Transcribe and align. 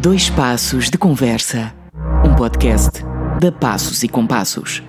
Dois 0.00 0.30
Passos 0.30 0.90
de 0.90 0.96
Conversa, 0.96 1.74
um 2.24 2.36
podcast 2.36 3.00
da 3.40 3.50
Passos 3.50 4.04
e 4.04 4.08
Compassos. 4.08 4.80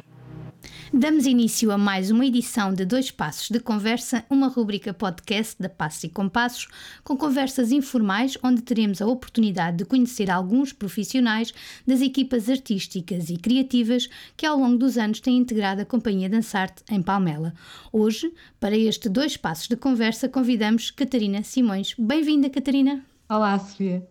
Damos 0.94 1.26
início 1.26 1.72
a 1.72 1.80
mais 1.80 2.12
uma 2.12 2.28
edição 2.28 2.72
de 2.72 2.86
Dois 2.86 3.10
Passos 3.10 3.50
de 3.50 3.60
Conversa, 3.60 4.24
uma 4.30 4.48
rubrica 4.48 4.94
podcast 4.94 5.60
da 5.60 5.68
Passos 5.68 6.04
e 6.04 6.10
Compassos, 6.10 6.68
com 7.04 7.18
conversas 7.18 7.72
informais 7.72 8.38
onde 8.44 8.62
teremos 8.62 9.02
a 9.02 9.08
oportunidade 9.08 9.78
de 9.78 9.86
conhecer 9.86 10.30
alguns 10.30 10.72
profissionais 10.72 11.52
das 11.88 12.02
equipas 12.02 12.48
artísticas 12.48 13.32
e 13.32 13.38
criativas 13.38 14.08
que 14.38 14.46
ao 14.46 14.60
longo 14.60 14.78
dos 14.78 14.96
anos 14.96 15.20
têm 15.20 15.38
integrado 15.38 15.82
a 15.82 15.86
Companhia 15.86 16.30
Dançarte 16.30 16.84
em 16.88 17.02
Palmela. 17.02 17.56
Hoje, 17.92 18.32
para 18.60 18.78
este 18.78 19.10
Dois 19.10 19.36
Passos 19.36 19.68
de 19.68 19.76
Conversa, 19.76 20.30
convidamos 20.30 20.92
Catarina 20.92 21.42
Simões. 21.42 21.96
Bem-vinda, 21.98 22.48
Catarina. 22.48 23.04
Olá, 23.28 23.58
Sofia. 23.58 24.08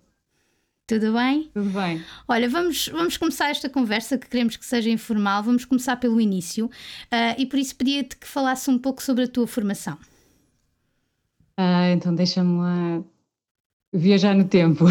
Tudo 0.88 1.12
bem? 1.12 1.50
Tudo 1.52 1.68
bem. 1.68 2.02
Olha, 2.26 2.48
vamos, 2.48 2.88
vamos 2.88 3.18
começar 3.18 3.50
esta 3.50 3.68
conversa 3.68 4.16
que 4.16 4.26
queremos 4.26 4.56
que 4.56 4.64
seja 4.64 4.88
informal. 4.88 5.42
Vamos 5.42 5.66
começar 5.66 5.96
pelo 5.96 6.18
início 6.18 6.64
uh, 6.64 7.34
e 7.36 7.44
por 7.44 7.58
isso 7.58 7.76
pedia-te 7.76 8.16
que 8.16 8.26
falasse 8.26 8.70
um 8.70 8.78
pouco 8.78 9.02
sobre 9.02 9.24
a 9.24 9.28
tua 9.28 9.46
formação. 9.46 9.98
Ah, 11.58 11.90
então 11.90 12.14
deixa-me 12.14 12.56
lá 12.56 13.04
viajar 13.92 14.34
no 14.34 14.44
tempo. 14.44 14.86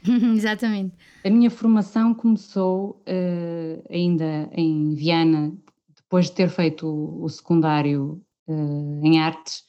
Exatamente. 0.34 0.94
A 1.22 1.28
minha 1.28 1.50
formação 1.50 2.14
começou 2.14 3.02
uh, 3.06 3.84
ainda 3.90 4.48
em 4.52 4.94
Viana, 4.94 5.52
depois 5.94 6.30
de 6.30 6.32
ter 6.32 6.48
feito 6.48 6.86
o, 6.86 7.24
o 7.24 7.28
secundário 7.28 8.18
uh, 8.46 9.00
em 9.04 9.20
artes. 9.20 9.62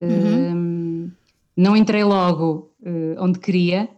Uhum. 0.00 1.10
não 1.56 1.74
entrei 1.74 2.04
logo 2.04 2.76
onde 3.16 3.38
queria, 3.38 3.88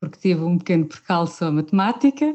porque 0.00 0.18
tive 0.18 0.42
um 0.42 0.58
pequeno 0.58 0.86
percalço 0.86 1.44
a 1.44 1.50
matemática 1.50 2.26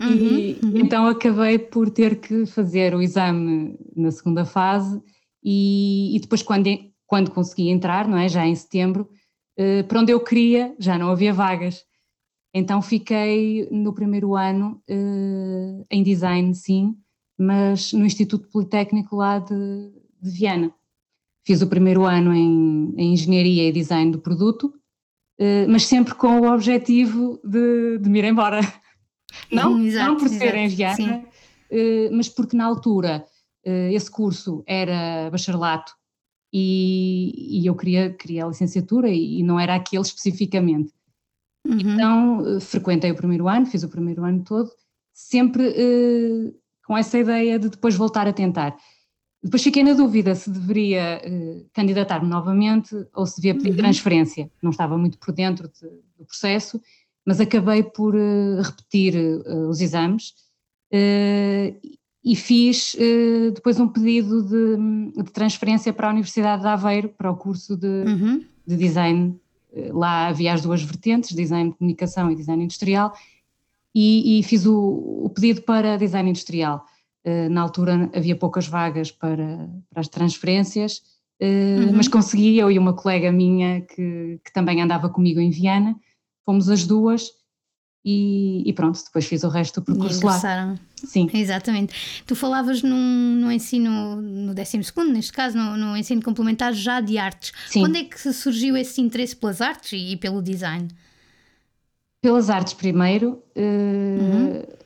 uhum, 0.00 0.08
e 0.08 0.58
uhum. 0.62 0.78
então 0.78 1.06
acabei 1.06 1.58
por 1.58 1.90
ter 1.90 2.20
que 2.20 2.46
fazer 2.46 2.94
o 2.94 3.02
exame 3.02 3.78
na 3.96 4.10
segunda 4.10 4.44
fase 4.44 5.02
e, 5.42 6.16
e, 6.16 6.20
depois 6.20 6.42
quando, 6.42 6.68
quando 7.06 7.30
consegui 7.30 7.68
entrar, 7.68 8.08
não 8.08 8.16
é, 8.16 8.28
já 8.28 8.46
em 8.46 8.54
setembro, 8.54 9.10
uh, 9.58 9.84
para 9.86 10.00
onde 10.00 10.10
eu 10.12 10.20
queria 10.20 10.74
já 10.78 10.98
não 10.98 11.10
havia 11.10 11.34
vagas. 11.34 11.84
Então 12.54 12.80
fiquei 12.80 13.68
no 13.70 13.92
primeiro 13.92 14.34
ano 14.36 14.80
uh, 14.88 15.84
em 15.90 16.02
design, 16.02 16.54
sim, 16.54 16.96
mas 17.36 17.92
no 17.92 18.06
Instituto 18.06 18.48
Politécnico 18.48 19.16
lá 19.16 19.38
de, 19.40 19.92
de 20.22 20.30
Viana. 20.30 20.72
Fiz 21.44 21.60
o 21.60 21.66
primeiro 21.66 22.04
ano 22.04 22.32
em, 22.32 22.94
em 22.96 23.12
Engenharia 23.12 23.68
e 23.68 23.72
Design 23.72 24.10
do 24.10 24.18
Produto 24.18 24.72
eh, 24.72 24.83
mas 25.68 25.86
sempre 25.86 26.14
com 26.14 26.40
o 26.40 26.52
objetivo 26.52 27.40
de, 27.44 27.98
de 27.98 28.08
me 28.08 28.20
ir 28.20 28.24
embora. 28.24 28.60
Não, 29.50 29.80
exato, 29.80 30.10
não 30.10 30.16
por 30.16 30.28
ser 30.28 30.54
em 30.54 30.68
Viana, 30.68 31.24
uh, 31.70 32.16
mas 32.16 32.28
porque 32.28 32.56
na 32.56 32.64
altura 32.64 33.24
uh, 33.66 33.92
esse 33.92 34.10
curso 34.10 34.62
era 34.66 35.30
bacharelato 35.30 35.92
e, 36.52 37.60
e, 37.60 37.66
eu 37.66 37.74
queria, 37.74 38.10
queria 38.10 38.44
a 38.44 38.48
licenciatura 38.48 39.08
e, 39.08 39.40
e 39.40 39.42
não 39.42 39.58
era 39.58 39.74
aquele 39.74 40.02
especificamente. 40.02 40.92
Uhum. 41.66 41.78
Então 41.80 42.60
frequentei 42.60 43.10
o 43.10 43.16
primeiro 43.16 43.48
ano, 43.48 43.66
fiz 43.66 43.82
o 43.82 43.88
primeiro 43.88 44.24
ano 44.24 44.44
todo, 44.44 44.70
sempre 45.12 45.74
com 46.84 46.96
essa 46.96 47.18
ideia 47.18 47.58
de 47.58 47.70
depois 47.70 47.96
voltar 47.96 48.28
a 48.28 48.32
tentar. 48.32 48.76
Depois 49.44 49.62
fiquei 49.62 49.82
na 49.82 49.92
dúvida 49.92 50.34
se 50.34 50.48
deveria 50.48 51.20
uh, 51.22 51.66
candidatar-me 51.74 52.26
novamente 52.26 52.96
ou 53.14 53.26
se 53.26 53.36
devia 53.36 53.54
pedir 53.54 53.72
uhum. 53.72 53.76
transferência. 53.76 54.50
Não 54.62 54.70
estava 54.70 54.96
muito 54.96 55.18
por 55.18 55.34
dentro 55.34 55.68
de, 55.68 55.86
do 56.18 56.24
processo, 56.24 56.80
mas 57.26 57.38
acabei 57.40 57.82
por 57.82 58.14
uh, 58.14 58.62
repetir 58.62 59.14
uh, 59.14 59.68
os 59.68 59.82
exames 59.82 60.32
e 62.24 62.36
fiz 62.36 62.94
depois 63.52 63.80
um 63.80 63.88
pedido 63.88 64.44
de, 64.44 65.24
de, 65.24 65.32
transferência 65.32 65.92
para 65.92 66.06
a 66.06 66.10
Universidade 66.12 66.62
de 66.62 66.68
Aveiro, 66.68 67.08
para 67.08 67.32
o 67.32 67.36
curso 67.36 67.76
de, 67.76 68.04
uhum. 68.06 68.44
de 68.64 68.76
design. 68.76 69.36
Lá 69.90 70.28
havia 70.28 70.54
as 70.54 70.62
duas 70.62 70.80
vertentes, 70.84 71.34
design 71.34 71.70
de 71.70 71.76
comunicação 71.76 72.30
e 72.30 72.36
design 72.36 72.62
industrial, 72.62 73.12
e, 73.92 74.38
e 74.38 74.42
fiz 74.44 74.66
o, 74.66 75.20
o 75.24 75.30
pedido 75.30 75.62
para 75.62 75.96
design 75.96 76.30
industrial 76.30 76.86
eh, 76.86 76.93
na 77.50 77.62
altura 77.62 78.10
havia 78.14 78.36
poucas 78.36 78.66
vagas 78.66 79.10
para, 79.10 79.68
para 79.90 80.00
as 80.00 80.08
transferências, 80.08 81.02
eh, 81.40 81.78
uhum. 81.78 81.92
mas 81.96 82.08
consegui, 82.08 82.58
eu 82.58 82.70
e 82.70 82.78
uma 82.78 82.94
colega 82.94 83.32
minha 83.32 83.80
que, 83.80 84.40
que 84.44 84.52
também 84.52 84.80
andava 84.80 85.08
comigo 85.08 85.40
em 85.40 85.50
Viana, 85.50 85.96
fomos 86.44 86.68
as 86.68 86.86
duas 86.86 87.30
e, 88.04 88.62
e, 88.68 88.72
pronto, 88.72 89.02
depois 89.02 89.24
fiz 89.24 89.42
o 89.44 89.48
resto 89.48 89.80
do 89.80 89.86
percurso 89.86 90.24
lá. 90.26 90.76
Sim. 90.96 91.28
Exatamente. 91.32 92.22
Tu 92.26 92.36
falavas 92.36 92.82
num, 92.82 93.36
no 93.36 93.50
ensino, 93.50 94.16
no 94.20 94.54
12 94.54 94.78
neste 95.10 95.32
caso, 95.32 95.56
no, 95.56 95.76
no, 95.76 95.96
ensino 95.96 96.22
complementar 96.22 96.74
já 96.74 97.00
de 97.00 97.16
artes. 97.16 97.52
Sim. 97.68 97.80
Quando 97.80 97.96
é 97.96 98.04
que 98.04 98.18
surgiu 98.32 98.76
esse 98.76 99.00
interesse 99.00 99.34
pelas 99.34 99.62
artes 99.62 99.92
e, 99.92 100.12
e 100.12 100.16
pelo 100.16 100.42
design? 100.42 100.88
Pelas 102.20 102.48
artes 102.50 102.74
primeiro, 102.74 103.42
uh, 103.56 103.60
uhum 103.60 104.83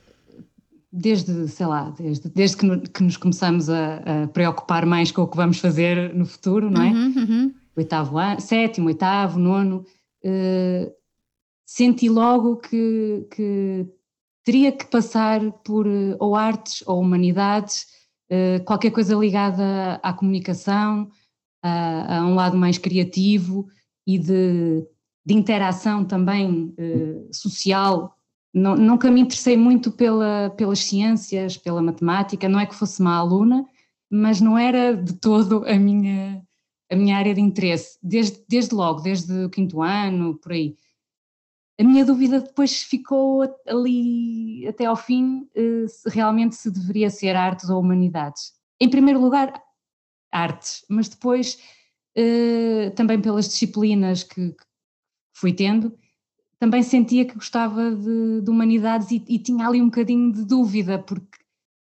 desde, 0.91 1.47
sei 1.47 1.65
lá, 1.65 1.91
desde, 1.91 2.29
desde 2.29 2.57
que, 2.57 2.65
no, 2.65 2.81
que 2.81 3.03
nos 3.03 3.17
começamos 3.17 3.69
a, 3.69 3.97
a, 4.23 4.27
preocupar 4.27 4.85
mais 4.85 5.11
com 5.11 5.21
o 5.21 5.27
que 5.27 5.37
vamos 5.37 5.59
fazer 5.59 6.13
no 6.15 6.25
futuro, 6.25 6.69
não 6.69 6.81
é? 6.81 6.89
Uhum, 6.89 7.13
uhum. 7.17 7.53
Oitavo 7.75 8.17
ano, 8.17 8.41
sétimo, 8.41 8.87
oitavo, 8.87 9.39
nono, 9.39 9.85
uh, 10.25 10.91
senti 11.65 12.09
logo 12.09 12.57
que, 12.57 13.27
que 13.31 13.87
teria 14.43 14.71
que 14.71 14.85
passar 14.85 15.39
por 15.63 15.87
uh, 15.87 16.17
ou 16.19 16.35
artes 16.35 16.83
ou 16.87 16.99
humanidades, 16.99 17.85
uh, 18.31 18.63
qualquer 18.65 18.91
coisa 18.91 19.15
ligada 19.15 19.99
à 20.01 20.11
comunicação, 20.11 21.09
a, 21.61 22.17
a, 22.17 22.25
um 22.25 22.33
lado 22.33 22.57
mais 22.57 22.77
criativo 22.77 23.67
e 24.07 24.17
de, 24.17 24.83
de 25.25 25.33
interação 25.33 26.03
também 26.03 26.73
social 27.31 28.18
não, 28.53 28.75
nunca 28.75 29.11
me 29.11 29.21
interessei 29.21 29.55
muito 29.55 29.91
pela, 29.91 30.49
pelas 30.51 30.79
ciências, 30.79 31.57
pela 31.57 31.81
matemática, 31.81 32.49
não 32.49 32.59
é 32.59 32.65
que 32.65 32.75
fosse 32.75 33.01
má 33.01 33.15
aluna, 33.15 33.65
mas 34.09 34.41
não 34.41 34.57
era 34.57 34.95
de 34.95 35.13
todo 35.13 35.63
a 35.67 35.77
minha, 35.77 36.41
a 36.91 36.95
minha 36.95 37.17
área 37.17 37.33
de 37.33 37.41
interesse, 37.41 37.99
desde, 38.01 38.43
desde 38.47 38.73
logo, 38.73 39.01
desde 39.01 39.45
o 39.45 39.49
quinto 39.49 39.81
ano, 39.81 40.35
por 40.35 40.51
aí. 40.51 40.75
A 41.79 41.83
minha 41.83 42.03
dúvida 42.03 42.41
depois 42.41 42.81
ficou 42.81 43.43
ali 43.65 44.67
até 44.67 44.85
ao 44.85 44.97
fim, 44.97 45.47
eh, 45.55 45.87
se 45.87 46.09
realmente 46.09 46.55
se 46.55 46.69
deveria 46.69 47.09
ser 47.09 47.35
artes 47.35 47.69
ou 47.69 47.79
humanidades. 47.79 48.53
Em 48.81 48.89
primeiro 48.89 49.21
lugar, 49.21 49.53
artes, 50.31 50.83
mas 50.89 51.07
depois 51.07 51.57
eh, 52.15 52.89
também 52.95 53.21
pelas 53.21 53.47
disciplinas 53.47 54.23
que, 54.23 54.51
que 54.51 54.63
fui 55.33 55.53
tendo, 55.53 55.97
também 56.59 56.83
sentia 56.83 57.25
que 57.25 57.35
gostava 57.35 57.91
de, 57.91 58.41
de 58.41 58.49
humanidades 58.49 59.09
e, 59.11 59.23
e, 59.27 59.39
tinha 59.39 59.65
ali 59.65 59.81
um 59.81 59.85
bocadinho 59.85 60.31
de 60.31 60.43
dúvida, 60.45 60.99
porque 60.99 61.37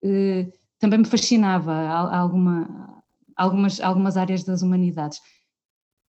eh, 0.02 0.46
também 0.78 1.00
me 1.00 1.04
fascinava 1.04 1.74
alguma, 1.86 3.02
algumas, 3.36 3.78
algumas 3.80 4.16
áreas 4.16 4.42
das 4.42 4.62
humanidades. 4.62 5.20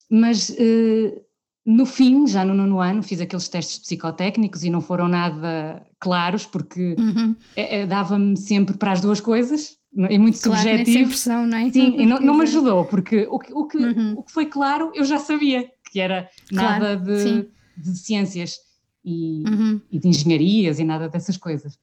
Mas 0.09 0.55
eh, 0.57 1.21
no 1.67 1.85
fim, 1.85 2.29
já 2.29 2.45
no 2.45 2.55
nono 2.55 2.81
ano, 2.81 3.03
fiz 3.03 3.21
aqueles 3.21 3.49
testes 3.49 3.81
psicotécnicos 3.81 4.63
e 4.63 4.71
não 4.71 4.81
foram 4.81 5.09
nada 5.09 5.85
claros, 5.99 6.47
porque 6.47 6.95
uhum. 6.97 7.35
é, 7.57 7.85
dava-me 7.87 8.37
sempre 8.37 8.77
para 8.77 8.93
as 8.93 9.01
duas 9.01 9.21
coisas, 9.21 9.77
é 9.97 10.17
muito 10.17 10.41
claro, 10.41 10.61
subjetivo. 10.61 11.09
Pressão, 11.09 11.45
não 11.45 11.59
é? 11.59 11.71
Sim, 11.73 11.97
e 11.99 12.07
não, 12.07 12.21
não, 12.21 12.35
me 12.35 12.43
ajudou, 12.45 12.85
porque 12.85 13.27
o, 13.29 13.35
o, 13.35 13.67
que, 13.67 13.79
uhum. 13.79 14.15
o 14.17 14.23
que 14.23 14.33
foi 14.33 14.47
claro 14.47 14.93
eu 14.95 15.05
já 15.05 15.19
sabia, 15.19 15.69
que 15.91 15.99
era 15.99 16.29
claro, 16.51 16.85
nada 16.85 16.97
de. 16.97 17.19
Sim 17.19 17.54
de 17.77 17.97
ciências 17.97 18.59
e, 19.05 19.45
uhum. 19.47 19.81
e, 19.91 19.99
de 19.99 20.09
engenharias 20.09 20.79
e 20.79 20.85
nada 20.85 21.09
dessas 21.09 21.37
coisas. 21.37 21.75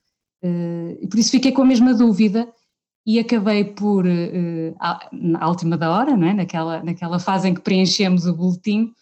Uh, 0.43 0.97
e 0.99 1.07
por 1.07 1.19
isso 1.19 1.31
fiquei 1.31 1.51
com 1.51 1.61
a 1.61 1.65
mesma 1.65 1.93
dúvida 1.93 2.51
e 3.05 3.19
acabei 3.19 3.63
por, 3.63 4.05
uh, 4.05 4.75
à, 4.79 5.09
à 5.39 5.47
última 5.47 5.77
da 5.77 5.91
hora, 5.91 6.17
não 6.17 6.27
é? 6.27 6.33
naquela, 6.33 6.83
naquela 6.83 7.19
fase 7.19 7.47
em 7.47 7.53
que 7.53 7.61
preenchemos 7.61 8.25
o 8.25 8.35
boletim, 8.35 8.93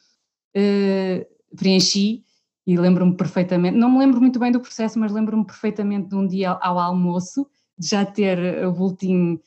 uh, 0.56 1.56
preenchi 1.56 2.24
e 2.68 2.78
lembro-me 2.78 3.16
perfeitamente, 3.16 3.78
não 3.78 3.90
me 3.90 4.00
lembro 4.00 4.20
muito 4.20 4.38
bem 4.38 4.52
do 4.52 4.60
processo, 4.60 5.00
mas 5.00 5.12
lembro-me 5.12 5.46
perfeitamente 5.46 6.10
de 6.10 6.16
um 6.16 6.28
dia 6.28 6.52
ao, 6.52 6.60
ao 6.62 6.80
almoço, 6.80 7.48
de 7.78 7.88
já 7.88 8.06
ter 8.06 8.66
o 8.68 8.74
boletim 8.74 9.40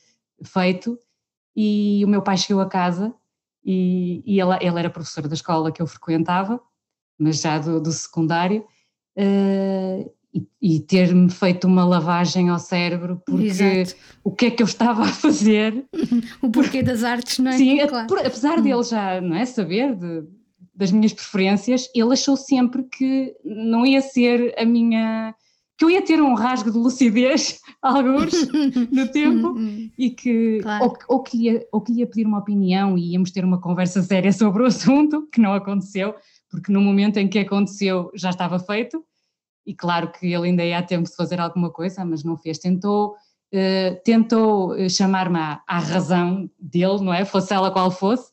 feito 0.43 0.97
e 1.55 2.03
o 2.03 2.07
meu 2.07 2.21
pai 2.21 2.37
chegou 2.37 2.61
a 2.61 2.67
casa 2.67 3.13
e, 3.63 4.23
e 4.25 4.41
ele, 4.41 4.57
ele 4.61 4.79
era 4.79 4.89
professor 4.89 5.27
da 5.27 5.35
escola 5.35 5.71
que 5.71 5.81
eu 5.81 5.87
frequentava 5.87 6.59
mas 7.17 7.41
já 7.41 7.57
do, 7.57 7.81
do 7.81 7.91
secundário, 7.91 8.65
uh, 9.17 10.11
e, 10.33 10.47
e 10.61 10.79
ter-me 10.79 11.29
feito 11.29 11.67
uma 11.67 11.85
lavagem 11.85 12.49
ao 12.49 12.57
cérebro, 12.57 13.21
porque 13.25 13.45
Exato. 13.45 13.95
o 14.23 14.31
que 14.31 14.47
é 14.47 14.51
que 14.51 14.63
eu 14.63 14.67
estava 14.67 15.03
a 15.03 15.07
fazer. 15.07 15.85
o 16.41 16.49
porquê 16.49 16.81
das 16.81 17.03
artes, 17.03 17.37
não 17.37 17.51
é? 17.51 17.57
Sim, 17.57 17.85
claro. 17.87 18.07
por, 18.07 18.19
apesar 18.19 18.57
hum. 18.57 18.61
dele 18.61 18.83
já 18.83 19.21
não 19.21 19.35
é, 19.35 19.45
saber 19.45 19.95
de, 19.95 20.23
das 20.73 20.91
minhas 20.91 21.13
preferências, 21.13 21.87
ele 21.93 22.13
achou 22.13 22.35
sempre 22.35 22.83
que 22.83 23.35
não 23.45 23.85
ia 23.85 24.01
ser 24.01 24.55
a 24.57 24.65
minha. 24.65 25.35
que 25.77 25.85
eu 25.85 25.89
ia 25.91 26.01
ter 26.01 26.19
um 26.19 26.33
rasgo 26.33 26.71
de 26.71 26.77
lucidez, 26.79 27.59
alguns, 27.79 28.33
no 28.91 29.07
tempo, 29.09 29.49
uhum. 29.49 29.91
e 29.95 30.09
que. 30.09 30.59
Claro. 30.63 30.85
Ou, 30.85 30.97
ou, 31.09 31.23
que 31.23 31.37
ia, 31.37 31.67
ou 31.71 31.79
que 31.79 31.93
ia 31.93 32.07
pedir 32.07 32.25
uma 32.25 32.39
opinião 32.39 32.97
e 32.97 33.11
íamos 33.11 33.29
ter 33.29 33.45
uma 33.45 33.61
conversa 33.61 34.01
séria 34.01 34.33
sobre 34.33 34.63
o 34.63 34.65
assunto, 34.65 35.27
que 35.31 35.39
não 35.39 35.53
aconteceu, 35.53 36.15
porque 36.53 36.71
no 36.71 36.79
momento 36.79 37.17
em 37.17 37.27
que 37.27 37.39
aconteceu 37.39 38.11
já 38.13 38.29
estava 38.29 38.59
feito, 38.59 39.03
e 39.65 39.73
claro 39.73 40.11
que 40.11 40.31
ele 40.31 40.49
ainda 40.49 40.63
ia 40.63 40.77
a 40.77 40.83
tempo 40.83 41.09
de 41.09 41.15
fazer 41.15 41.39
alguma 41.39 41.71
coisa, 41.71 42.05
mas 42.05 42.23
não 42.23 42.37
fez. 42.37 42.59
Tentou. 42.59 43.15
Uh, 43.51 43.99
tentou 44.03 44.89
chamar-me 44.89 45.37
à, 45.37 45.63
à 45.67 45.79
razão 45.79 46.49
dele, 46.59 47.01
não 47.01 47.13
é? 47.13 47.25
Fosse 47.25 47.53
ela 47.53 47.71
qual 47.71 47.89
fosse, 47.89 48.31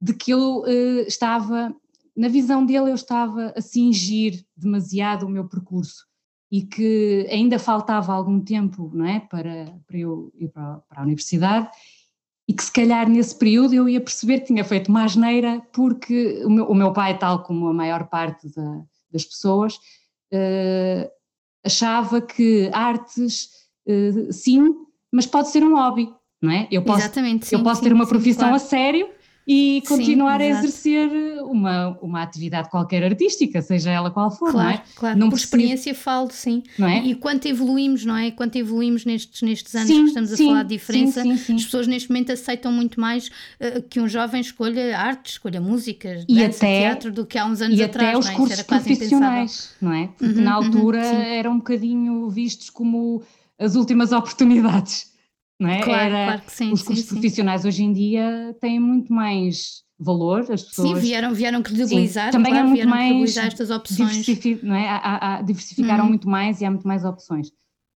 de 0.00 0.14
que 0.14 0.30
eu 0.32 0.60
uh, 0.60 1.00
estava, 1.06 1.74
na 2.16 2.28
visão 2.28 2.64
dele, 2.64 2.90
eu 2.90 2.94
estava 2.94 3.52
a 3.56 3.60
cingir 3.60 4.44
demasiado 4.56 5.26
o 5.26 5.28
meu 5.28 5.48
percurso 5.48 6.06
e 6.50 6.62
que 6.62 7.26
ainda 7.30 7.58
faltava 7.58 8.12
algum 8.12 8.40
tempo, 8.40 8.90
não 8.94 9.06
é, 9.06 9.20
para, 9.20 9.76
para 9.86 9.98
eu 9.98 10.32
ir 10.36 10.48
para, 10.48 10.76
para 10.88 11.00
a 11.00 11.04
universidade 11.04 11.68
e 12.46 12.52
que 12.52 12.62
se 12.62 12.72
calhar 12.72 13.08
nesse 13.08 13.34
período 13.38 13.74
eu 13.74 13.88
ia 13.88 14.00
perceber 14.00 14.40
que 14.40 14.46
tinha 14.46 14.64
feito 14.64 14.88
uma 14.88 15.04
asneira 15.04 15.62
porque 15.72 16.42
o 16.44 16.50
meu, 16.50 16.66
o 16.66 16.74
meu 16.74 16.92
pai, 16.92 17.18
tal 17.18 17.42
como 17.42 17.68
a 17.68 17.72
maior 17.72 18.08
parte 18.08 18.52
da, 18.54 18.82
das 19.10 19.24
pessoas, 19.24 19.76
uh, 20.32 21.10
achava 21.64 22.20
que 22.20 22.70
artes, 22.72 23.48
uh, 23.88 24.32
sim, 24.32 24.74
mas 25.10 25.26
pode 25.26 25.50
ser 25.50 25.64
um 25.64 25.74
hobby, 25.74 26.12
não 26.40 26.50
é? 26.50 26.68
Eu 26.70 26.82
posso, 26.82 27.00
Exatamente, 27.00 27.46
sim, 27.46 27.56
eu 27.56 27.62
posso 27.62 27.80
sim, 27.80 27.88
ter 27.88 27.94
uma 27.94 28.04
sim, 28.04 28.10
profissão 28.10 28.48
claro. 28.48 28.56
a 28.56 28.58
sério 28.58 29.08
e 29.46 29.82
continuar 29.86 30.40
Sim, 30.40 30.46
a 30.46 30.48
exercer 30.48 31.10
uma, 31.42 31.98
uma 32.00 32.22
atividade 32.22 32.70
qualquer 32.70 33.04
artística, 33.04 33.60
seja 33.60 33.90
ela 33.90 34.10
qual 34.10 34.30
for, 34.30 34.50
claro, 34.50 34.68
não 34.68 34.74
é? 34.74 34.82
Claro, 34.94 35.18
não 35.18 35.28
por 35.28 35.36
experiência 35.36 35.94
falo, 35.94 36.30
sim. 36.30 36.62
Não 36.78 36.88
é? 36.88 37.04
E 37.04 37.14
quanto 37.14 37.46
evoluímos, 37.46 38.06
não 38.06 38.16
é? 38.16 38.30
Quanto 38.30 38.56
evoluímos 38.56 39.04
nestes, 39.04 39.42
nestes 39.42 39.74
anos 39.74 39.88
sim, 39.88 40.02
que 40.02 40.08
estamos 40.08 40.30
sim, 40.30 40.46
a 40.46 40.48
falar 40.48 40.62
de 40.62 40.68
diferença, 40.70 41.22
sim, 41.22 41.54
as 41.54 41.64
pessoas 41.64 41.86
neste 41.86 42.08
momento 42.08 42.32
aceitam 42.32 42.72
muito 42.72 42.98
mais 42.98 43.28
uh, 43.28 43.82
que 43.88 44.00
um 44.00 44.08
jovem 44.08 44.40
escolha 44.40 44.98
arte, 44.98 45.32
escolha 45.32 45.60
músicas, 45.60 46.24
e 46.26 46.36
dança, 46.36 46.64
até, 46.64 46.80
teatro 46.80 47.12
do 47.12 47.26
que 47.26 47.36
há 47.36 47.44
uns 47.44 47.60
anos 47.60 47.78
e 47.78 47.82
atrás. 47.82 48.08
até 48.08 48.18
os 48.18 48.26
não 48.26 48.32
é? 48.32 48.36
cursos 48.36 48.62
profissionais, 48.62 49.70
não 49.80 49.92
é? 49.92 50.08
Porque 50.16 50.38
uhum, 50.38 50.44
na 50.44 50.54
altura 50.54 51.02
uhum, 51.02 51.20
eram 51.20 51.52
um 51.52 51.58
bocadinho 51.58 52.30
vistos 52.30 52.70
como 52.70 53.22
as 53.58 53.74
últimas 53.74 54.10
oportunidades. 54.10 55.12
Não 55.60 55.70
é? 55.70 55.82
Claro, 55.82 56.14
Era, 56.14 56.24
claro 56.24 56.42
que 56.42 56.52
sim. 56.52 56.72
os 56.72 56.82
cursos 56.82 57.06
sim, 57.06 57.14
profissionais 57.14 57.62
sim. 57.62 57.68
hoje 57.68 57.84
em 57.84 57.92
dia 57.92 58.56
têm 58.60 58.80
muito 58.80 59.12
mais 59.12 59.84
valor, 59.98 60.40
as 60.40 60.62
pessoas. 60.62 60.88
Sim, 60.88 60.94
vieram, 60.96 61.32
vieram 61.32 61.62
credibilizar, 61.62 62.26
sim, 62.26 62.32
também 62.32 62.52
claro, 62.52 62.66
há 62.66 62.70
muito 62.70 62.88
mais 62.88 63.04
credibilizar 63.04 63.46
estas 63.46 63.70
opções. 63.70 64.10
Diversific, 64.10 64.64
não 64.64 64.74
é? 64.74 64.88
há, 64.88 65.36
há, 65.36 65.42
diversificaram 65.42 66.04
uhum. 66.04 66.10
muito 66.10 66.28
mais 66.28 66.60
e 66.60 66.64
há 66.64 66.70
muito 66.70 66.86
mais 66.86 67.04
opções. 67.04 67.52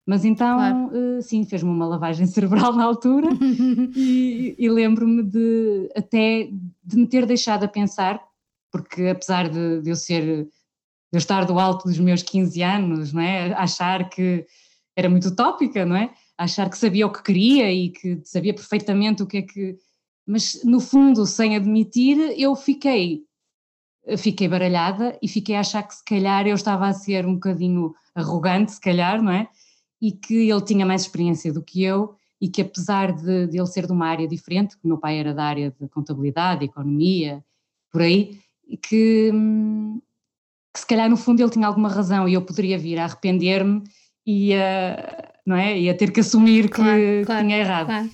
Mas 0.06 0.24
então, 0.24 0.56
claro. 0.56 1.18
uh, 1.18 1.22
sim, 1.22 1.44
fez-me 1.44 1.68
uma 1.68 1.86
lavagem 1.86 2.24
cerebral 2.28 2.72
na 2.72 2.84
altura 2.84 3.28
e, 3.94 4.54
e 4.58 4.70
lembro-me 4.70 5.22
de 5.22 5.90
até 5.94 6.48
de 6.82 6.96
me 6.96 7.06
ter 7.06 7.26
deixado 7.26 7.64
a 7.64 7.68
pensar, 7.68 8.18
porque 8.72 9.08
apesar 9.08 9.48
de, 9.48 9.82
de 9.82 9.90
eu 9.90 9.96
ser, 9.96 10.44
de 10.44 10.48
eu 11.12 11.18
estar 11.18 11.44
do 11.44 11.58
alto 11.58 11.88
dos 11.88 11.98
meus 11.98 12.22
15 12.22 12.62
anos, 12.62 13.12
não 13.12 13.20
é? 13.20 13.52
Achar 13.52 14.08
que 14.08 14.46
era 14.96 15.10
muito 15.10 15.28
utópica, 15.28 15.84
não 15.84 15.96
é? 15.96 16.10
Achar 16.38 16.70
que 16.70 16.78
sabia 16.78 17.06
o 17.06 17.12
que 17.12 17.22
queria 17.22 17.70
e 17.72 17.90
que 17.90 18.20
sabia 18.24 18.54
perfeitamente 18.54 19.22
o 19.22 19.26
que 19.26 19.38
é 19.38 19.42
que 19.42 19.78
mas 20.28 20.62
no 20.62 20.78
fundo, 20.78 21.24
sem 21.24 21.56
admitir, 21.56 22.18
eu 22.38 22.54
fiquei 22.54 23.22
fiquei 24.18 24.46
baralhada 24.46 25.18
e 25.22 25.28
fiquei 25.28 25.54
a 25.54 25.60
achar 25.60 25.82
que 25.82 25.94
se 25.94 26.04
calhar 26.04 26.46
eu 26.46 26.54
estava 26.54 26.86
a 26.86 26.92
ser 26.92 27.26
um 27.26 27.34
bocadinho 27.34 27.94
arrogante, 28.14 28.72
se 28.72 28.80
calhar, 28.80 29.22
não 29.22 29.32
é? 29.32 29.48
E 30.00 30.12
que 30.12 30.50
ele 30.50 30.64
tinha 30.64 30.84
mais 30.84 31.02
experiência 31.02 31.52
do 31.52 31.62
que 31.62 31.82
eu 31.82 32.14
e 32.40 32.48
que 32.48 32.60
apesar 32.60 33.12
de, 33.12 33.46
de 33.46 33.58
ele 33.58 33.66
ser 33.66 33.86
de 33.86 33.92
uma 33.92 34.06
área 34.06 34.28
diferente, 34.28 34.76
que 34.76 34.84
o 34.84 34.88
meu 34.88 34.98
pai 34.98 35.18
era 35.18 35.34
da 35.34 35.44
área 35.44 35.74
de 35.78 35.88
contabilidade, 35.88 36.64
economia, 36.64 37.42
por 37.90 38.02
aí, 38.02 38.38
que, 38.82 39.32
que 39.32 40.80
se 40.80 40.86
calhar 40.86 41.08
no 41.08 41.16
fundo 41.16 41.40
ele 41.42 41.50
tinha 41.50 41.66
alguma 41.66 41.88
razão 41.88 42.28
e 42.28 42.34
eu 42.34 42.42
poderia 42.42 42.78
vir 42.78 42.98
a 42.98 43.04
arrepender-me 43.04 43.82
e 44.26 44.54
a, 44.54 45.32
não 45.48 45.56
é? 45.56 45.80
e 45.80 45.88
a 45.88 45.94
ter 45.94 46.12
que 46.12 46.20
assumir 46.20 46.68
claro, 46.68 46.98
que, 46.98 47.22
claro, 47.24 47.46
tinha 47.46 47.58
errado. 47.58 47.86
Claro. 47.86 48.10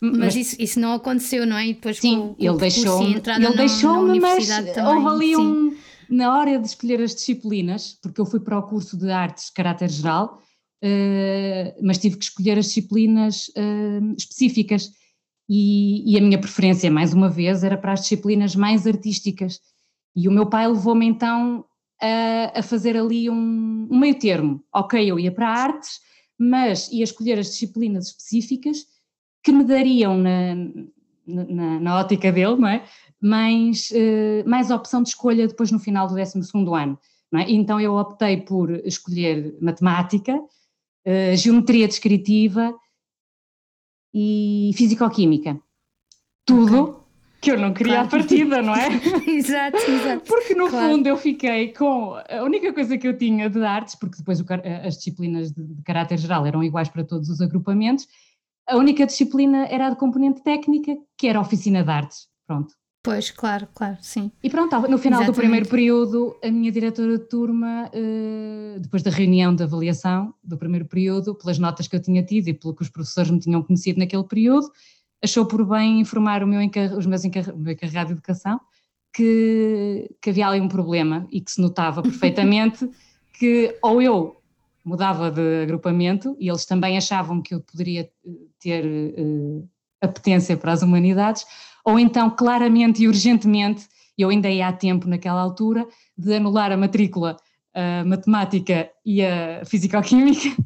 Mas, 0.00 0.18
mas, 0.18 0.36
isso, 0.36 0.56
isso 0.58 0.78
não 0.78 0.92
aconteceu, 0.92 1.44
não 1.46 1.56
é? 1.56 1.66
E 1.66 1.74
depois 1.74 1.98
sim, 1.98 2.16
com, 2.16 2.36
ele 2.38 2.56
deixou-me, 2.58 3.14
ele 3.14 3.56
deixou-me, 3.56 4.20
mas 4.20 4.48
houve 4.48 5.06
ali 5.08 5.36
um, 5.36 5.76
na 6.08 6.36
hora 6.38 6.58
de 6.58 6.66
escolher 6.66 7.00
as 7.00 7.14
disciplinas, 7.14 7.98
porque 8.00 8.20
eu 8.20 8.26
fui 8.26 8.38
para 8.38 8.58
o 8.58 8.62
curso 8.62 8.96
de 8.96 9.10
artes 9.10 9.46
de 9.46 9.52
caráter 9.52 9.90
geral, 9.90 10.40
uh, 10.84 11.82
mas 11.82 11.98
tive 11.98 12.16
que 12.16 12.24
escolher 12.24 12.58
as 12.58 12.66
disciplinas 12.66 13.48
uh, 13.48 14.14
específicas 14.16 14.90
e, 15.48 16.12
e, 16.12 16.18
a 16.18 16.20
minha 16.20 16.38
preferência, 16.38 16.90
mais 16.90 17.12
uma 17.12 17.28
vez, 17.28 17.64
era 17.64 17.76
para 17.76 17.92
as 17.92 18.02
disciplinas 18.02 18.54
mais 18.54 18.86
artísticas 18.86 19.60
e 20.14 20.28
o 20.28 20.32
meu 20.32 20.46
pai 20.46 20.68
levou-me 20.68 21.06
então 21.06 21.64
a, 22.00 22.58
a, 22.58 22.62
fazer 22.62 22.96
ali 22.96 23.30
um, 23.30 23.88
um 23.90 23.98
meio 23.98 24.18
termo, 24.18 24.62
ok, 24.72 25.10
eu 25.10 25.18
ia 25.18 25.32
para 25.32 25.48
artes, 25.48 26.00
mas 26.38 26.90
ia 26.90 27.04
escolher 27.04 27.38
as 27.38 27.46
disciplinas 27.46 28.08
específicas 28.08 28.86
que 29.42 29.52
me 29.52 29.64
dariam 29.64 30.18
na, 30.18 30.54
na, 31.26 31.80
na 31.80 31.98
ótica 31.98 32.32
dele, 32.32 32.56
não 32.56 32.68
é? 32.68 32.84
Mais, 33.20 33.90
uh, 33.90 34.48
mais 34.48 34.70
opção 34.70 35.02
de 35.02 35.10
escolha 35.10 35.48
depois 35.48 35.70
no 35.70 35.78
final 35.78 36.06
do 36.06 36.14
12 36.14 36.40
ano. 36.74 36.98
É? 37.34 37.50
Então 37.50 37.80
eu 37.80 37.94
optei 37.96 38.38
por 38.38 38.70
escolher 38.86 39.56
matemática, 39.60 40.36
uh, 40.36 41.36
geometria 41.36 41.88
descritiva 41.88 42.74
e 44.12 44.70
fisicoquímica. 44.74 45.60
Tudo 46.44 46.82
okay. 46.82 47.05
Que 47.46 47.52
eu 47.52 47.58
não 47.58 47.72
queria 47.72 47.92
claro. 47.92 48.08
à 48.08 48.10
partida, 48.10 48.60
não 48.60 48.74
é? 48.74 48.88
exato, 49.30 49.78
exato. 49.78 50.24
Porque 50.26 50.52
no 50.52 50.68
claro. 50.68 50.90
fundo 50.90 51.06
eu 51.06 51.16
fiquei 51.16 51.72
com 51.72 52.16
a 52.28 52.42
única 52.42 52.72
coisa 52.72 52.98
que 52.98 53.06
eu 53.06 53.16
tinha 53.16 53.48
de 53.48 53.64
artes, 53.64 53.94
porque 53.94 54.16
depois 54.16 54.40
o, 54.40 54.44
as 54.84 54.96
disciplinas 54.96 55.52
de, 55.52 55.62
de 55.62 55.82
caráter 55.84 56.18
geral 56.18 56.44
eram 56.44 56.64
iguais 56.64 56.88
para 56.88 57.04
todos 57.04 57.28
os 57.30 57.40
agrupamentos, 57.40 58.08
a 58.68 58.76
única 58.76 59.06
disciplina 59.06 59.64
era 59.70 59.86
a 59.86 59.90
de 59.90 59.96
componente 59.96 60.42
técnica, 60.42 60.96
que 61.16 61.28
era 61.28 61.38
a 61.38 61.42
oficina 61.42 61.84
de 61.84 61.90
artes. 61.90 62.26
Pronto. 62.48 62.74
Pois, 63.04 63.30
claro, 63.30 63.68
claro, 63.72 63.96
sim. 64.00 64.32
E 64.42 64.50
pronto, 64.50 64.74
no 64.74 64.98
final 64.98 65.20
Exatamente. 65.20 65.26
do 65.26 65.34
primeiro 65.34 65.68
período, 65.68 66.36
a 66.42 66.50
minha 66.50 66.72
diretora 66.72 67.16
de 67.16 67.28
turma, 67.28 67.88
depois 68.80 69.04
da 69.04 69.12
reunião 69.12 69.54
de 69.54 69.62
avaliação 69.62 70.34
do 70.42 70.58
primeiro 70.58 70.86
período, 70.86 71.32
pelas 71.36 71.60
notas 71.60 71.86
que 71.86 71.94
eu 71.94 72.02
tinha 72.02 72.24
tido 72.24 72.48
e 72.48 72.54
pelo 72.54 72.74
que 72.74 72.82
os 72.82 72.88
professores 72.88 73.30
me 73.30 73.38
tinham 73.38 73.62
conhecido 73.62 74.00
naquele 74.00 74.24
período, 74.24 74.66
achou 75.22 75.46
por 75.46 75.64
bem 75.64 76.00
informar 76.00 76.42
o 76.42 76.46
meu 76.46 76.60
os 76.96 77.06
meus 77.06 77.24
encar 77.24 77.48
o 77.48 77.58
meu 77.58 77.72
encarregado 77.72 78.08
de 78.08 78.12
educação 78.14 78.60
que, 79.12 80.10
que 80.20 80.30
havia 80.30 80.48
ali 80.48 80.60
um 80.60 80.68
problema 80.68 81.26
e 81.30 81.40
que 81.40 81.50
se 81.50 81.60
notava 81.60 82.02
perfeitamente 82.02 82.88
que 83.38 83.76
ou 83.82 84.00
eu 84.00 84.36
mudava 84.84 85.30
de 85.30 85.62
agrupamento 85.62 86.36
e 86.38 86.48
eles 86.48 86.64
também 86.64 86.96
achavam 86.96 87.42
que 87.42 87.54
eu 87.54 87.60
poderia 87.60 88.08
ter 88.60 88.84
uh, 89.18 89.68
apetência 90.00 90.56
para 90.56 90.72
as 90.72 90.82
humanidades, 90.82 91.44
ou 91.84 91.98
então 91.98 92.30
claramente 92.30 93.02
e 93.02 93.08
urgentemente, 93.08 93.88
eu 94.16 94.28
ainda 94.28 94.48
ia 94.48 94.68
a 94.68 94.72
tempo 94.72 95.08
naquela 95.08 95.40
altura, 95.40 95.86
de 96.16 96.34
anular 96.36 96.70
a 96.70 96.76
matrícula 96.76 97.36
a 97.74 98.04
matemática 98.04 98.88
e 99.04 99.22
a 99.22 99.62
fisicoquímica 99.66 100.56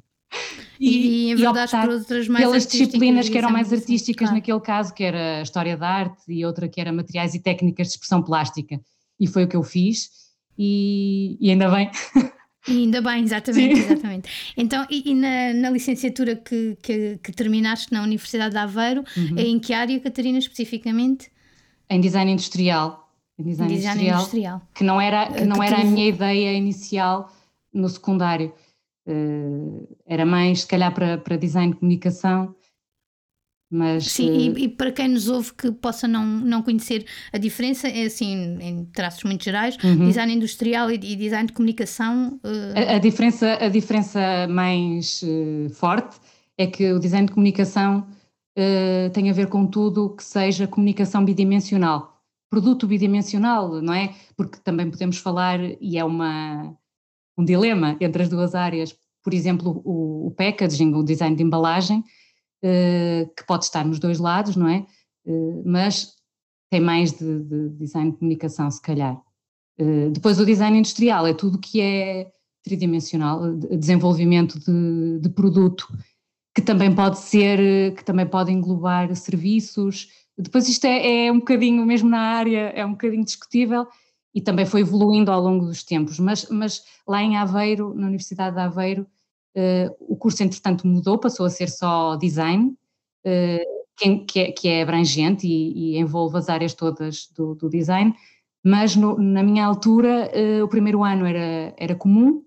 e, 0.78 0.88
e, 0.88 1.30
em 1.30 1.34
verdade, 1.34 1.70
por 1.70 1.90
outras 1.90 2.28
mais 2.28 2.44
pelas 2.44 2.66
disciplinas 2.66 3.28
que 3.28 3.36
eram 3.36 3.50
mais 3.50 3.72
artísticas 3.72 4.28
claro. 4.28 4.34
naquele 4.34 4.60
caso, 4.60 4.94
que 4.94 5.04
era 5.04 5.42
História 5.42 5.76
da 5.76 5.88
Arte 5.88 6.22
e 6.28 6.44
outra 6.44 6.68
que 6.68 6.80
era 6.80 6.92
Materiais 6.92 7.34
e 7.34 7.40
Técnicas 7.40 7.88
de 7.88 7.94
Expressão 7.94 8.22
Plástica. 8.22 8.80
E 9.18 9.26
foi 9.26 9.44
o 9.44 9.48
que 9.48 9.56
eu 9.56 9.62
fiz, 9.62 10.08
e, 10.58 11.36
e 11.40 11.50
ainda 11.50 11.70
bem. 11.70 11.90
E 12.68 12.82
ainda 12.82 13.00
bem, 13.00 13.24
exatamente, 13.24 13.76
Sim. 13.76 13.82
exatamente. 13.82 14.54
Então, 14.56 14.86
e, 14.90 15.10
e 15.10 15.14
na, 15.14 15.54
na, 15.54 15.70
licenciatura 15.70 16.36
que, 16.36 16.76
que, 16.82 17.18
que, 17.22 17.32
terminaste 17.32 17.92
na 17.92 18.02
Universidade 18.02 18.52
de 18.52 18.58
Aveiro, 18.58 19.02
uhum. 19.16 19.38
em 19.38 19.58
que 19.58 19.72
área, 19.72 19.98
Catarina, 20.00 20.38
especificamente? 20.38 21.30
Em 21.88 22.00
design 22.00 22.30
industrial. 22.30 23.10
Em 23.38 23.44
design, 23.44 23.74
design 23.74 24.02
industrial, 24.02 24.18
industrial, 24.18 24.62
Que 24.74 24.84
não 24.84 25.00
era, 25.00 25.26
que 25.32 25.44
não 25.44 25.58
que 25.58 25.66
era 25.66 25.76
tu... 25.76 25.82
a 25.82 25.84
minha 25.86 26.08
ideia 26.08 26.52
inicial 26.52 27.32
no 27.72 27.88
secundário. 27.88 28.52
Uh, 29.10 29.88
era 30.06 30.24
mais, 30.24 30.60
se 30.60 30.66
calhar, 30.66 30.94
para, 30.94 31.18
para 31.18 31.36
design 31.36 31.72
de 31.72 31.78
comunicação, 31.80 32.54
mas, 33.72 34.06
Sim, 34.06 34.30
uh... 34.30 34.58
e, 34.58 34.64
e, 34.64 34.68
para 34.68 34.90
quem 34.90 35.08
nos 35.08 35.28
ouve 35.28 35.52
que 35.54 35.70
possa 35.70 36.08
não, 36.08 36.24
não 36.24 36.62
conhecer 36.62 37.06
a 37.32 37.38
diferença, 37.38 37.88
é 37.88 38.04
assim, 38.06 38.58
em 38.60 38.84
traços 38.86 39.22
muito 39.24 39.44
gerais, 39.44 39.76
uhum. 39.82 40.06
design 40.06 40.34
industrial 40.34 40.90
e, 40.90 40.94
e, 40.94 41.16
design 41.16 41.46
de 41.46 41.52
comunicação. 41.52 42.40
Uh... 42.44 42.76
A, 42.76 42.96
a, 42.96 42.98
diferença, 42.98 43.54
a 43.54 43.68
diferença 43.68 44.48
mais 44.48 45.22
uh, 45.22 45.70
forte 45.70 46.18
é 46.58 46.66
que 46.66 46.92
o 46.92 46.98
design 46.98 47.26
de 47.26 47.32
comunicação 47.32 48.06
tem 49.14 49.30
a 49.30 49.32
ver 49.32 49.46
com 49.46 49.64
tudo 49.66 50.14
que 50.14 50.22
seja 50.22 50.66
comunicação 50.66 51.24
bidimensional. 51.24 52.20
produto 52.50 52.86
bidimensional, 52.86 53.80
não 53.80 53.94
é? 53.94 54.12
Porque 54.36 54.58
também 54.62 54.90
podemos 54.90 55.16
falar, 55.16 55.58
e 55.80 55.96
é 55.96 56.04
uma, 56.04 56.76
um 57.38 57.44
dilema 57.44 57.96
entre 58.00 58.22
as 58.22 58.28
duas 58.28 58.54
áreas, 58.54 58.94
por 59.22 59.34
exemplo, 59.34 59.82
o, 59.84 60.28
o 60.28 60.30
packaging, 60.32 60.94
o 60.94 61.02
design 61.02 61.36
de 61.36 61.42
embalagem, 61.42 62.00
uh, 62.00 63.34
que 63.36 63.46
pode 63.46 63.64
estar 63.64 63.84
nos 63.84 63.98
dois 63.98 64.18
lados, 64.18 64.56
não 64.56 64.68
é? 64.68 64.86
Uh, 65.26 65.62
mas 65.64 66.14
tem 66.70 66.80
mais 66.80 67.12
de, 67.12 67.40
de, 67.40 67.68
design 67.70 68.12
de 68.12 68.18
comunicação, 68.18 68.70
se 68.70 68.80
calhar. 68.80 69.20
Uh, 69.78 70.10
depois 70.10 70.38
o 70.38 70.46
design 70.46 70.78
industrial 70.78 71.26
é 71.26 71.34
tudo 71.34 71.58
que 71.58 71.80
é 71.80 72.30
tridimensional, 72.62 73.54
desenvolvimento 73.54 74.58
de, 74.58 75.18
de, 75.20 75.28
produto, 75.30 75.86
que 76.54 76.60
também 76.60 76.94
pode 76.94 77.18
ser, 77.18 77.94
que 77.94 78.04
também 78.04 78.26
pode 78.26 78.52
englobar 78.52 79.14
serviços. 79.16 80.08
Depois 80.36 80.68
isto 80.68 80.84
é, 80.84 81.26
é 81.26 81.32
um 81.32 81.38
bocadinho, 81.38 81.84
mesmo 81.86 82.08
na 82.08 82.20
área, 82.20 82.70
é 82.74 82.84
um 82.84 82.92
bocadinho 82.92 83.24
discutível 83.24 83.86
e 84.34 84.40
também 84.40 84.64
foi 84.64 84.80
evoluindo 84.82 85.30
ao 85.30 85.40
longo 85.40 85.66
dos 85.66 85.82
tempos, 85.82 86.18
mas, 86.18 86.48
mas 86.48 86.82
lá 87.06 87.22
em 87.22 87.36
Aveiro, 87.36 87.94
na 87.94 88.06
Universidade 88.06 88.54
de 88.54 88.62
Aveiro, 88.62 89.06
uh, 89.56 89.96
o 90.00 90.16
curso 90.16 90.42
entretanto 90.42 90.86
mudou, 90.86 91.18
passou 91.18 91.46
a 91.46 91.50
ser 91.50 91.68
só 91.68 92.16
design, 92.16 92.74
uh, 93.26 93.80
que, 94.26 94.40
é, 94.40 94.52
que, 94.52 94.68
é, 94.68 94.82
abrangente 94.82 95.46
e, 95.46 95.96
e, 95.96 95.98
envolve 95.98 96.38
as 96.38 96.48
áreas 96.48 96.72
todas 96.72 97.28
do, 97.36 97.54
do 97.54 97.68
design, 97.68 98.14
mas 98.64 98.96
no, 98.96 99.18
na 99.18 99.42
minha 99.42 99.66
altura 99.66 100.30
uh, 100.34 100.64
o 100.64 100.68
primeiro 100.68 101.02
ano 101.04 101.26
era, 101.26 101.74
era 101.76 101.94
comum, 101.94 102.42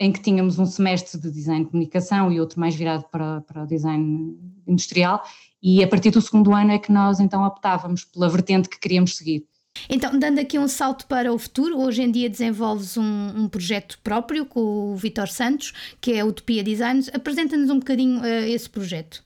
em 0.00 0.12
que 0.12 0.22
tínhamos 0.22 0.58
um 0.58 0.64
semestre 0.64 1.20
de 1.20 1.30
design 1.30 1.64
de 1.64 1.70
comunicação 1.70 2.30
e 2.32 2.40
outro 2.40 2.60
mais 2.60 2.74
virado 2.74 3.04
para, 3.10 3.40
para 3.40 3.64
o 3.64 3.66
design 3.66 4.38
industrial, 4.66 5.22
e 5.60 5.82
a 5.82 5.88
partir 5.88 6.10
do 6.10 6.22
segundo 6.22 6.54
ano 6.54 6.70
é 6.70 6.78
que 6.78 6.92
nós 6.92 7.18
então 7.18 7.44
optávamos 7.44 8.04
pela 8.04 8.28
vertente 8.28 8.68
que 8.68 8.78
queríamos 8.78 9.16
seguir. 9.16 9.44
Então, 9.88 10.18
dando 10.18 10.38
aqui 10.38 10.58
um 10.58 10.68
salto 10.68 11.06
para 11.06 11.32
o 11.32 11.38
futuro, 11.38 11.78
hoje 11.78 12.02
em 12.02 12.10
dia 12.10 12.28
desenvolves 12.28 12.96
um, 12.96 13.32
um 13.36 13.48
projeto 13.48 13.98
próprio 14.02 14.46
com 14.46 14.92
o 14.92 14.96
Vitor 14.96 15.28
Santos, 15.28 15.72
que 16.00 16.12
é 16.12 16.20
a 16.20 16.26
Utopia 16.26 16.62
Designs. 16.62 17.10
Apresenta-nos 17.12 17.70
um 17.70 17.78
bocadinho 17.78 18.20
uh, 18.20 18.26
esse 18.26 18.68
projeto. 18.68 19.22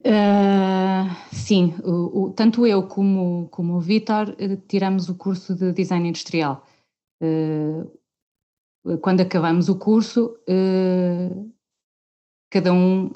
Uh, 0.00 1.14
sim, 1.32 1.74
o, 1.84 2.24
o, 2.24 2.30
tanto 2.30 2.66
eu 2.66 2.82
como, 2.82 3.48
como 3.50 3.74
o 3.74 3.80
Vitor 3.80 4.30
uh, 4.30 4.56
tiramos 4.68 5.08
o 5.08 5.14
curso 5.14 5.54
de 5.54 5.72
Design 5.72 6.08
Industrial. 6.08 6.66
quando 9.00 9.20
acabamos 9.20 9.68
o 9.68 9.76
curso, 9.76 10.36
cada 12.50 12.72
um 12.72 13.10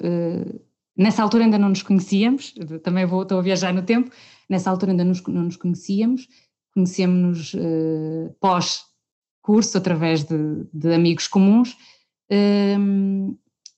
Nessa 0.97 1.21
altura 1.21 1.43
ainda 1.43 1.59
não 1.59 1.69
nos 1.69 1.83
conhecíamos, 1.83 2.55
também 2.81 3.05
vou, 3.05 3.21
estou 3.21 3.37
a 3.37 3.43
viajar 3.43 3.71
no 3.71 3.83
tempo, 3.83 4.09
nessa 4.49 4.69
altura 4.69 4.91
ainda 4.91 5.03
nos, 5.03 5.21
não 5.23 5.43
nos 5.43 5.57
conhecíamos, 5.57 6.27
conhecemos-nos 6.73 7.53
uh, 7.53 8.35
pós-curso, 8.39 9.77
através 9.77 10.23
de, 10.23 10.65
de, 10.73 10.93
amigos 10.93 11.27
comuns, 11.27 11.75
uh, 12.31 13.37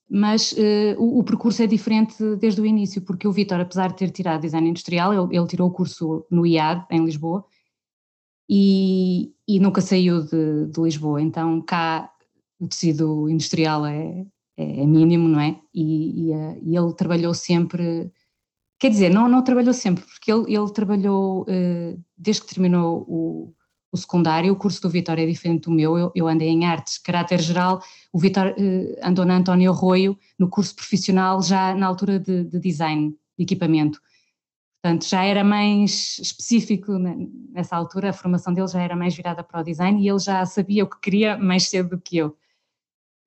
mas 0.09 0.51
uh, 0.53 0.95
o, 0.97 1.19
o, 1.19 1.23
percurso 1.23 1.61
é 1.61 1.67
diferente 1.67 2.15
desde 2.38 2.61
o 2.61 2.65
início, 2.65 3.01
porque 3.01 3.27
o 3.27 3.31
Vitor, 3.31 3.59
apesar 3.59 3.89
de 3.89 3.97
ter 3.97 4.09
tirado 4.11 4.41
Design 4.41 4.69
Industrial, 4.69 5.13
ele, 5.13 5.38
ele 5.38 5.47
tirou 5.47 5.69
o 5.69 5.73
curso 5.73 6.25
no 6.29 6.45
IAD, 6.45 6.85
em 6.89 7.05
Lisboa, 7.05 7.45
e, 8.49 9.31
e 9.47 9.59
nunca 9.59 9.79
saiu 9.79 10.23
de, 10.23 10.65
de 10.65 10.81
Lisboa, 10.81 11.21
então 11.21 11.61
cá 11.61 12.11
o 12.59 12.67
tecido 12.67 13.29
industrial 13.29 13.85
é, 13.85 14.25
é, 14.57 14.81
é, 14.81 14.85
mínimo, 14.85 15.27
não 15.29 15.39
é? 15.39 15.57
E, 15.73 16.27
e, 16.27 16.33
eh, 16.33 16.59
e, 16.61 16.75
ele 16.75 16.93
trabalhou 16.93 17.33
sempre, 17.33 18.11
quer 18.79 18.89
dizer, 18.89 19.09
não, 19.09 19.27
não 19.27 19.43
trabalhou 19.43 19.74
sempre, 19.74 20.03
porque 20.05 20.31
ele, 20.31 20.55
ele 20.55 20.71
trabalhou 20.71 21.41
uh, 21.43 22.03
desde 22.17 22.43
que 22.43 22.53
terminou 22.53 23.05
o, 23.07 23.53
o, 23.91 23.98
secundário, 23.98 24.53
o 24.53 24.55
curso 24.55 24.81
do 24.81 24.89
Vitória 24.89 25.24
é 25.24 25.27
diferente 25.27 25.63
do 25.63 25.71
meu, 25.71 25.98
eu, 25.98 26.12
eu 26.15 26.27
andei 26.27 26.48
em 26.48 26.65
artes, 26.65 26.98
caráter 26.98 27.41
geral, 27.41 27.83
o 28.13 28.19
Vitor 28.19 28.55
uh, 28.57 28.95
andou 29.03 29.25
na 29.25 29.36
António 29.36 29.71
Arroio, 29.71 30.17
no 30.39 30.50
curso 30.50 30.74
profissional, 30.75 31.41
já 31.43 31.75
na 31.75 31.86
altura 31.86 32.19
de, 32.19 32.45
de 32.45 32.59
design 32.59 33.13
de 33.38 33.43
equipamento. 33.43 34.00
Portanto, 34.81 35.05
já 35.09 35.25
era 35.25 35.43
mais 35.43 36.17
específico 36.19 36.93
nessa 37.51 37.75
altura, 37.75 38.12
a 38.12 38.13
formação 38.13 38.53
dele 38.53 38.67
já 38.67 38.81
era 38.81 38.95
mais 38.95 39.13
virada 39.13 39.43
para 39.43 39.59
o 39.59 39.63
design 39.63 40.01
e 40.01 40.07
ele 40.07 40.19
já 40.19 40.45
sabia 40.45 40.86
o 40.86 40.89
que 40.89 41.01
queria 41.01 41.38
mais 41.38 41.67
cedo 41.67 41.89
do 41.89 42.00
que 42.00 42.15
eu. 42.15 42.38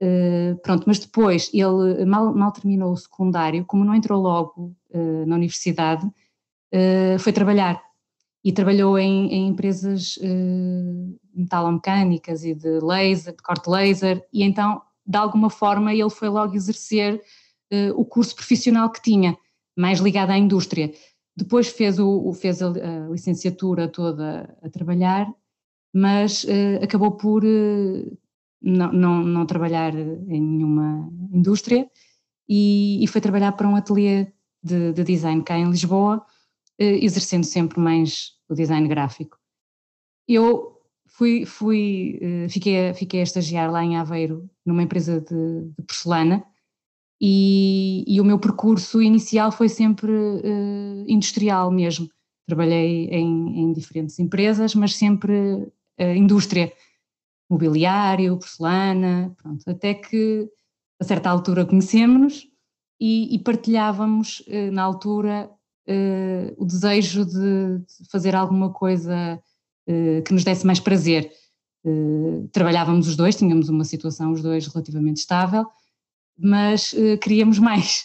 Uh, 0.02 0.56
pronto, 0.62 0.82
mas 0.84 0.98
depois 0.98 1.48
ele 1.54 2.04
mal, 2.04 2.34
mal, 2.34 2.50
terminou 2.50 2.90
o 2.90 2.96
secundário, 2.96 3.64
como 3.64 3.84
não 3.84 3.94
entrou 3.94 4.20
logo 4.20 4.74
uh, 4.92 5.26
na 5.26 5.36
universidade, 5.36 6.04
uh, 6.04 7.16
foi 7.20 7.32
trabalhar 7.32 7.80
e 8.44 8.50
trabalhou 8.50 8.98
em, 8.98 9.32
em 9.32 9.46
empresas 9.46 10.18
metalomecânicas 11.32 12.44
e 12.44 12.52
de 12.52 12.80
laser, 12.80 13.36
de 13.36 13.40
corte 13.40 13.70
laser, 13.70 14.26
e 14.32 14.42
então 14.42 14.82
de 15.06 15.16
alguma 15.16 15.48
forma 15.48 15.94
ele 15.94 16.10
foi 16.10 16.28
logo 16.28 16.56
exercer 16.56 17.22
o 17.94 18.04
curso 18.04 18.34
profissional 18.34 18.90
que 18.90 19.00
tinha, 19.00 19.38
mais 19.78 20.00
ligado 20.00 20.30
à 20.30 20.36
indústria. 20.36 20.92
Depois 21.36 21.68
fez, 21.68 22.00
o, 22.00 22.32
fez 22.32 22.60
a, 22.60 22.66
a 22.70 23.08
licenciatura 23.10 23.86
toda 23.86 24.52
a 24.60 24.68
trabalhar, 24.68 25.32
mas 25.94 26.44
acabou 26.82 27.12
por 27.12 27.44
não, 28.62 28.92
não, 28.92 29.22
não 29.22 29.46
trabalhar 29.46 29.94
em 29.94 30.40
nenhuma 30.40 31.10
indústria 31.32 31.88
e, 32.48 33.02
e 33.02 33.06
foi 33.06 33.20
trabalhar 33.20 33.52
para 33.52 33.68
um 33.68 33.76
ateliê 33.76 34.32
de, 34.62 34.92
de, 34.92 35.04
design 35.04 35.42
cá 35.42 35.58
em 35.58 35.68
Lisboa, 35.68 36.24
eh, 36.78 37.04
exercendo 37.04 37.44
sempre 37.44 37.80
mais 37.80 38.32
o 38.48 38.54
design 38.54 38.86
gráfico. 38.86 39.36
Eu 40.28 40.78
fui, 41.06 41.44
fui 41.44 42.18
eh, 42.22 42.48
fiquei, 42.48 42.94
fiquei 42.94 43.20
a 43.20 43.24
estagiar 43.24 43.70
lá 43.70 43.84
em 43.84 43.96
Aveiro, 43.96 44.48
numa 44.64 44.82
empresa 44.82 45.20
de, 45.20 45.70
de 45.76 45.82
porcelana, 45.86 46.44
e, 47.24 48.04
e, 48.06 48.20
o 48.20 48.24
meu 48.24 48.36
percurso 48.36 49.00
inicial 49.00 49.52
foi 49.52 49.68
sempre 49.68 50.10
uh, 50.10 51.04
industrial 51.06 51.70
mesmo. 51.70 52.08
Trabalhei 52.48 53.06
em, 53.10 53.60
em, 53.60 53.72
diferentes 53.72 54.18
empresas, 54.18 54.74
mas 54.74 54.96
sempre 54.96 55.72
indústria 56.16 56.72
mobiliário, 57.52 58.38
porcelana, 58.38 59.34
pronto, 59.36 59.62
até 59.68 59.92
que 59.92 60.48
a 60.98 61.04
certa 61.04 61.28
altura 61.28 61.66
conhecemos-nos 61.66 62.48
e, 62.98 63.34
e, 63.34 63.38
partilhávamos 63.40 64.42
eh, 64.48 64.70
na 64.70 64.82
altura 64.82 65.50
eh, 65.86 66.54
o 66.56 66.64
desejo 66.64 67.26
de, 67.26 67.78
de, 67.78 68.10
fazer 68.10 68.34
alguma 68.34 68.72
coisa 68.72 69.38
eh, 69.86 70.22
que 70.22 70.32
nos 70.32 70.44
desse 70.44 70.64
mais 70.66 70.80
prazer. 70.80 71.30
trabalhávamos 72.52 73.08
os 73.08 73.16
dois, 73.16 73.34
tínhamos 73.34 73.68
uma 73.68 73.84
situação 73.84 74.32
os 74.32 74.40
dois 74.40 74.66
relativamente 74.68 75.16
estável, 75.18 75.66
mas 76.38 76.94
queríamos 77.20 77.58
mais. 77.58 78.04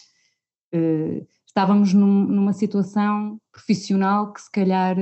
estávamos 1.46 1.94
num, 1.94 2.24
numa 2.26 2.52
situação 2.52 3.40
profissional 3.52 4.32
que 4.32 4.42
se 4.42 4.50
calhar 4.50 4.96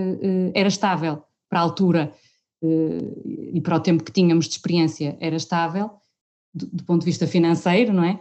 era 0.55 0.69
estável 0.69 1.25
para 1.49 1.61
a 1.61 1.63
altura 1.63 2.13
eh, 2.13 2.26
e 2.63 3.61
para 3.61 3.77
o 3.77 3.81
tempo 3.81 4.03
que 4.03 4.13
tínhamos 4.13 4.47
de 4.47 4.53
experiência 4.53 5.17
era 5.21 5.37
estável, 5.37 5.91
do, 6.55 6.67
do 6.67 6.85
ponto 6.85 7.01
de 7.01 7.07
vista 7.07 7.27
financeiro, 7.27 7.93
não 7.93 8.05
é? 8.05 8.19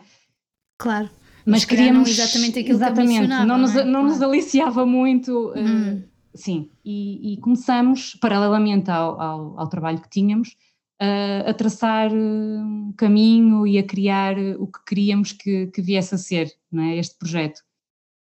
Claro. 0.78 1.10
Mas, 1.46 1.62
Mas 1.62 1.66
queríamos 1.66 2.10
exatamente 2.10 2.60
aquilo 2.60 2.78
exatamente, 2.78 3.22
que 3.22 3.28
não, 3.28 3.46
não 3.46 3.58
nos, 3.60 3.74
não, 3.74 3.82
é? 3.82 3.86
não 3.86 3.92
claro. 3.92 4.08
nos 4.08 4.22
aliciava 4.22 4.86
muito, 4.86 5.52
uh, 5.52 6.04
sim, 6.34 6.72
e, 6.84 7.34
e, 7.34 7.38
começamos, 7.38 8.16
paralelamente 8.16 8.90
ao, 8.90 9.22
ao, 9.22 9.60
ao 9.60 9.68
trabalho 9.70 10.02
que 10.02 10.10
tínhamos, 10.10 10.56
uh, 11.00 11.48
a 11.48 11.54
traçar 11.54 12.12
um 12.12 12.92
caminho 12.98 13.68
e 13.68 13.78
a 13.78 13.84
criar 13.84 14.36
o 14.58 14.66
que 14.66 14.84
queríamos 14.88 15.34
que, 15.34 15.68
que 15.68 15.84
viesse 15.84 16.16
a 16.16 16.18
ser, 16.18 16.52
não 16.72 16.84
é, 16.84 16.98
este 16.98 17.16
projeto. 17.16 17.62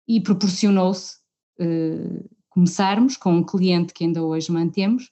E 0.08 0.22
proporcionou-se 0.22 1.18
uh, 1.60 2.30
começarmos 2.50 3.18
com 3.18 3.34
um 3.34 3.44
cliente 3.44 3.94
que 3.94 4.06
ainda 4.06 4.24
hoje 4.24 4.50
mantemos, 4.50 5.12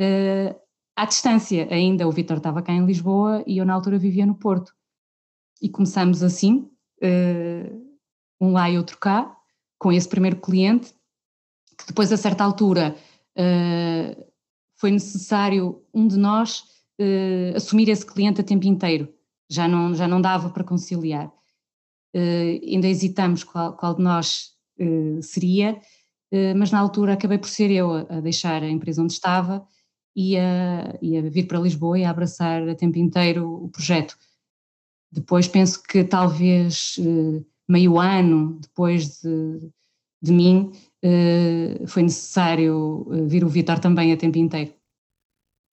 uh, 0.00 0.64
à 0.96 1.04
distância 1.04 1.68
ainda. 1.70 2.06
O 2.06 2.12
Vitor 2.12 2.38
estava 2.38 2.62
cá 2.62 2.72
em 2.72 2.84
Lisboa 2.84 3.42
e 3.46 3.58
eu 3.58 3.64
na 3.64 3.74
altura 3.74 3.98
vivia 3.98 4.26
no 4.26 4.34
Porto. 4.34 4.72
E 5.60 5.68
começamos 5.68 6.22
assim, 6.22 6.70
uh, 7.02 7.96
um 8.40 8.52
lá 8.52 8.70
e 8.70 8.78
outro 8.78 8.98
cá, 8.98 9.34
com 9.78 9.92
esse 9.92 10.08
primeiro 10.08 10.36
cliente, 10.36 10.94
que 11.78 11.86
depois 11.86 12.12
a 12.12 12.16
certa 12.16 12.44
altura 12.44 12.96
uh, 13.36 14.24
foi 14.76 14.90
necessário 14.90 15.82
um 15.92 16.06
de 16.06 16.16
nós 16.16 16.60
uh, 17.00 17.56
assumir 17.56 17.88
esse 17.88 18.04
cliente 18.04 18.40
a 18.40 18.44
tempo 18.44 18.66
inteiro, 18.66 19.12
já 19.50 19.66
não, 19.66 19.94
já 19.94 20.06
não 20.06 20.20
dava 20.20 20.50
para 20.50 20.64
conciliar. 20.64 21.32
ainda 22.14 22.86
hesitamos 22.88 23.42
qual, 23.44 23.76
qual 23.76 23.94
de 23.94 24.02
nós 24.02 24.54
seria, 25.22 25.80
mas 26.56 26.70
na 26.70 26.80
altura 26.80 27.12
acabei 27.12 27.38
por 27.38 27.48
ser 27.48 27.70
eu 27.70 27.92
a 27.92 28.20
deixar 28.20 28.62
a 28.62 28.68
empresa 28.68 29.02
onde 29.02 29.12
estava 29.12 29.66
e 30.16 30.38
a, 30.38 30.96
e 31.02 31.16
a 31.16 31.22
vir 31.22 31.46
para 31.46 31.58
Lisboa 31.58 31.98
e 31.98 32.04
a 32.04 32.10
abraçar 32.10 32.68
a 32.68 32.74
tempo 32.74 32.98
inteiro 32.98 33.64
o 33.64 33.68
projeto. 33.68 34.16
Depois 35.10 35.46
penso 35.48 35.82
que 35.82 36.04
talvez 36.04 36.96
eh, 36.98 37.44
meio 37.68 37.98
ano 37.98 38.58
depois 38.60 39.20
de, 39.20 39.70
de 40.22 40.32
mim, 40.32 40.72
uh, 41.04 41.86
foi 41.86 42.02
necessário 42.02 43.06
vir 43.26 43.44
o 43.44 43.48
Vitor 43.48 43.78
também 43.78 44.12
a 44.12 44.16
tempo 44.16 44.38
inteiro. 44.38 44.72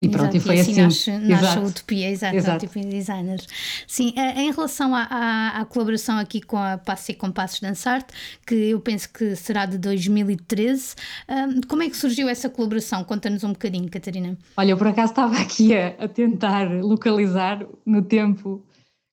E 0.03 0.09
pronto, 0.09 0.35
Exato, 0.35 0.37
e 0.37 0.39
foi 0.39 0.55
e 0.55 0.59
assim, 0.59 0.81
assim 0.81 1.11
nasce, 1.11 1.11
nasce 1.27 1.57
a 1.59 1.61
utopia, 1.61 2.09
exato, 2.09 2.35
exato. 2.35 2.65
Utopia 2.65 2.83
Designers. 2.83 3.47
Sim, 3.85 4.13
eh, 4.17 4.41
em 4.41 4.51
relação 4.51 4.95
à, 4.95 5.03
à, 5.03 5.61
à, 5.61 5.65
colaboração 5.65 6.17
aqui 6.17 6.41
com 6.41 6.57
a 6.57 6.75
Passe 6.79 7.11
e 7.11 7.15
Compassos 7.15 7.59
Dançarte, 7.59 8.11
que 8.43 8.55
eu 8.55 8.79
penso 8.79 9.07
que 9.13 9.35
será 9.35 9.67
de 9.67 9.77
2013, 9.77 10.95
um, 11.29 11.61
como 11.67 11.83
é 11.83 11.89
que 11.89 11.95
surgiu 11.95 12.27
essa 12.27 12.49
colaboração? 12.49 13.03
Conta-nos 13.03 13.43
um 13.43 13.49
bocadinho, 13.49 13.87
Catarina. 13.91 14.35
Olha, 14.57 14.71
eu 14.71 14.77
por 14.77 14.87
acaso 14.87 15.11
estava 15.11 15.37
aqui 15.37 15.75
a, 15.75 15.89
a 15.99 16.07
tentar 16.07 16.67
localizar 16.81 17.63
no 17.85 18.01
tempo 18.01 18.59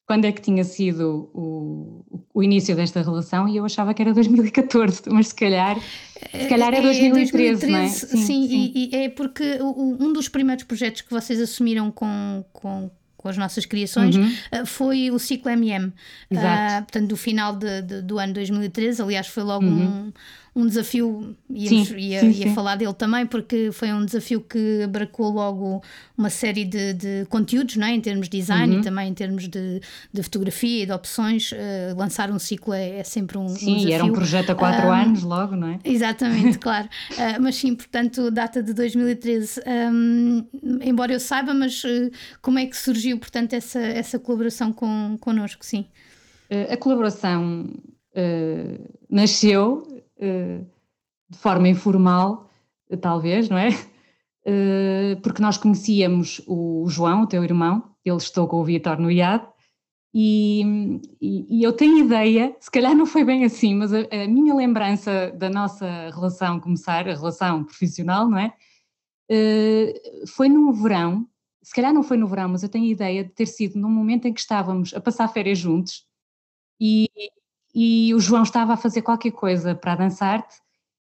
quando 0.08 0.24
é 0.24 0.32
que 0.32 0.40
tinha 0.40 0.64
sido 0.64 1.30
o, 1.34 2.02
o 2.32 2.42
início 2.42 2.74
desta 2.74 3.02
relação 3.02 3.46
e 3.46 3.58
eu 3.58 3.64
achava 3.66 3.92
que 3.92 4.00
era 4.00 4.14
2014, 4.14 5.02
mas 5.10 5.28
se 5.28 5.34
calhar, 5.34 5.78
se 6.32 6.48
calhar 6.48 6.72
é 6.72 6.80
2013, 6.80 7.66
é, 7.66 7.68
é 7.68 7.70
não 7.70 7.78
é? 7.78 7.88
Sim, 7.88 8.06
sim, 8.06 8.48
sim. 8.48 8.72
E, 8.74 8.88
e, 8.90 8.96
é 9.04 9.08
porque 9.10 9.58
um 9.62 10.10
dos 10.14 10.26
primeiros 10.26 10.64
projetos 10.64 11.02
que 11.02 11.10
vocês 11.10 11.38
assumiram 11.38 11.90
com, 11.90 12.42
com, 12.54 12.90
com 13.18 13.28
as 13.28 13.36
nossas 13.36 13.66
criações 13.66 14.16
uhum. 14.16 14.32
uh, 14.62 14.64
foi 14.64 15.10
o 15.10 15.18
ciclo 15.18 15.50
MM, 15.50 15.88
uh, 15.88 15.94
portanto 16.78 17.06
do 17.06 17.16
final 17.16 17.54
de, 17.54 17.82
de, 17.82 18.00
do 18.00 18.18
ano 18.18 18.32
2013, 18.32 19.02
aliás 19.02 19.26
foi 19.26 19.42
logo 19.42 19.66
uhum. 19.66 20.06
um 20.06 20.12
um 20.58 20.66
desafio, 20.66 21.36
íamos, 21.48 21.88
sim, 21.88 21.96
ia, 21.98 22.20
sim, 22.20 22.30
ia 22.30 22.48
sim. 22.48 22.54
falar 22.54 22.74
dele 22.74 22.92
também, 22.92 23.24
porque 23.24 23.70
foi 23.70 23.92
um 23.92 24.04
desafio 24.04 24.40
que 24.40 24.82
abracou 24.82 25.30
logo 25.30 25.80
uma 26.16 26.30
série 26.30 26.64
de, 26.64 26.94
de 26.94 27.26
conteúdos, 27.28 27.76
não 27.76 27.86
é? 27.86 27.92
em 27.92 28.00
termos 28.00 28.28
de 28.28 28.38
design 28.38 28.74
uhum. 28.74 28.80
e 28.80 28.82
também 28.82 29.08
em 29.08 29.14
termos 29.14 29.46
de, 29.46 29.80
de 30.12 30.22
fotografia 30.22 30.82
e 30.82 30.86
de 30.86 30.90
opções. 30.90 31.52
Uh, 31.52 31.96
lançar 31.96 32.28
um 32.32 32.40
ciclo 32.40 32.74
é, 32.74 32.98
é 32.98 33.04
sempre 33.04 33.38
um, 33.38 33.48
sim, 33.48 33.70
um 33.70 33.76
desafio. 33.76 33.94
era 33.94 34.04
um 34.04 34.12
projeto 34.12 34.50
a 34.50 34.54
quatro 34.56 34.88
um, 34.88 34.92
anos 34.92 35.22
logo, 35.22 35.54
não 35.54 35.68
é? 35.68 35.78
Exatamente, 35.84 36.58
claro. 36.58 36.88
Uh, 37.12 37.40
mas 37.40 37.54
sim, 37.54 37.76
portanto, 37.76 38.28
data 38.28 38.60
de 38.60 38.72
2013. 38.72 39.60
Um, 39.64 40.44
embora 40.82 41.12
eu 41.12 41.20
saiba, 41.20 41.54
mas 41.54 41.84
uh, 41.84 42.10
como 42.42 42.58
é 42.58 42.66
que 42.66 42.76
surgiu, 42.76 43.16
portanto, 43.16 43.52
essa, 43.52 43.78
essa 43.78 44.18
colaboração 44.18 44.72
com, 44.72 45.16
connosco, 45.20 45.64
sim? 45.64 45.86
a 46.70 46.78
colaboração 46.78 47.68
nasceu 49.10 49.97
de 50.18 51.38
forma 51.38 51.68
informal, 51.68 52.48
eh, 52.90 52.96
talvez, 52.96 53.48
não 53.48 53.58
é? 53.58 53.68
Eh, 54.50 55.16
porque 55.22 55.42
nós 55.42 55.58
conhecíamos 55.58 56.40
o 56.46 56.86
João, 56.88 57.22
o 57.22 57.26
teu 57.26 57.44
irmão, 57.44 57.94
ele 58.02 58.16
estou 58.16 58.48
com 58.48 58.56
o 58.56 58.64
Vitor 58.64 58.98
no 58.98 59.10
IAD, 59.10 59.46
e, 60.14 60.62
e, 61.20 61.58
e, 61.58 61.62
eu 61.62 61.72
tenho 61.74 61.98
ideia, 61.98 62.56
se 62.58 62.70
calhar 62.70 62.94
não 62.94 63.04
foi 63.04 63.24
bem 63.24 63.44
assim, 63.44 63.74
mas 63.74 63.92
a, 63.92 63.98
a, 64.10 64.26
minha 64.26 64.54
lembrança 64.54 65.30
da 65.32 65.50
nossa 65.50 65.86
relação 66.10 66.58
começar, 66.60 67.06
a 67.06 67.14
relação 67.14 67.62
profissional, 67.64 68.26
não 68.26 68.38
é? 68.38 68.54
Uh, 69.30 70.26
foi 70.28 70.48
num 70.48 70.72
verão, 70.72 71.28
se 71.62 71.74
calhar 71.74 71.92
não 71.92 72.02
foi 72.02 72.16
no 72.16 72.26
verão, 72.26 72.48
mas 72.48 72.62
eu 72.62 72.70
tenho 72.70 72.86
ideia 72.86 73.22
de 73.24 73.30
ter 73.30 73.44
sido 73.44 73.78
num 73.78 73.90
momento 73.90 74.26
em 74.26 74.32
que 74.32 74.40
estávamos 74.40 74.94
a 74.94 75.00
passar 75.00 75.28
férias 75.28 75.58
juntos 75.58 76.06
e, 76.80 77.06
e 77.80 78.12
o 78.12 78.18
João 78.18 78.42
estava 78.42 78.72
a 78.72 78.76
fazer 78.76 79.02
qualquer 79.02 79.30
coisa 79.30 79.72
para 79.72 79.94
dançar-te 79.94 80.56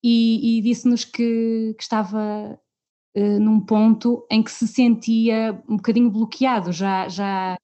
e, 0.04 0.58
e 0.58 0.60
disse-nos 0.60 1.06
que, 1.06 1.74
que, 1.74 1.82
estava 1.82 2.60
uh, 3.16 3.40
num 3.40 3.60
ponto 3.60 4.26
em 4.30 4.42
que 4.42 4.50
se 4.50 4.68
sentia 4.68 5.58
um 5.66 5.76
bocadinho 5.76 6.10
bloqueado, 6.10 6.70
já, 6.70 7.08
já, 7.08 7.56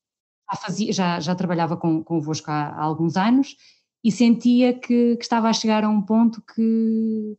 já, 0.50 0.57
fazia, 0.59 0.95
já, 0.95 1.21
já 1.21 1.35
trabalhava 1.35 1.76
com, 1.76 2.03
convosco 2.03 2.50
há, 2.50 2.69
há 2.69 2.83
alguns 2.83 3.19
anos 3.19 3.55
e 4.03 4.11
sentia 4.11 4.73
que, 4.73 5.17
que, 5.17 5.23
estava 5.23 5.50
a 5.50 5.53
chegar 5.53 5.85
a 5.85 5.91
um 5.91 6.00
ponto 6.00 6.41
que, 6.41 7.37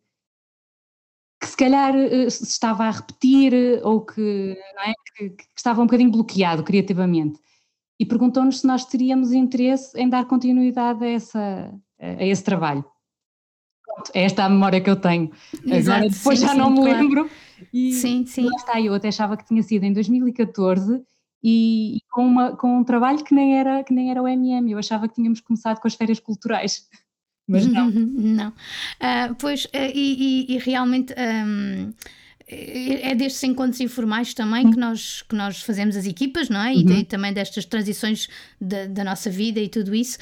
que 1.42 1.48
se 1.48 1.58
calhar 1.58 1.96
uh, 1.96 2.30
se 2.30 2.44
estava 2.44 2.84
a 2.84 2.92
repetir 2.92 3.82
ou 3.84 4.06
que, 4.06 4.56
é? 4.86 4.94
que, 5.16 5.30
que 5.32 5.46
estava 5.56 5.82
um 5.82 5.86
bocadinho 5.88 6.12
bloqueado 6.12 6.64
criativamente 6.64 7.40
e 8.00 8.06
perguntou-nos 8.06 8.60
se 8.60 8.68
nós 8.68 8.86
teríamos 8.86 9.32
interesse 9.32 9.98
em 10.00 10.08
dar 10.08 10.26
continuidade 10.26 11.04
a, 11.04 11.10
essa, 11.10 11.74
a 12.00 12.24
esse 12.24 12.44
trabalho. 12.44 12.86
Pronto, 13.84 14.12
é 14.14 14.24
esta 14.24 14.44
a 14.44 14.50
memória 14.50 14.80
que 14.80 14.90
eu 14.90 14.96
tenho. 14.96 15.32
Exato, 15.66 15.98
Agora, 15.98 16.10
depois 16.10 16.40
sim, 16.40 16.46
já 16.46 16.52
sim, 16.52 16.58
não 16.58 16.70
me 16.70 16.82
claro. 16.82 17.00
lembro. 17.00 17.30
E 17.74 17.94
sim, 17.94 18.26
sim. 18.26 18.44
lá 18.44 18.56
está, 18.56 18.82
eu 18.82 18.94
até 18.94 19.08
achava 19.08 19.36
que 19.36 19.46
tinha 19.46 19.64
sido 19.64 19.84
em 19.84 19.94
2014 19.94 21.02
e, 21.44 21.98
e, 21.98 22.02
com, 22.12 22.28
uma, 22.28 22.56
com 22.56 22.78
um 22.78 22.84
trabalho 22.84 23.24
que 23.24 23.34
nem, 23.34 23.58
era, 23.58 23.84
que 23.84 23.94
nem 23.94 24.12
era 24.12 24.22
o 24.22 24.28
MM. 24.28 24.72
Eu 24.72 24.78
achava 24.78 25.08
que 25.08 25.16
tínhamos 25.16 25.42
começado 25.42 25.80
com 25.80 25.88
as 25.88 25.96
férias 25.96 26.20
culturais. 26.20 26.88
Mas 27.48 27.66
não. 27.66 27.90
não. 27.90 28.50
Uh, 28.50 29.34
pois, 29.40 29.66
uh, 29.66 29.70
e, 29.94 30.46
e, 30.52 30.56
e, 30.56 30.58
realmente. 30.60 31.14
Um, 31.18 31.94
é, 32.50 33.12
é 33.12 33.16
destes 33.16 33.44
encontros 33.44 33.82
informais 33.82 34.34
também 34.34 34.72
que 34.72 34.78
nós, 34.78 35.22
que 35.22 35.36
nós 35.36 35.62
fazemos 35.62 35.98
as 35.98 36.06
equipas, 36.06 36.50
não 36.50 36.62
é? 36.62 36.74
E, 36.74 36.84
uhum. 36.84 37.04
também 37.04 37.34
destas 37.34 37.66
transições 37.66 38.30
da, 38.60 38.86
da, 38.86 39.04
nossa 39.04 39.30
vida 39.30 39.60
e 39.60 39.68
tudo 39.68 39.94
isso. 39.94 40.18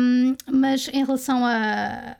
Um, 0.00 0.34
mas 0.50 0.88
em 0.88 1.04
relação 1.04 1.44
a 1.44 2.16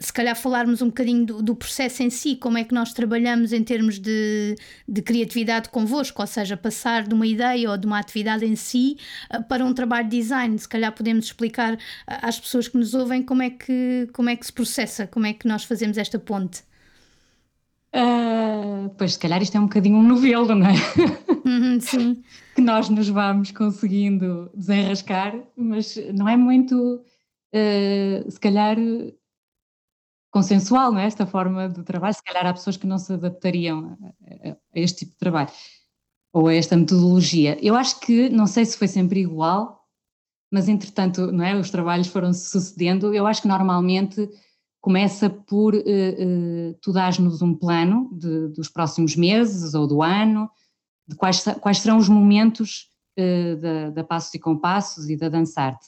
se 0.00 0.10
calhar 0.10 0.34
falarmos 0.34 0.80
um 0.80 0.86
bocadinho 0.86 1.26
do, 1.26 1.42
do, 1.42 1.54
processo 1.54 2.02
em 2.02 2.08
si, 2.08 2.34
como 2.34 2.56
é 2.56 2.64
que 2.64 2.74
nós 2.74 2.94
trabalhamos 2.94 3.52
em 3.52 3.62
termos 3.62 3.98
de, 3.98 4.56
de, 4.88 5.02
criatividade 5.02 5.68
convosco, 5.68 6.22
ou 6.22 6.26
seja, 6.26 6.56
passar 6.56 7.06
de 7.06 7.14
uma 7.14 7.26
ideia 7.26 7.70
ou 7.70 7.76
de 7.76 7.86
uma 7.86 7.98
atividade 7.98 8.46
em 8.46 8.56
si 8.56 8.96
uh, 9.32 9.42
para 9.42 9.62
um 9.62 9.74
trabalho 9.74 10.08
de 10.08 10.16
design. 10.16 10.58
Se 10.58 10.66
calhar 10.66 10.90
podemos 10.92 11.26
explicar 11.26 11.74
uh, 11.74 11.78
às 12.06 12.40
pessoas 12.40 12.66
que 12.66 12.78
nos 12.78 12.94
ouvem 12.94 13.22
como 13.22 13.42
é 13.42 13.50
que, 13.50 14.08
como 14.14 14.30
é 14.30 14.36
que 14.36 14.46
se 14.46 14.52
processa, 14.52 15.06
como 15.06 15.26
é 15.26 15.34
que 15.34 15.46
nós 15.46 15.64
fazemos 15.64 15.98
esta 15.98 16.18
ponte. 16.18 16.62
Uh, 17.94 18.88
pois, 18.96 19.14
se 19.14 19.18
calhar 19.18 19.42
isto 19.42 19.56
é 19.56 19.60
um 19.60 19.64
bocadinho 19.64 19.96
um 19.96 20.02
novelo, 20.02 20.54
não 20.54 20.66
é? 20.66 20.74
Uhum, 21.44 21.80
sim. 21.80 22.22
que 22.54 22.60
nós 22.60 22.88
nos 22.88 23.08
vamos 23.08 23.50
conseguindo 23.50 24.50
desenrascar, 24.54 25.34
mas 25.56 25.96
não 26.14 26.28
é 26.28 26.36
muito, 26.36 26.96
uh, 26.96 28.30
se 28.30 28.38
calhar, 28.38 28.76
consensual, 30.30 30.92
não 30.92 31.00
é? 31.00 31.06
Esta 31.06 31.26
forma 31.26 31.68
de 31.68 31.82
trabalho. 31.82 32.14
Se 32.14 32.22
calhar 32.22 32.46
há 32.46 32.52
pessoas 32.52 32.76
que 32.76 32.86
não 32.86 32.98
se 32.98 33.12
adaptariam 33.12 33.98
a, 34.00 34.50
a, 34.50 34.52
a 34.52 34.56
este 34.74 35.00
tipo 35.00 35.12
de 35.12 35.18
trabalho 35.18 35.50
ou 36.32 36.46
a 36.46 36.54
esta 36.54 36.76
metodologia. 36.76 37.58
Eu 37.60 37.74
acho 37.74 37.98
que, 38.00 38.28
não 38.28 38.46
sei 38.46 38.64
se 38.64 38.78
foi 38.78 38.86
sempre 38.86 39.20
igual, 39.20 39.84
mas 40.50 40.68
entretanto, 40.68 41.32
não 41.32 41.44
é? 41.44 41.56
Os 41.56 41.70
trabalhos 41.70 42.06
foram 42.08 42.32
se 42.32 42.50
sucedendo. 42.50 43.12
Eu 43.12 43.26
acho 43.26 43.42
que 43.42 43.48
normalmente 43.48 44.28
começa 44.80 45.28
por 45.28 45.74
uh, 45.74 45.78
uh, 45.78 46.74
tu 46.80 46.92
dás-nos 46.92 47.42
um 47.42 47.54
plano 47.54 48.08
de, 48.12 48.48
dos 48.48 48.68
próximos 48.68 49.14
meses 49.14 49.74
ou 49.74 49.86
do 49.86 50.02
ano, 50.02 50.50
de 51.06 51.16
quais, 51.16 51.44
quais 51.60 51.78
serão 51.78 51.98
os 51.98 52.08
momentos 52.08 52.88
uh, 53.18 53.56
da, 53.56 53.90
da, 53.90 54.04
Passos 54.04 54.32
e 54.34 54.38
Compassos 54.38 55.10
e 55.10 55.16
da 55.16 55.28
Dançarte. 55.28 55.86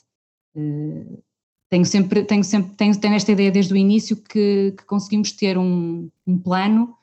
Tenho 1.69 1.85
sempre, 1.85 2.23
tenho 2.23 2.43
sempre 2.43 2.75
tenho, 2.75 2.99
tenho 2.99 3.15
esta 3.15 3.31
ideia 3.31 3.49
desde 3.49 3.73
o 3.73 3.77
início 3.77 4.15
que, 4.15 4.75
que 4.77 4.85
conseguimos 4.85 5.31
ter 5.31 5.57
um, 5.57 6.07
um 6.27 6.37
plano 6.37 6.95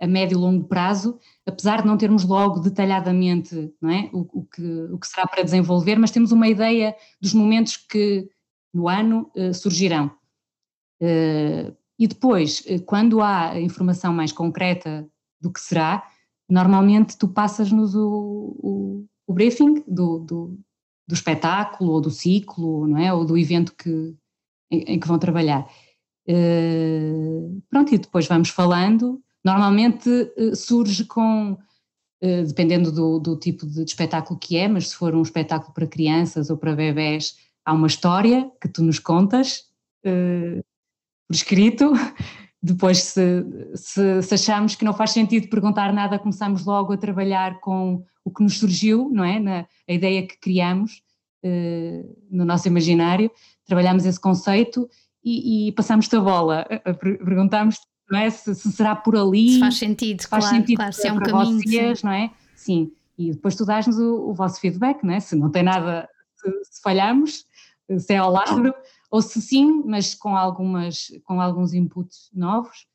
a 0.00 0.06
médio 0.06 0.36
e 0.36 0.40
longo 0.40 0.64
prazo, 0.64 1.18
apesar 1.46 1.82
de 1.82 1.86
não 1.86 1.96
termos 1.96 2.24
logo 2.24 2.58
detalhadamente 2.58 3.72
não 3.80 3.90
é, 3.90 4.10
o, 4.12 4.26
o, 4.32 4.44
que, 4.44 4.62
o 4.90 4.98
que 4.98 5.06
será 5.06 5.26
para 5.28 5.44
desenvolver, 5.44 5.96
mas 5.96 6.10
temos 6.10 6.32
uma 6.32 6.48
ideia 6.48 6.96
dos 7.20 7.34
momentos 7.34 7.76
que 7.76 8.28
no 8.72 8.88
ano 8.88 9.30
surgirão. 9.52 10.17
Uh, 11.00 11.76
e 11.98 12.06
depois, 12.06 12.62
eh, 12.66 12.78
quando 12.78 13.20
há 13.20 13.60
informação 13.60 14.12
mais 14.12 14.30
concreta 14.30 15.06
do 15.40 15.52
que 15.52 15.60
será, 15.60 16.08
normalmente 16.48 17.18
tu 17.18 17.28
passas-nos 17.28 17.94
o, 17.94 18.56
o, 18.62 19.06
o, 19.26 19.34
briefing 19.34 19.82
do, 19.86 20.20
do, 20.20 20.58
do, 21.08 21.14
espetáculo 21.14 21.92
ou 21.92 22.00
do 22.00 22.10
ciclo, 22.10 22.86
não 22.86 22.98
é? 22.98 23.12
Ou 23.12 23.24
do 23.24 23.36
evento 23.36 23.74
que, 23.74 24.14
em, 24.70 24.94
em 24.94 25.00
que 25.00 25.08
vão 25.08 25.18
trabalhar. 25.18 25.68
Uh, 26.28 27.60
pronto, 27.68 27.92
e 27.92 27.98
depois 27.98 28.28
vamos 28.28 28.50
falando. 28.50 29.20
Normalmente 29.44 30.08
uh, 30.08 30.54
surge 30.54 31.04
com, 31.04 31.52
uh, 31.52 32.46
dependendo 32.46 32.92
do, 32.92 33.18
do, 33.18 33.36
tipo 33.36 33.66
de 33.66 33.82
espetáculo 33.82 34.38
que 34.38 34.56
é, 34.56 34.68
mas 34.68 34.88
se 34.88 34.94
for 34.94 35.14
um 35.16 35.22
espetáculo 35.22 35.74
para 35.74 35.86
crianças 35.86 36.48
ou 36.48 36.56
para 36.56 36.76
bebés, 36.76 37.36
há 37.64 37.72
uma 37.72 37.88
história 37.88 38.50
que 38.60 38.68
tu 38.68 38.84
nos 38.84 39.00
contas 39.00 39.66
por 41.28 41.34
escrito. 41.34 41.92
Depois, 42.60 42.98
se, 42.98 43.46
se, 43.76 44.22
se, 44.22 44.34
achamos 44.34 44.74
que 44.74 44.84
não 44.84 44.92
faz 44.92 45.12
sentido 45.12 45.48
perguntar 45.48 45.92
nada, 45.92 46.18
começamos 46.18 46.64
logo 46.64 46.92
a 46.92 46.96
trabalhar 46.96 47.60
com 47.60 48.04
o 48.24 48.32
que 48.32 48.42
nos 48.42 48.58
surgiu, 48.58 49.08
não 49.12 49.22
é? 49.22 49.38
Na, 49.38 49.66
a 49.88 49.92
ideia 49.92 50.26
que 50.26 50.36
criamos 50.40 51.00
uh, 51.44 52.16
no 52.28 52.44
nosso 52.44 52.66
imaginário, 52.66 53.30
trabalhamos 53.64 54.04
esse 54.04 54.18
conceito 54.18 54.88
e, 55.22 55.68
e 55.68 55.72
passamos-te 55.72 56.16
a 56.16 56.20
bola, 56.20 56.66
perguntamos 57.00 57.76
não 58.10 58.18
é? 58.18 58.30
Se, 58.30 58.54
se, 58.54 58.72
será 58.72 58.96
por 58.96 59.16
ali. 59.16 59.54
Se 59.54 59.60
faz 59.60 59.76
sentido, 59.76 60.22
se 60.22 60.28
faz 60.28 60.44
claro, 60.44 60.56
sentido 60.56 60.76
claro, 60.76 60.92
se 60.92 61.06
é 61.06 61.12
um 61.12 61.18
caminho, 61.20 61.62
vocês, 61.62 62.00
sim. 62.00 62.06
não 62.06 62.12
é? 62.12 62.30
Sim, 62.56 62.92
e 63.16 63.32
depois 63.32 63.54
tu 63.54 63.64
dás-nos 63.64 63.98
o, 63.98 64.30
o, 64.30 64.34
vosso 64.34 64.60
feedback, 64.60 65.02
não 65.04 65.14
é? 65.14 65.20
Se 65.20 65.36
não 65.36 65.50
tem 65.50 65.62
nada, 65.62 66.08
se, 66.36 66.50
se 66.72 66.82
falhamos, 66.82 67.44
se 67.98 68.14
é 68.14 68.16
ao 68.16 68.32
lado, 68.32 68.74
ou 69.10 69.22
se 69.22 69.40
sim, 69.40 69.82
mas 69.84 70.14
com, 70.14 70.36
algumas, 70.36 71.08
com 71.24 71.40
alguns 71.40 71.72
inputs 71.72 72.30
novos. 72.32 72.86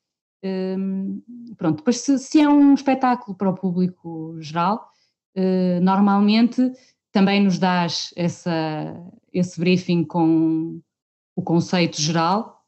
Um, 0.44 1.22
pronto, 1.58 1.78
depois 1.78 1.98
se, 1.98 2.20
se, 2.20 2.42
é 2.42 2.50
um 2.50 2.74
espetáculo 2.74 3.36
para 3.36 3.50
o 3.50 3.56
público 3.56 4.36
geral, 4.42 4.90
uh, 5.38 5.82
normalmente 5.82 6.72
também 7.12 7.42
nos 7.42 7.58
dás 7.58 8.14
essa, 8.16 8.52
esse 9.32 9.60
briefing 9.60 10.04
com 10.04 10.82
o 11.36 11.42
conceito 11.42 12.02
geral, 12.02 12.62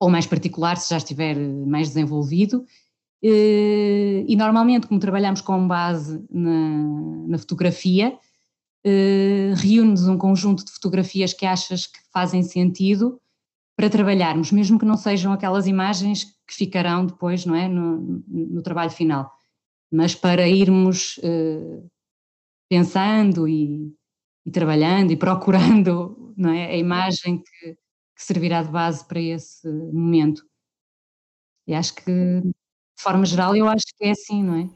ou 0.00 0.10
mais 0.10 0.26
particular, 0.26 0.76
se 0.76 0.90
já 0.90 0.96
estiver 0.96 1.36
mais 1.36 1.88
desenvolvido, 1.88 2.58
uh, 2.58 4.24
e 4.26 4.34
normalmente, 4.36 4.88
como 4.88 4.98
trabalhamos 5.00 5.40
com 5.40 5.66
base 5.66 6.24
na, 6.28 7.28
na 7.28 7.38
fotografia, 7.38 8.18
uh, 8.86 9.54
reúne-nos 9.56 10.06
um 10.06 10.16
conjunto 10.16 10.64
de 10.64 10.70
fotografias 10.70 11.32
que 11.32 11.44
achas 11.44 11.86
que 11.86 11.98
fazem 12.12 12.42
sentido 12.42 13.20
para 13.76 13.90
trabalharmos, 13.90 14.52
mesmo 14.52 14.78
que 14.78 14.86
não 14.86 14.96
sejam 14.96 15.32
aquelas 15.32 15.66
imagens 15.66 16.24
que 16.46 16.54
ficarão 16.54 17.04
depois, 17.04 17.44
não 17.44 17.54
é, 17.54 17.68
no, 17.68 18.22
no 18.26 18.62
trabalho 18.62 18.90
final, 18.90 19.30
mas 19.90 20.14
para 20.14 20.48
irmos 20.48 21.18
uh, 21.18 21.90
pensando 22.70 23.46
e, 23.46 23.92
e, 24.46 24.50
trabalhando 24.50 25.12
e 25.12 25.16
procurando, 25.16 26.32
não 26.38 26.50
é, 26.50 26.66
a 26.66 26.76
imagem 26.76 27.42
que, 27.42 27.74
que 27.74 28.24
servirá 28.24 28.62
de 28.62 28.70
base 28.70 29.06
para 29.06 29.20
esse 29.20 29.68
momento. 29.68 30.42
E 31.66 31.74
acho 31.74 31.94
que, 31.96 32.04
de 32.04 33.02
forma 33.02 33.26
geral, 33.26 33.54
eu 33.56 33.68
acho 33.68 33.86
que 33.98 34.04
é 34.04 34.12
assim, 34.12 34.42
não 34.42 34.54
é? 34.54 34.70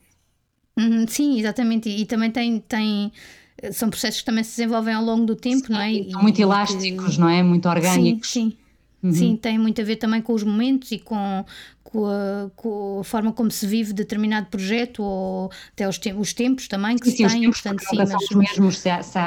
Uhum, 0.76 1.06
sim, 1.06 1.38
exatamente. 1.38 1.88
E, 1.88 2.02
e 2.02 2.06
também 2.06 2.30
tem, 2.30 2.60
tem 2.60 3.12
são 3.72 3.90
processos 3.90 4.20
que 4.20 4.26
também 4.26 4.44
se 4.44 4.56
desenvolvem 4.56 4.94
ao 4.94 5.04
longo 5.04 5.26
do 5.26 5.36
tempo, 5.36 5.66
sim, 5.66 5.72
não 5.72 5.80
é? 5.80 6.10
São 6.10 6.22
muito 6.22 6.40
elásticos, 6.40 7.14
que... 7.14 7.20
não 7.20 7.28
é? 7.28 7.42
Muito 7.42 7.68
orgânicos. 7.68 8.30
Sim, 8.30 8.50
sim. 8.50 8.56
Uhum. 9.02 9.12
Sim, 9.12 9.36
tem 9.36 9.58
muito 9.58 9.80
a 9.80 9.84
ver 9.84 9.96
também 9.96 10.20
com 10.20 10.34
os 10.34 10.42
momentos 10.42 10.92
e 10.92 10.98
com, 10.98 11.44
com, 11.82 12.06
a, 12.06 12.50
com 12.54 13.00
a 13.00 13.04
forma 13.04 13.32
como 13.32 13.50
se 13.50 13.66
vive 13.66 13.94
determinado 13.94 14.48
projeto 14.48 15.02
ou 15.02 15.50
até 15.72 15.88
os, 15.88 15.98
te 15.98 16.12
os 16.12 16.34
tempos 16.34 16.68
também 16.68 16.96
que 16.96 17.10
sim, 17.10 17.26
se 17.26 17.34
têm. 17.34 17.50
Portanto, 17.50 17.80
sim, 17.80 17.96
mas... 17.96 18.12
os 18.12 18.36
mesmos. 18.36 18.78
Se 18.78 18.90
se 19.02 19.18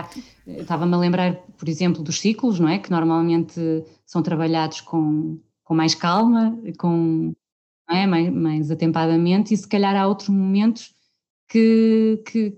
estava-me 0.45 0.93
a 0.93 0.97
lembrar, 0.97 1.33
por 1.57 1.67
exemplo, 1.67 2.03
dos 2.03 2.19
ciclos, 2.19 2.59
não 2.59 2.69
é? 2.69 2.77
Que 2.77 2.91
normalmente 2.91 3.59
são 4.05 4.21
trabalhados 4.21 4.79
com, 4.81 5.39
com 5.63 5.73
mais 5.73 5.95
calma, 5.95 6.55
com 6.77 7.33
é? 7.89 8.05
mais, 8.05 8.31
mais 8.31 8.71
atempadamente, 8.71 9.53
e 9.53 9.57
se 9.57 9.67
calhar 9.67 9.95
há 9.95 10.07
outros 10.07 10.29
momentos 10.29 10.93
que, 11.49 12.21
que, 12.25 12.57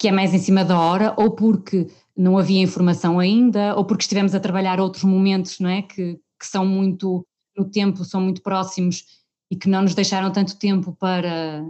que 0.00 0.08
é 0.08 0.12
mais 0.12 0.32
em 0.32 0.38
cima 0.38 0.64
da 0.64 0.80
hora, 0.80 1.14
ou 1.18 1.32
porque 1.32 1.86
não 2.16 2.38
havia 2.38 2.62
informação 2.62 3.18
ainda, 3.18 3.76
ou 3.76 3.84
porque 3.84 4.04
estivemos 4.04 4.34
a 4.34 4.40
trabalhar 4.40 4.80
outros 4.80 5.04
momentos, 5.04 5.60
não 5.60 5.68
é? 5.68 5.82
Que, 5.82 6.14
que 6.14 6.46
são 6.46 6.64
muito, 6.64 7.26
no 7.54 7.66
tempo, 7.66 8.02
são 8.02 8.18
muito 8.18 8.40
próximos 8.40 9.04
e 9.50 9.56
que 9.56 9.68
não 9.68 9.82
nos 9.82 9.94
deixaram 9.94 10.32
tanto 10.32 10.58
tempo 10.58 10.96
para, 10.98 11.66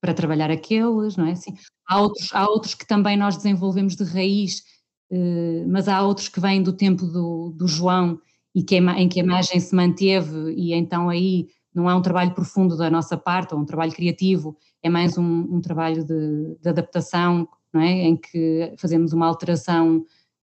para 0.00 0.12
trabalhar 0.12 0.50
aqueles, 0.50 1.16
não 1.16 1.28
é? 1.28 1.32
Assim, 1.32 1.54
há, 1.86 2.00
outros, 2.00 2.34
há 2.34 2.48
outros 2.48 2.74
que 2.74 2.84
também 2.84 3.16
nós 3.16 3.36
desenvolvemos 3.36 3.94
de 3.94 4.02
raiz, 4.02 4.64
eh, 5.08 5.64
mas 5.68 5.86
há 5.86 6.02
outros 6.02 6.28
que 6.28 6.40
vêm 6.40 6.64
do 6.64 6.72
tempo 6.72 7.06
do, 7.06 7.54
do 7.56 7.68
João 7.68 8.20
e 8.52 8.60
que, 8.60 8.74
em 8.76 9.08
que 9.08 9.20
a 9.20 9.22
imagem 9.22 9.60
se 9.60 9.72
manteve 9.72 10.52
e 10.56 10.72
então 10.72 11.08
aí 11.08 11.46
não 11.72 11.88
é 11.88 11.94
um 11.94 12.02
trabalho 12.02 12.34
profundo 12.34 12.76
da 12.76 12.90
nossa 12.90 13.16
parte, 13.16 13.54
ou 13.54 13.60
um 13.60 13.64
trabalho 13.64 13.92
criativo, 13.92 14.56
é 14.84 14.90
mais 14.90 15.16
um, 15.16 15.24
um 15.50 15.60
trabalho 15.62 16.04
de, 16.04 16.58
de, 16.60 16.68
adaptação, 16.68 17.48
não 17.72 17.80
é? 17.80 17.90
Em 17.90 18.14
que 18.14 18.74
fazemos 18.76 19.14
uma 19.14 19.26
alteração 19.26 20.04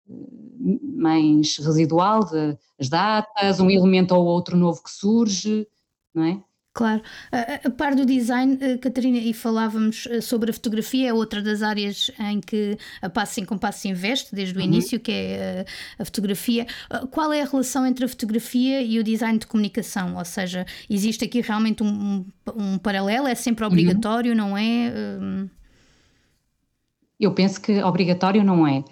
eh, 0.09 0.79
mais 0.81 1.57
residual 1.57 2.21
das 2.79 2.87
datas, 2.89 3.59
um 3.59 3.69
elemento 3.69 4.15
ou 4.15 4.25
outro 4.25 4.55
novo 4.55 4.81
que 4.81 4.89
surge, 4.89 5.67
não 6.13 6.23
é? 6.23 6.41
Claro. 6.73 7.01
A, 7.31 7.69
par 7.69 7.95
do 7.95 8.05
design, 8.05 8.57
eh, 8.61 8.77
Catarina, 8.77 9.17
e 9.17 9.33
falávamos 9.33 10.07
eh, 10.09 10.21
sobre 10.21 10.51
a 10.51 10.53
fotografia, 10.53 11.09
é 11.09 11.13
outra 11.13 11.41
das 11.41 11.61
áreas 11.61 12.09
em 12.17 12.39
que 12.39 12.77
a 13.01 13.09
Passo 13.09 13.41
em 13.41 13.45
Compasso 13.45 13.89
investe 13.89 14.33
desde 14.33 14.57
o 14.57 14.61
uhum. 14.61 14.67
início, 14.67 14.97
que 14.97 15.11
é 15.11 15.65
a, 15.99 16.01
a, 16.01 16.05
fotografia. 16.05 16.65
Qual 17.11 17.33
é 17.33 17.41
a 17.41 17.45
relação 17.45 17.85
entre 17.85 18.05
a 18.05 18.07
fotografia 18.07 18.81
e 18.81 18.97
o 18.99 19.03
design 19.03 19.37
de 19.37 19.47
comunicação? 19.47 20.15
Ou 20.15 20.23
seja, 20.23 20.65
existe 20.89 21.25
aqui 21.25 21.41
realmente 21.41 21.83
um, 21.83 22.25
um, 22.55 22.77
paralelo? 22.77 23.27
É 23.27 23.35
sempre 23.35 23.65
uhum. 23.65 23.71
obrigatório, 23.71 24.31
uhum. 24.31 24.37
não 24.37 24.57
é? 24.57 24.93
Eu 27.19 27.33
penso 27.33 27.59
que 27.59 27.83
obrigatório 27.83 28.45
não 28.45 28.65
é. 28.65 28.83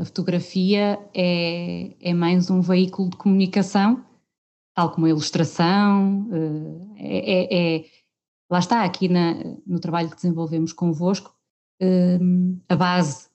A 0.00 0.04
fotografia 0.04 0.98
é, 1.14 1.90
é 2.00 2.14
mais 2.14 2.50
um 2.50 2.60
veículo 2.60 3.10
de 3.10 3.16
comunicação 3.16 4.05
tal 4.76 4.92
como 4.92 5.06
a 5.06 5.08
ilustração, 5.08 6.28
eh, 6.98 6.98
é, 6.98 7.32
é, 7.32 7.76
é 7.76 7.84
lá 8.48 8.58
está, 8.58 8.84
aqui 8.84 9.08
na, 9.08 9.34
no 9.66 9.80
trabalho 9.80 10.10
que 10.10 10.16
desenvolvemos 10.16 10.72
convosco, 10.72 11.34
eh, 11.80 12.18
a 12.68 12.76
base 12.76 13.28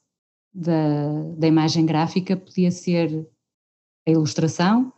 da, 0.54 1.34
da 1.36 1.48
imagem 1.48 1.84
gráfica 1.84 2.38
podia 2.38 2.70
ser 2.70 3.28
a 4.08 4.12
ilustração, 4.12 4.94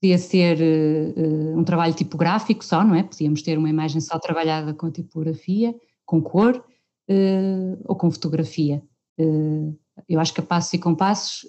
podia 0.00 0.18
ser 0.18 0.58
uh, 0.58 1.58
um 1.58 1.62
trabalho 1.62 1.92
tipográfico 1.92 2.64
só, 2.64 2.82
não 2.82 2.94
é? 2.94 3.02
Podíamos 3.02 3.42
ter 3.42 3.58
uma 3.58 3.68
imagem 3.68 4.00
só 4.00 4.18
trabalhada 4.18 4.72
com 4.72 4.90
tipografia, 4.90 5.74
com 6.06 6.22
cor 6.22 6.56
uh, 6.56 7.82
ou 7.84 7.94
com 7.94 8.10
fotografia. 8.10 8.82
Uh, 9.18 9.78
eu 10.08 10.18
acho 10.18 10.32
que 10.32 10.40
a 10.40 10.44
Passos 10.44 10.72
e 10.72 10.78
Compassos, 10.78 11.46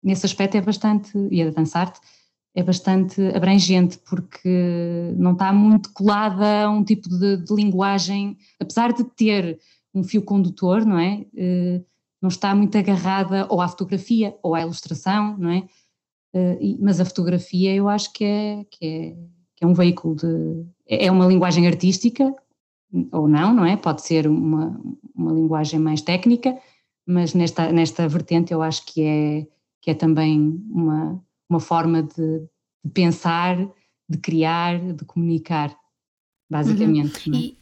nesse 0.00 0.24
aspecto, 0.24 0.56
é 0.56 0.60
bastante, 0.60 1.10
e 1.32 1.42
a 1.42 1.50
Dançarte, 1.50 1.98
é 2.54 2.62
bastante 2.62 3.20
abrangente, 3.34 3.98
porque 3.98 5.12
não 5.16 5.32
está 5.32 5.52
muito 5.52 5.92
colada 5.92 6.64
a 6.64 6.70
um 6.70 6.82
tipo 6.82 7.08
de, 7.08 7.36
de 7.36 7.54
linguagem, 7.54 8.36
apesar 8.58 8.92
de 8.92 9.04
ter 9.04 9.58
um 9.94 10.02
fio 10.02 10.22
condutor, 10.22 10.84
não 10.84 10.98
é? 10.98 11.26
Uh, 11.34 11.84
não 12.20 12.28
está 12.28 12.54
muito 12.54 12.76
agarrada 12.76 13.46
ou 13.48 13.60
à 13.60 13.68
fotografia 13.68 14.36
ou 14.42 14.54
à 14.54 14.62
ilustração, 14.62 15.36
não 15.38 15.50
é? 15.50 15.58
Uh, 16.34 16.58
e, 16.60 16.78
mas 16.80 17.00
a 17.00 17.04
fotografia 17.04 17.74
eu 17.74 17.88
acho 17.88 18.12
que 18.12 18.24
é, 18.24 18.64
que 18.70 18.86
é, 18.86 19.16
que 19.56 19.64
é 19.64 19.66
um 19.66 19.74
veículo 19.74 20.16
de. 20.16 20.64
É, 20.88 21.06
é 21.06 21.10
uma 21.10 21.26
linguagem 21.26 21.66
artística, 21.66 22.34
ou 23.12 23.28
não, 23.28 23.54
não 23.54 23.64
é? 23.64 23.76
Pode 23.76 24.02
ser 24.02 24.26
uma, 24.26 24.80
uma 25.14 25.32
linguagem 25.32 25.78
mais 25.78 26.02
técnica, 26.02 26.58
mas 27.06 27.34
nesta, 27.34 27.72
nesta 27.72 28.08
vertente 28.08 28.52
eu 28.52 28.62
acho 28.62 28.84
que 28.86 29.02
é, 29.02 29.46
que 29.80 29.90
é 29.90 29.94
também 29.94 30.60
uma, 30.70 31.22
uma 31.50 31.60
forma 31.60 32.02
de, 32.02 32.40
de 32.84 32.90
pensar, 32.94 33.56
de 34.08 34.18
criar, 34.18 34.78
de 34.94 35.04
comunicar, 35.04 35.76
basicamente. 36.48 37.28
Uhum. 37.28 37.36
E, 37.36 37.59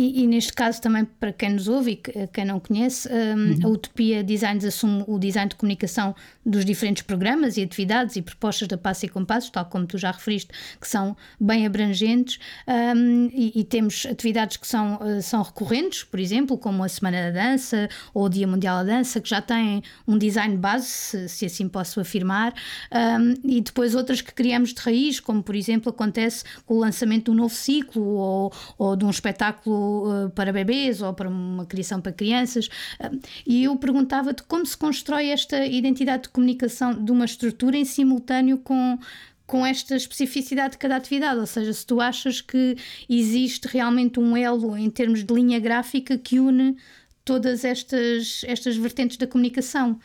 e, 0.00 0.22
e, 0.22 0.26
neste 0.26 0.54
caso 0.54 0.80
também 0.80 1.04
para 1.04 1.30
quem 1.30 1.50
nos 1.50 1.68
ouve 1.68 1.90
e 1.90 2.26
quem 2.28 2.46
não 2.46 2.58
conhece, 2.58 3.06
um, 3.06 3.12
uhum. 3.12 3.58
a 3.64 3.68
Utopia 3.68 4.24
Designs 4.24 4.64
assume 4.64 5.04
o 5.06 5.18
design 5.18 5.50
de 5.50 5.56
comunicação 5.56 6.14
dos 6.44 6.64
diferentes 6.64 7.02
programas 7.02 7.58
e 7.58 7.62
atividades 7.62 8.16
e 8.16 8.22
propostas 8.22 8.66
da 8.66 8.78
Passo 8.78 9.04
e 9.04 9.10
Compassos, 9.10 9.50
tal 9.50 9.66
como 9.66 9.86
tu 9.86 9.98
já 9.98 10.10
referiste, 10.10 10.48
que 10.80 10.88
são 10.88 11.14
bem 11.38 11.66
abrangentes 11.66 12.38
um, 12.66 13.28
e, 13.30 13.60
e, 13.60 13.62
temos 13.62 14.06
atividades 14.06 14.56
que 14.56 14.66
são, 14.66 14.94
uh, 15.02 15.20
são 15.20 15.42
recorrentes, 15.42 16.02
por 16.02 16.18
exemplo, 16.18 16.56
como 16.56 16.82
a 16.82 16.88
Semana 16.88 17.30
da 17.30 17.42
Dança 17.42 17.86
ou 18.14 18.24
o 18.24 18.28
Dia 18.30 18.46
Mundial 18.46 18.78
da 18.78 18.94
Dança, 18.94 19.20
que 19.20 19.28
já 19.28 19.42
têm 19.42 19.82
um 20.08 20.16
design 20.16 20.56
base, 20.56 20.86
se, 20.86 21.28
se 21.28 21.44
assim 21.44 21.68
posso 21.68 22.00
afirmar, 22.00 22.54
um, 22.90 23.34
e 23.44 23.60
depois 23.60 23.94
outras 23.94 24.22
que 24.22 24.32
criamos 24.32 24.72
de 24.72 24.80
raiz, 24.80 25.20
como 25.20 25.42
por 25.42 25.54
exemplo 25.54 25.90
acontece 25.90 26.42
com 26.64 26.72
o 26.72 26.78
lançamento 26.78 27.26
de 27.26 27.30
um 27.32 27.34
novo 27.34 27.54
ciclo 27.54 28.02
ou, 28.02 28.52
ou 28.78 28.96
de 28.96 29.04
um 29.04 29.10
espetáculo 29.10 29.89
uh, 29.90 30.30
para 30.30 30.52
bebês 30.52 31.02
ou 31.02 31.12
para 31.12 31.28
uma 31.28 31.66
criação 31.66 32.00
para 32.00 32.12
crianças. 32.12 32.66
Uh, 33.00 33.20
e 33.46 33.64
eu 33.64 33.76
perguntava-te 33.76 34.42
como 34.44 34.64
se 34.64 34.76
constrói 34.76 35.28
esta 35.28 35.64
identidade 35.66 36.24
de 36.24 36.28
comunicação 36.30 36.92
de 36.92 37.10
uma 37.12 37.24
estrutura 37.24 37.76
em 37.76 37.84
simultâneo 37.84 38.58
com 38.58 38.98
com 39.46 39.66
esta 39.66 39.96
especificidade 39.96 40.74
de 40.74 40.78
cada 40.78 40.94
atividade, 40.94 41.40
ou 41.40 41.46
seja, 41.46 41.72
se 41.72 41.84
tu 41.84 42.00
achas 42.00 42.40
que 42.40 42.76
existe 43.08 43.66
realmente 43.66 44.20
um 44.20 44.36
elo 44.36 44.76
em 44.76 44.88
termos 44.88 45.24
de 45.24 45.34
linha 45.34 45.58
gráfica 45.58 46.16
que 46.16 46.38
une 46.38 46.76
todas 47.24 47.64
estas, 47.64 48.42
estas 48.46 48.76
vertentes 48.76 49.16
da 49.16 49.26
comunicação. 49.26 49.98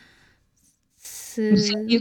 Se... 0.98 1.52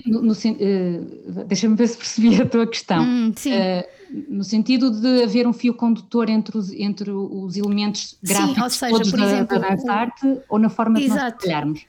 No, 0.06 0.22
no, 0.22 0.22
no, 0.22 0.32
uh, 0.32 1.44
Deixa-me 1.46 1.76
ver 1.76 1.88
se 1.88 1.98
percebi 1.98 2.36
a 2.40 2.46
tua 2.46 2.66
questão. 2.66 3.04
Hum, 3.04 3.32
sim. 3.36 3.52
Uh, 3.52 3.84
no 4.28 4.44
sentido 4.44 4.90
de 4.90 5.22
haver 5.22 5.46
um 5.46 5.52
fio 5.52 5.74
condutor 5.74 6.30
entre 6.30 6.56
os, 6.56 6.72
entre 6.72 7.10
os 7.10 7.56
elementos 7.56 8.16
gráficos 8.22 8.54
Sim, 8.54 8.62
ou 8.62 8.70
seja, 8.70 8.92
todos 8.92 9.10
por 9.10 9.20
exemplo, 9.20 9.58
da 9.58 9.92
arte 9.92 10.40
ou 10.48 10.58
na 10.58 10.68
forma 10.68 10.98
de 11.00 11.08
nós 11.08 11.32
trabalharmos? 11.32 11.86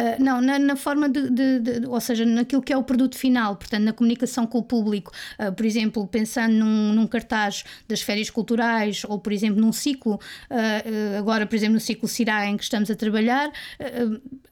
Uh, 0.00 0.22
não, 0.22 0.40
na, 0.40 0.56
na 0.56 0.76
forma 0.76 1.08
de, 1.08 1.28
de, 1.30 1.58
de, 1.58 1.86
ou 1.86 2.00
seja, 2.00 2.24
naquilo 2.24 2.62
que 2.62 2.72
é 2.72 2.76
o 2.76 2.82
produto 2.82 3.18
final, 3.18 3.56
portanto, 3.56 3.82
na 3.82 3.92
comunicação 3.92 4.46
com 4.46 4.58
o 4.58 4.62
público. 4.62 5.12
Uh, 5.38 5.52
por 5.52 5.66
exemplo, 5.66 6.06
pensando 6.06 6.54
num, 6.54 6.94
num, 6.94 7.06
cartaz 7.08 7.64
das 7.88 8.00
férias 8.00 8.30
culturais 8.30 9.02
ou, 9.08 9.18
por 9.18 9.32
exemplo, 9.32 9.60
num 9.60 9.72
ciclo, 9.72 10.14
uh, 10.14 11.18
agora, 11.18 11.44
por 11.44 11.56
exemplo, 11.56 11.74
no 11.74 11.80
ciclo 11.80 12.08
CIRA 12.08 12.46
em 12.46 12.56
que 12.56 12.62
estamos 12.62 12.88
a 12.88 12.94
trabalhar, 12.94 13.52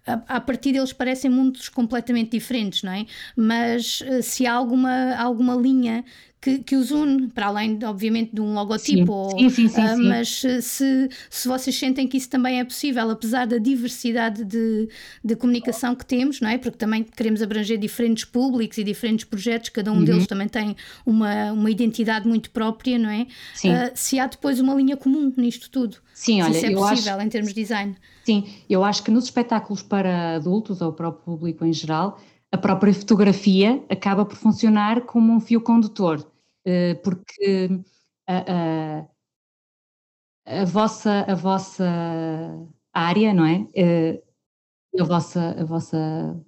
a, 0.06 0.36
a 0.36 0.40
partir 0.40 0.72
deles 0.72 0.92
parecem 0.92 1.30
mundos 1.30 1.68
completamente 1.68 2.32
diferentes, 2.32 2.82
não 2.82 2.92
é? 2.92 3.06
Mas 3.36 4.02
se 4.22 4.44
há 4.44 4.52
alguma, 4.52 5.14
alguma 5.14 5.54
linha 5.54 6.04
que, 6.40 6.58
que, 6.58 6.76
os 6.76 6.90
une, 6.90 7.28
para 7.28 7.46
além, 7.46 7.78
obviamente, 7.84 8.32
de 8.32 8.40
um 8.40 8.54
logotipo. 8.54 9.30
Sim, 9.30 9.50
sim, 9.50 9.68
sim, 9.68 9.80
uh, 9.80 9.98
mas 10.04 10.40
se, 10.60 11.08
se 11.28 11.48
vocês 11.48 11.76
sentem 11.76 12.06
que 12.06 12.16
isso 12.16 12.30
também 12.30 12.60
é 12.60 12.64
possível, 12.64 13.10
apesar 13.10 13.46
da 13.46 13.58
diversidade 13.58 14.44
de, 14.44 14.88
de 15.24 15.36
comunicação 15.36 15.96
que 15.96 16.06
temos, 16.06 16.40
não 16.40 16.48
é? 16.48 16.56
Porque 16.56 16.78
também 16.78 17.02
queremos 17.02 17.42
abranger 17.42 17.76
diferentes 17.76 18.24
públicos 18.24 18.78
e 18.78 18.84
diferentes 18.84 19.24
projetos, 19.24 19.70
cada 19.70 19.90
um 19.92 19.96
uhum. 19.96 20.04
deles 20.04 20.26
também 20.26 20.48
tem 20.48 20.76
uma, 21.04 21.52
uma 21.52 21.70
identidade 21.70 22.28
muito 22.28 22.50
própria, 22.50 22.98
não 22.98 23.10
é? 23.10 23.26
Sim. 23.54 23.72
Uh, 23.72 23.90
se 23.94 24.18
há 24.18 24.26
depois 24.26 24.60
uma 24.60 24.74
linha 24.74 24.96
comum 24.96 25.32
nisto 25.36 25.68
tudo. 25.70 25.96
Sim, 26.14 26.42
olha, 26.42 26.54
se 26.54 26.66
é 26.66 26.70
possível 26.72 27.14
acho, 27.14 27.26
em 27.26 27.28
termos 27.28 27.52
de 27.52 27.60
design. 27.62 27.96
Sim, 28.24 28.44
eu 28.68 28.84
acho 28.84 29.02
que 29.02 29.10
nos 29.10 29.24
espetáculos 29.24 29.82
para 29.82 30.36
adultos 30.36 30.80
ou 30.80 30.92
para 30.92 31.08
o 31.08 31.12
público 31.12 31.64
em 31.64 31.72
geral, 31.72 32.20
a 32.50 32.58
própria 32.58 32.94
fotografia 32.94 33.84
acaba 33.90 34.24
por 34.24 34.36
funcionar 34.36 35.02
como 35.02 35.32
um 35.32 35.40
fio 35.40 35.60
condutor, 35.60 36.30
eh, 36.64 36.94
porque 36.96 37.80
a, 38.26 39.04
a, 40.46 40.62
a 40.62 40.64
vossa, 40.64 41.24
a 41.28 41.34
vossa 41.34 41.84
área, 42.92 43.34
não 43.34 43.44
é? 43.44 43.66
Eh, 43.74 44.22
a 44.98 45.04
vossa, 45.04 45.56
a 45.58 45.64
vossa 45.64 46.42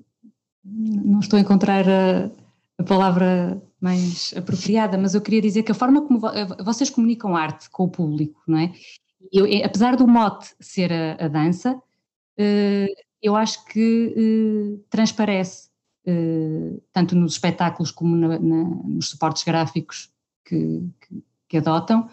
não 0.64 1.20
estou 1.20 1.36
a 1.38 1.40
encontrar 1.40 1.86
a, 1.88 2.30
a, 2.78 2.84
palavra 2.84 3.62
mais 3.80 4.34
apropriada, 4.36 4.98
mas 4.98 5.14
eu 5.14 5.20
queria 5.22 5.40
dizer 5.40 5.62
que 5.62 5.72
a 5.72 5.74
forma 5.74 6.06
como 6.06 6.20
vocês 6.64 6.90
comunicam 6.90 7.36
arte 7.36 7.70
com 7.70 7.84
o 7.84 7.90
público, 7.90 8.42
não 8.46 8.58
é? 8.58 8.72
Eu, 9.32 9.46
apesar 9.64 9.96
do 9.96 10.08
mote 10.08 10.54
ser 10.60 10.92
a, 10.92 11.24
a 11.24 11.28
dança, 11.28 11.80
eh, 12.38 12.86
eu 13.22 13.36
acho 13.36 13.64
que 13.66 14.80
transparece 14.88 15.68
eh, 15.68 15.69
tanto 16.92 17.14
nos 17.14 17.32
espetáculos 17.32 17.90
como 17.90 18.16
na, 18.16 18.38
na, 18.38 18.64
nos 18.64 19.08
suportes 19.08 19.44
gráficos 19.44 20.10
que, 20.44 20.82
que, 21.00 21.22
que 21.48 21.56
adotam, 21.58 22.08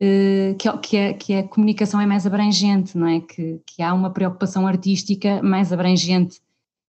uh, 0.00 0.80
que, 0.80 0.96
é, 0.96 1.12
que 1.12 1.34
a 1.34 1.48
comunicação 1.48 2.00
é 2.00 2.06
mais 2.06 2.26
abrangente, 2.26 2.96
não 2.96 3.06
é? 3.06 3.20
Que, 3.20 3.60
que 3.66 3.82
há 3.82 3.92
uma 3.92 4.10
preocupação 4.10 4.66
artística 4.66 5.42
mais 5.42 5.72
abrangente 5.72 6.40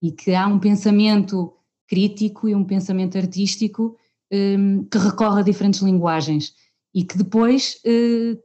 e 0.02 0.12
que 0.12 0.34
há 0.34 0.48
um 0.48 0.60
pensamento 0.60 1.54
crítico 1.88 2.48
e 2.48 2.56
um 2.56 2.64
pensamento 2.64 3.18
artístico 3.18 3.98
ehm, 4.32 4.84
que 4.92 4.98
recorre 4.98 5.42
a 5.42 5.44
diferentes 5.44 5.82
linguagens 5.82 6.54
e 6.94 7.04
que 7.04 7.18
depois 7.18 7.82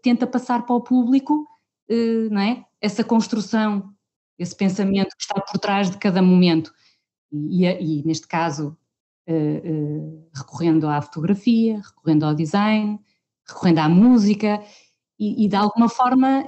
tenta 0.03 0.27
passar 0.27 0.65
para 0.65 0.75
o 0.77 0.81
público 0.81 1.47
não 2.31 2.41
é? 2.41 2.65
essa 2.81 3.03
construção, 3.03 3.93
esse 4.39 4.55
pensamento 4.55 5.17
que 5.17 5.23
está 5.23 5.41
por 5.41 5.59
trás 5.59 5.91
de 5.91 5.99
cada 5.99 6.23
momento 6.23 6.73
e, 7.33 7.65
e 7.65 8.03
neste 8.05 8.27
caso 8.27 8.77
uh, 9.29 9.33
uh, 9.33 10.29
recorrendo 10.35 10.89
à 10.89 11.01
fotografia, 11.01 11.81
recorrendo 11.81 12.25
ao 12.25 12.35
design, 12.35 13.01
recorrendo 13.49 13.79
à 13.79 13.89
música 13.89 14.63
e, 15.19 15.45
e 15.45 15.49
de 15.49 15.57
alguma 15.57 15.89
forma 15.89 16.45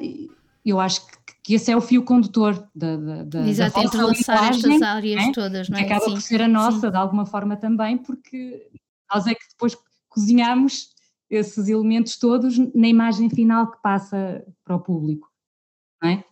eu 0.64 0.80
acho 0.80 1.06
que, 1.06 1.16
que, 1.42 1.54
esse 1.54 1.70
é 1.70 1.76
o 1.76 1.80
fio 1.80 2.04
condutor 2.04 2.68
da, 2.74 2.96
da, 2.96 3.24
da 3.24 3.48
Exato, 3.48 3.78
da 3.78 3.84
entrelaçar 3.84 4.50
estas 4.50 4.82
áreas 4.82 5.26
né? 5.26 5.32
todas, 5.34 5.68
não 5.68 5.78
é? 5.78 5.82
Acaba 5.82 6.04
sim, 6.04 6.10
por 6.12 6.20
ser 6.20 6.42
a 6.42 6.48
nossa 6.48 6.80
sim. 6.80 6.90
de 6.90 6.96
alguma 6.96 7.26
forma 7.26 7.56
também, 7.56 7.98
porque 7.98 8.70
nós 9.12 9.26
é 9.26 9.34
que 9.34 9.48
depois 9.50 9.76
cozinhamos 10.08 10.94
esses 11.28 11.68
elementos 11.68 12.16
todos 12.16 12.56
na 12.74 12.88
imagem 12.88 13.28
final 13.28 13.70
que 13.70 13.80
passa 13.82 14.44
para 14.64 14.76
o 14.76 14.80
público, 14.80 15.28
não 16.02 16.10
é? 16.10 16.24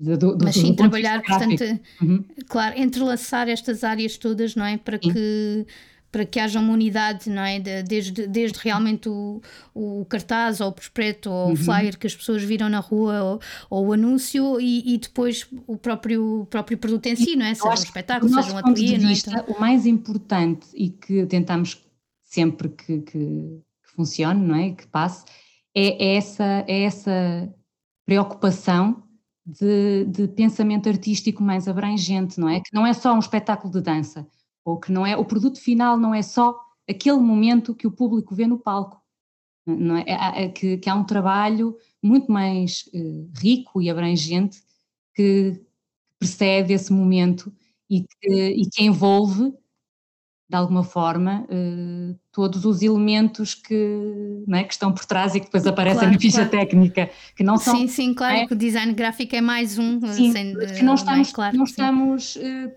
Do, 0.00 0.16
do, 0.16 0.38
Mas 0.42 0.54
sim, 0.54 0.74
trabalhar, 0.74 1.22
portanto, 1.22 1.78
uhum. 2.00 2.24
claro, 2.48 2.80
entrelaçar 2.80 3.50
estas 3.50 3.84
áreas 3.84 4.16
todas, 4.16 4.54
não 4.54 4.64
é? 4.64 4.78
Para 4.78 4.98
sim. 4.98 5.12
que 5.12 5.66
para 6.10 6.24
que 6.24 6.40
haja 6.40 6.58
uma 6.58 6.72
unidade, 6.72 7.30
não 7.30 7.42
é? 7.42 7.60
De, 7.60 7.82
desde, 7.84 8.26
desde 8.26 8.58
realmente 8.58 9.08
o, 9.08 9.40
o 9.72 10.04
cartaz 10.06 10.60
ou 10.60 10.68
o 10.68 10.72
prospecto 10.72 11.30
ou 11.30 11.46
uhum. 11.48 11.52
o 11.52 11.56
flyer 11.56 11.96
que 11.96 12.06
as 12.06 12.16
pessoas 12.16 12.42
viram 12.42 12.68
na 12.68 12.80
rua 12.80 13.22
ou, 13.22 13.40
ou 13.68 13.86
o 13.88 13.92
anúncio 13.92 14.60
e, 14.60 14.94
e, 14.94 14.98
depois 14.98 15.46
o 15.66 15.76
próprio, 15.76 16.40
o 16.40 16.46
próprio 16.46 16.78
produto 16.78 17.06
em 17.06 17.14
si, 17.14 17.36
não 17.36 17.46
é? 17.46 17.54
Seja 17.54 17.68
um 17.68 17.74
espetáculo, 17.74 18.32
seja 18.32 18.54
um 18.54 18.58
ateliê. 18.58 18.98
Não 18.98 19.08
é? 19.08 19.12
Então... 19.12 19.44
O 19.46 19.60
mais 19.60 19.86
importante 19.86 20.66
e 20.74 20.90
que 20.90 21.26
tentamos 21.26 21.80
sempre 22.24 22.70
que, 22.70 23.02
que, 23.02 23.18
que 23.18 23.92
funcione, 23.94 24.44
não 24.44 24.56
é? 24.56 24.70
Que 24.70 24.86
passe, 24.88 25.24
é, 25.76 26.04
é 26.04 26.16
essa, 26.16 26.64
é 26.66 26.82
essa 26.82 27.54
preocupação 28.04 29.04
de, 29.58 30.04
de, 30.04 30.28
pensamento 30.28 30.88
artístico 30.88 31.42
mais 31.42 31.66
abrangente, 31.66 32.38
não 32.38 32.48
é? 32.48 32.60
Que 32.60 32.72
não 32.72 32.86
é 32.86 32.92
só 32.92 33.14
um 33.14 33.18
espetáculo 33.18 33.72
de 33.72 33.80
dança, 33.80 34.26
ou 34.64 34.78
que 34.78 34.92
não 34.92 35.06
é 35.06 35.16
o 35.16 35.24
produto 35.24 35.60
final 35.60 35.96
não 35.96 36.14
é 36.14 36.22
só 36.22 36.58
aquele 36.88 37.18
momento 37.18 37.74
que 37.74 37.86
o 37.86 37.92
público 37.92 38.34
vê 38.34 38.46
no 38.46 38.58
palco, 38.58 39.00
não 39.66 39.96
é? 39.96 40.04
é, 40.06 40.44
é 40.44 40.48
que, 40.48 40.78
que, 40.78 40.88
há 40.88 40.94
um 40.94 41.04
trabalho 41.04 41.76
muito 42.02 42.30
mais 42.30 42.88
uh, 42.94 43.30
rico 43.38 43.80
e 43.80 43.90
abrangente 43.90 44.62
que 45.14 45.60
precede 46.18 46.72
esse 46.72 46.92
momento 46.92 47.52
e 47.88 48.02
que, 48.02 48.48
e 48.50 48.68
que 48.70 48.84
envolve 48.84 49.52
de 50.50 50.56
alguma 50.56 50.82
forma, 50.82 51.46
uh, 51.48 52.18
todos 52.32 52.64
os 52.64 52.82
elementos 52.82 53.54
que, 53.54 54.42
é, 54.52 54.64
que 54.64 54.72
estão 54.72 54.92
por 54.92 55.04
trás 55.04 55.36
e 55.36 55.38
que 55.38 55.46
depois 55.46 55.64
aparecem 55.64 56.00
claro, 56.00 56.14
na 56.14 56.18
ficha 56.18 56.44
claro. 56.44 56.50
técnica, 56.50 57.10
que 57.36 57.44
não 57.44 57.56
são... 57.56 57.76
Sim, 57.76 57.86
sim, 57.86 58.12
claro, 58.12 58.34
é? 58.34 58.46
que 58.48 58.52
o 58.52 58.56
design 58.56 58.92
gráfico 58.92 59.36
é 59.36 59.40
mais 59.40 59.78
um, 59.78 60.00
sim, 60.12 60.32
sem, 60.32 60.56
que 60.56 60.82
não 60.82 60.94
estamos, 60.94 61.30
claro, 61.30 61.56
não 61.56 61.62
estamos 61.62 62.34
uh, 62.34 62.72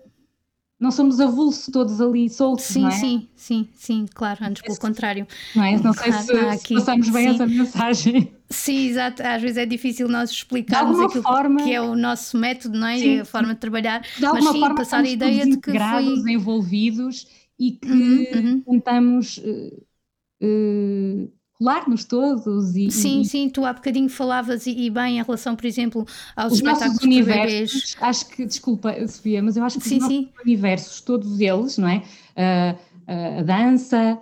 não 0.78 0.92
somos 0.92 1.18
avulsos 1.18 1.66
todos 1.72 2.00
ali 2.00 2.28
soltos, 2.28 2.64
sim, 2.66 2.86
é? 2.86 2.90
Sim, 2.90 3.28
sim, 3.34 3.68
sim, 3.74 4.06
claro, 4.12 4.44
antes 4.44 4.62
pelo 4.62 4.78
contrário. 4.78 5.26
Não 5.56 5.64
é? 5.64 5.76
Não 5.78 5.92
sei 5.92 6.12
se, 6.12 6.32
aqui, 6.32 6.66
se 6.66 6.74
passamos 6.74 7.08
bem 7.08 7.28
sim. 7.28 7.34
essa 7.34 7.46
mensagem. 7.46 8.32
Sim, 8.50 8.86
exato, 8.88 9.22
às 9.22 9.42
vezes 9.42 9.56
é 9.56 9.66
difícil 9.66 10.06
nós 10.06 10.30
explicarmos 10.30 11.00
aquilo 11.00 11.22
forma, 11.22 11.62
que 11.62 11.72
é 11.72 11.80
o 11.80 11.96
nosso 11.96 12.36
método, 12.36 12.78
não 12.78 12.86
é? 12.86 12.98
Sim, 12.98 13.20
a 13.20 13.24
forma 13.24 13.54
de 13.54 13.60
trabalhar, 13.60 14.00
de 14.00 14.20
mas 14.20 14.44
sim, 14.44 14.60
forma, 14.60 14.74
passar 14.76 15.00
a 15.00 15.08
ideia 15.08 15.44
de 15.44 15.56
que 15.56 15.72
foi... 15.72 16.32
envolvidos 16.32 17.26
e 17.58 17.72
que 17.72 17.90
uhum, 17.90 18.26
uhum. 18.34 18.60
tentamos 18.62 19.38
uh, 19.38 19.86
uh, 20.42 21.32
colar-nos 21.52 22.04
todos. 22.04 22.74
E, 22.76 22.90
sim, 22.90 23.20
e, 23.20 23.24
sim, 23.24 23.48
tu 23.48 23.64
há 23.64 23.72
bocadinho 23.72 24.08
falavas 24.08 24.66
e, 24.66 24.70
e, 24.70 24.90
bem 24.90 25.18
em 25.18 25.22
relação, 25.22 25.54
por 25.54 25.66
exemplo, 25.66 26.06
aos 26.36 26.52
os 26.52 26.58
espetáculos 26.58 26.94
nossos 26.94 27.04
universos, 27.04 27.96
Acho 28.00 28.28
que, 28.28 28.44
desculpa, 28.44 28.94
Sofia, 29.06 29.42
mas 29.42 29.56
eu 29.56 29.64
acho 29.64 29.78
que 29.78 29.88
sim, 29.88 29.98
os 29.98 30.06
sim. 30.06 30.28
universos, 30.44 31.00
todos 31.00 31.40
eles, 31.40 31.78
não 31.78 31.88
é? 31.88 32.02
Uh, 32.36 33.38
a 33.38 33.42
dança, 33.42 34.18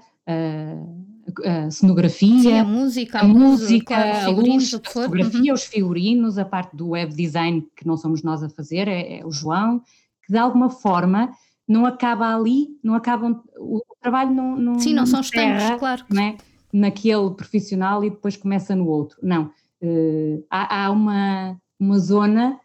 a 1.44 1.70
cenografia, 1.70 2.42
sim, 2.42 2.58
a 2.58 2.64
música, 2.64 3.20
a, 3.20 3.24
música, 3.24 4.24
a 4.24 4.28
luz, 4.28 4.74
a 4.74 4.80
fotografia, 4.90 5.52
uhum. 5.52 5.54
os 5.54 5.64
figurinos, 5.64 6.36
a 6.36 6.44
parte 6.44 6.76
do 6.76 6.90
web 6.90 7.14
design 7.14 7.64
que 7.76 7.86
não 7.86 7.96
somos 7.96 8.22
nós 8.22 8.42
a 8.42 8.48
fazer, 8.48 8.88
é, 8.88 9.20
é 9.20 9.26
o 9.26 9.30
João, 9.30 9.80
que 10.26 10.32
de 10.32 10.38
alguma 10.38 10.68
forma 10.68 11.32
não 11.72 11.86
acaba 11.86 12.34
ali, 12.34 12.78
não 12.82 12.94
acabam, 12.94 13.42
o 13.56 13.80
trabalho 14.00 14.30
não, 14.30 14.56
não 14.56 14.78
Sim, 14.78 14.92
não 14.92 15.06
são 15.06 15.20
estanques, 15.20 15.78
claro. 15.78 16.04
Não 16.10 16.22
é? 16.22 16.36
Naquele 16.70 17.30
profissional 17.30 18.04
e 18.04 18.10
depois 18.10 18.36
começa 18.36 18.76
no 18.76 18.86
outro. 18.86 19.18
Não, 19.22 19.50
uh, 19.82 20.44
há, 20.50 20.84
há, 20.84 20.90
uma, 20.90 21.58
uma 21.80 21.98
zona 21.98 22.60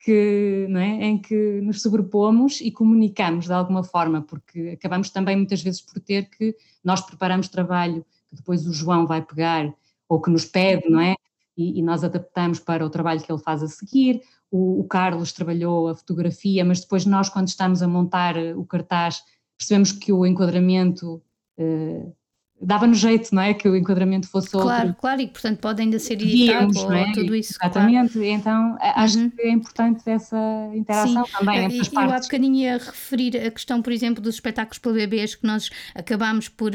que, 0.00 0.66
não 0.68 0.80
é, 0.80 1.04
em 1.04 1.18
que 1.18 1.60
nos 1.60 1.82
sobrepomos 1.82 2.60
e 2.60 2.72
comunicamos 2.72 3.46
de 3.46 3.52
alguma 3.52 3.84
forma, 3.84 4.22
porque 4.22 4.76
acabamos 4.78 5.10
também 5.10 5.36
muitas 5.36 5.62
vezes 5.62 5.80
por 5.80 6.00
ter 6.00 6.28
que 6.28 6.56
nós 6.82 7.00
preparamos 7.00 7.48
trabalho 7.48 8.04
que 8.28 8.36
depois 8.36 8.66
o 8.66 8.72
João 8.72 9.06
vai 9.06 9.22
pegar 9.22 9.72
ou 10.08 10.20
que 10.20 10.30
nos 10.30 10.44
pede, 10.44 10.88
não 10.88 11.00
é? 11.00 11.14
E, 11.56 11.78
e 11.78 11.82
nós 11.82 12.02
adaptamos 12.02 12.58
para 12.58 12.84
o 12.84 12.90
trabalho 12.90 13.20
que 13.20 13.30
ele 13.30 13.42
faz 13.42 13.62
a 13.62 13.68
seguir, 13.68 14.20
o, 14.50 14.80
o, 14.80 14.84
Carlos 14.84 15.32
trabalhou 15.32 15.88
a 15.88 15.94
fotografia, 15.94 16.64
mas 16.64 16.80
depois 16.80 17.04
nós, 17.04 17.28
quando 17.28 17.48
estamos 17.48 17.82
a 17.82 17.88
montar 17.88 18.36
eh, 18.36 18.54
o 18.54 18.64
cartaz, 18.64 19.22
percebemos 19.58 19.92
que 19.92 20.12
o 20.12 20.24
enquadramento 20.24 21.22
uh, 21.58 22.16
dava-nos 22.60 22.98
jeito, 22.98 23.34
não 23.34 23.42
é? 23.42 23.54
Que 23.54 23.68
o 23.68 23.76
enquadramento 23.76 24.28
fosse 24.28 24.54
outro. 24.56 24.70
Claro, 24.70 24.96
claro, 24.98 25.20
e 25.20 25.28
portanto 25.28 25.58
pode 25.60 25.82
ainda 25.82 25.98
ser 25.98 26.14
editado 26.14 26.78
ou 26.78 26.92
é? 26.92 27.12
tudo 27.12 27.34
isso. 27.34 27.52
Exatamente, 27.52 28.12
claro. 28.14 28.26
então 28.26 28.76
acho 28.80 29.18
uhum. 29.18 29.30
que 29.30 29.42
é 29.42 29.50
importante 29.50 30.08
essa 30.08 30.70
interação 30.74 31.24
Sim. 31.24 31.32
também 31.38 31.64
entre 31.64 31.80
as 31.80 31.88
partes. 31.88 32.12
Eu 32.12 32.18
há 32.18 32.20
bocadinho 32.20 32.54
ia 32.54 32.78
referir 32.78 33.36
a 33.36 33.50
questão, 33.50 33.82
por 33.82 33.92
exemplo, 33.92 34.22
dos 34.22 34.36
espetáculos 34.36 34.78
para 34.78 34.92
bebês 34.92 35.34
que 35.34 35.46
nós 35.46 35.70
acabámos 35.94 36.48
por, 36.48 36.72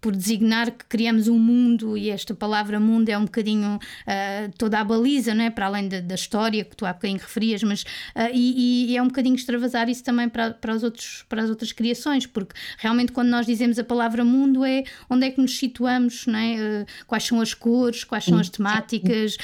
por 0.00 0.16
designar 0.16 0.70
que 0.70 0.84
criamos 0.86 1.28
um 1.28 1.38
mundo 1.38 1.96
e 1.96 2.10
esta 2.10 2.34
palavra 2.34 2.80
mundo 2.80 3.08
é 3.10 3.18
um 3.18 3.24
bocadinho 3.24 3.76
uh, 3.76 4.52
toda 4.56 4.80
a 4.80 4.84
baliza, 4.84 5.34
não 5.34 5.44
é? 5.44 5.50
Para 5.50 5.66
além 5.66 5.88
da, 5.88 6.00
da, 6.00 6.14
história 6.14 6.64
que 6.64 6.74
tu 6.74 6.86
há 6.86 6.92
bocadinho 6.92 7.20
referias, 7.20 7.62
mas 7.62 7.82
uh, 7.82 8.30
e, 8.32 8.92
e, 8.92 8.96
é 8.96 9.02
um 9.02 9.08
bocadinho 9.08 9.34
extravasar 9.34 9.88
isso 9.88 10.02
também 10.02 10.28
para, 10.28 10.52
para, 10.52 10.74
os 10.74 10.82
outros, 10.82 11.24
para 11.28 11.42
as 11.42 11.50
outras 11.50 11.72
criações, 11.72 12.26
porque 12.26 12.54
realmente 12.78 13.12
quando 13.12 13.28
nós 13.28 13.44
dizemos 13.44 13.78
a 13.78 13.84
palavra 13.84 14.24
mundo 14.24 14.64
é 14.64 14.84
onde 15.08 15.26
é 15.26 15.30
que 15.30 15.40
nos 15.40 15.58
situamos, 15.58 16.26
não 16.26 16.38
é? 16.38 16.54
Uh, 16.54 16.86
quais 17.06 17.24
são 17.24 17.40
as 17.40 17.52
cores, 17.52 18.02
quais 18.02 18.24
são 18.24 18.38
as 18.38 18.48
temáticas, 18.48 19.36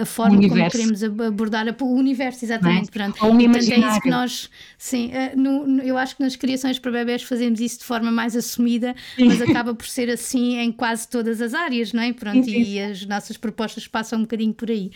a 0.00 0.04
forma 0.04 0.36
como 0.48 0.70
queremos 0.70 1.02
abordar 1.04 1.66
o 1.80 1.86
universo, 1.94 2.44
exatamente. 2.44 2.88
É? 2.88 2.92
Pronto. 2.92 3.24
Ou 3.24 3.36
Portanto, 3.36 3.72
é 3.72 3.78
isso 3.78 4.00
que 4.00 4.10
nós, 4.10 4.50
sim, 4.76 5.10
no, 5.36 5.66
no, 5.66 5.82
eu 5.82 5.96
acho 5.96 6.16
que 6.16 6.22
nas 6.22 6.34
criações 6.34 6.78
para 6.78 6.90
bebés 6.90 7.22
fazemos 7.22 7.60
isso 7.60 7.78
de 7.78 7.84
forma 7.84 8.10
mais 8.10 8.34
assumida, 8.34 8.94
mas 9.18 9.40
acaba 9.40 9.75
por 9.76 9.86
ser 9.86 10.10
assim 10.10 10.58
em 10.58 10.72
quase 10.72 11.06
todas 11.08 11.40
as 11.40 11.54
áreas, 11.54 11.92
não 11.92 12.02
é? 12.02 12.12
Pronto, 12.12 12.44
sim, 12.44 12.64
sim. 12.64 12.72
e 12.72 12.80
as 12.80 13.04
nossas 13.06 13.36
propostas 13.36 13.86
passam 13.86 14.18
um 14.18 14.22
bocadinho 14.22 14.54
por 14.54 14.70
aí. 14.70 14.90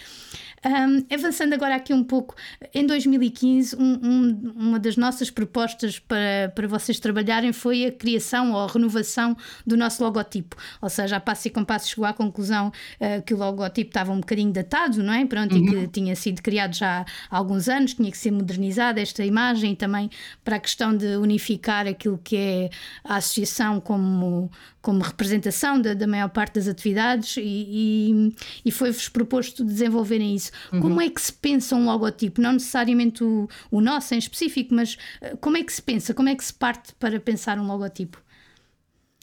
Um, 0.62 1.14
avançando 1.14 1.54
agora 1.54 1.74
aqui 1.74 1.94
um 1.94 2.04
pouco, 2.04 2.34
em 2.74 2.86
2015, 2.86 3.76
um, 3.76 3.82
um, 3.82 4.52
uma 4.54 4.78
das 4.78 4.94
nossas 4.94 5.30
propostas 5.30 5.98
para, 5.98 6.52
para 6.54 6.68
vocês 6.68 7.00
trabalharem 7.00 7.50
foi 7.50 7.86
a 7.86 7.92
criação 7.92 8.52
ou 8.52 8.58
a 8.58 8.66
renovação 8.66 9.34
do 9.66 9.74
nosso 9.74 10.04
logotipo. 10.04 10.56
Ou 10.82 10.90
seja, 10.90 11.16
a 11.16 11.20
Passo 11.20 11.48
e 11.48 11.50
Compasso 11.50 11.88
chegou 11.88 12.04
à 12.04 12.12
conclusão 12.12 12.68
uh, 12.68 13.22
que 13.22 13.32
o 13.32 13.38
logotipo 13.38 13.88
estava 13.88 14.12
um 14.12 14.20
bocadinho 14.20 14.52
datado, 14.52 15.02
não 15.02 15.14
é? 15.14 15.24
Pronto, 15.24 15.54
uhum. 15.54 15.64
e 15.64 15.70
que 15.70 15.88
tinha 15.88 16.14
sido 16.14 16.42
criado 16.42 16.74
já 16.74 17.06
há 17.30 17.36
alguns 17.36 17.66
anos, 17.66 17.94
tinha 17.94 18.10
que 18.10 18.18
ser 18.18 18.30
modernizada 18.30 19.00
esta 19.00 19.24
imagem 19.24 19.74
também 19.74 20.10
para 20.44 20.56
a 20.56 20.60
questão 20.60 20.94
de 20.94 21.16
unificar 21.16 21.86
aquilo 21.86 22.18
que 22.22 22.36
é 22.36 22.70
a 23.02 23.16
associação 23.16 23.80
como, 23.80 24.50
como 24.82 25.00
representação 25.00 25.80
da, 25.80 25.94
da 25.94 26.06
maior 26.06 26.28
parte 26.28 26.56
das 26.56 26.68
atividades 26.68 27.38
e, 27.38 27.42
e, 27.42 28.34
e 28.66 28.70
foi-vos 28.70 29.08
proposto 29.08 29.64
desenvolverem 29.64 30.34
isso. 30.34 30.49
Uhum. 30.72 30.80
Como 30.80 31.00
é 31.00 31.08
que 31.08 31.20
se 31.20 31.32
pensa 31.32 31.74
um 31.76 31.86
logotipo? 31.86 32.40
Não 32.40 32.52
necessariamente 32.52 33.24
o, 33.24 33.48
o 33.70 33.80
nosso 33.80 34.14
em 34.14 34.18
específico, 34.18 34.74
mas 34.74 34.96
eh, 35.20 35.36
como 35.40 35.56
é 35.56 35.64
que 35.64 35.72
se 35.72 35.82
pensa? 35.82 36.14
Como 36.14 36.28
é 36.28 36.34
que 36.34 36.44
se 36.44 36.54
parte 36.54 36.94
para 36.94 37.18
pensar 37.20 37.58
um 37.58 37.66
logotipo? 37.66 38.22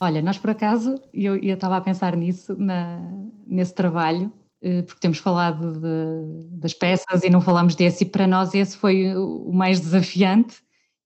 Olha, 0.02 0.22
nós 0.22 0.38
por 0.38 0.52
acaso, 0.52 1.02
eu, 1.14 1.36
eu 1.38 1.56
estava 1.56 1.78
a 1.78 1.82
pensar 1.82 2.16
nisso, 2.16 2.56
na, 2.56 3.00
nesse 3.48 3.74
trabalho, 3.74 4.32
eh, 4.62 4.84
porque 4.84 5.00
temos 5.00 5.18
falado 5.18 5.74
de, 5.80 6.58
das 6.60 6.74
peças 6.74 7.24
e 7.24 7.30
não 7.30 7.42
falamos 7.42 7.76
desse, 7.76 8.04
e 8.04 8.10
para 8.10 8.28
nós 8.28 8.54
esse 8.54 8.78
foi 8.78 9.16
o 9.16 9.52
mais 9.52 9.80
desafiante 9.80 10.62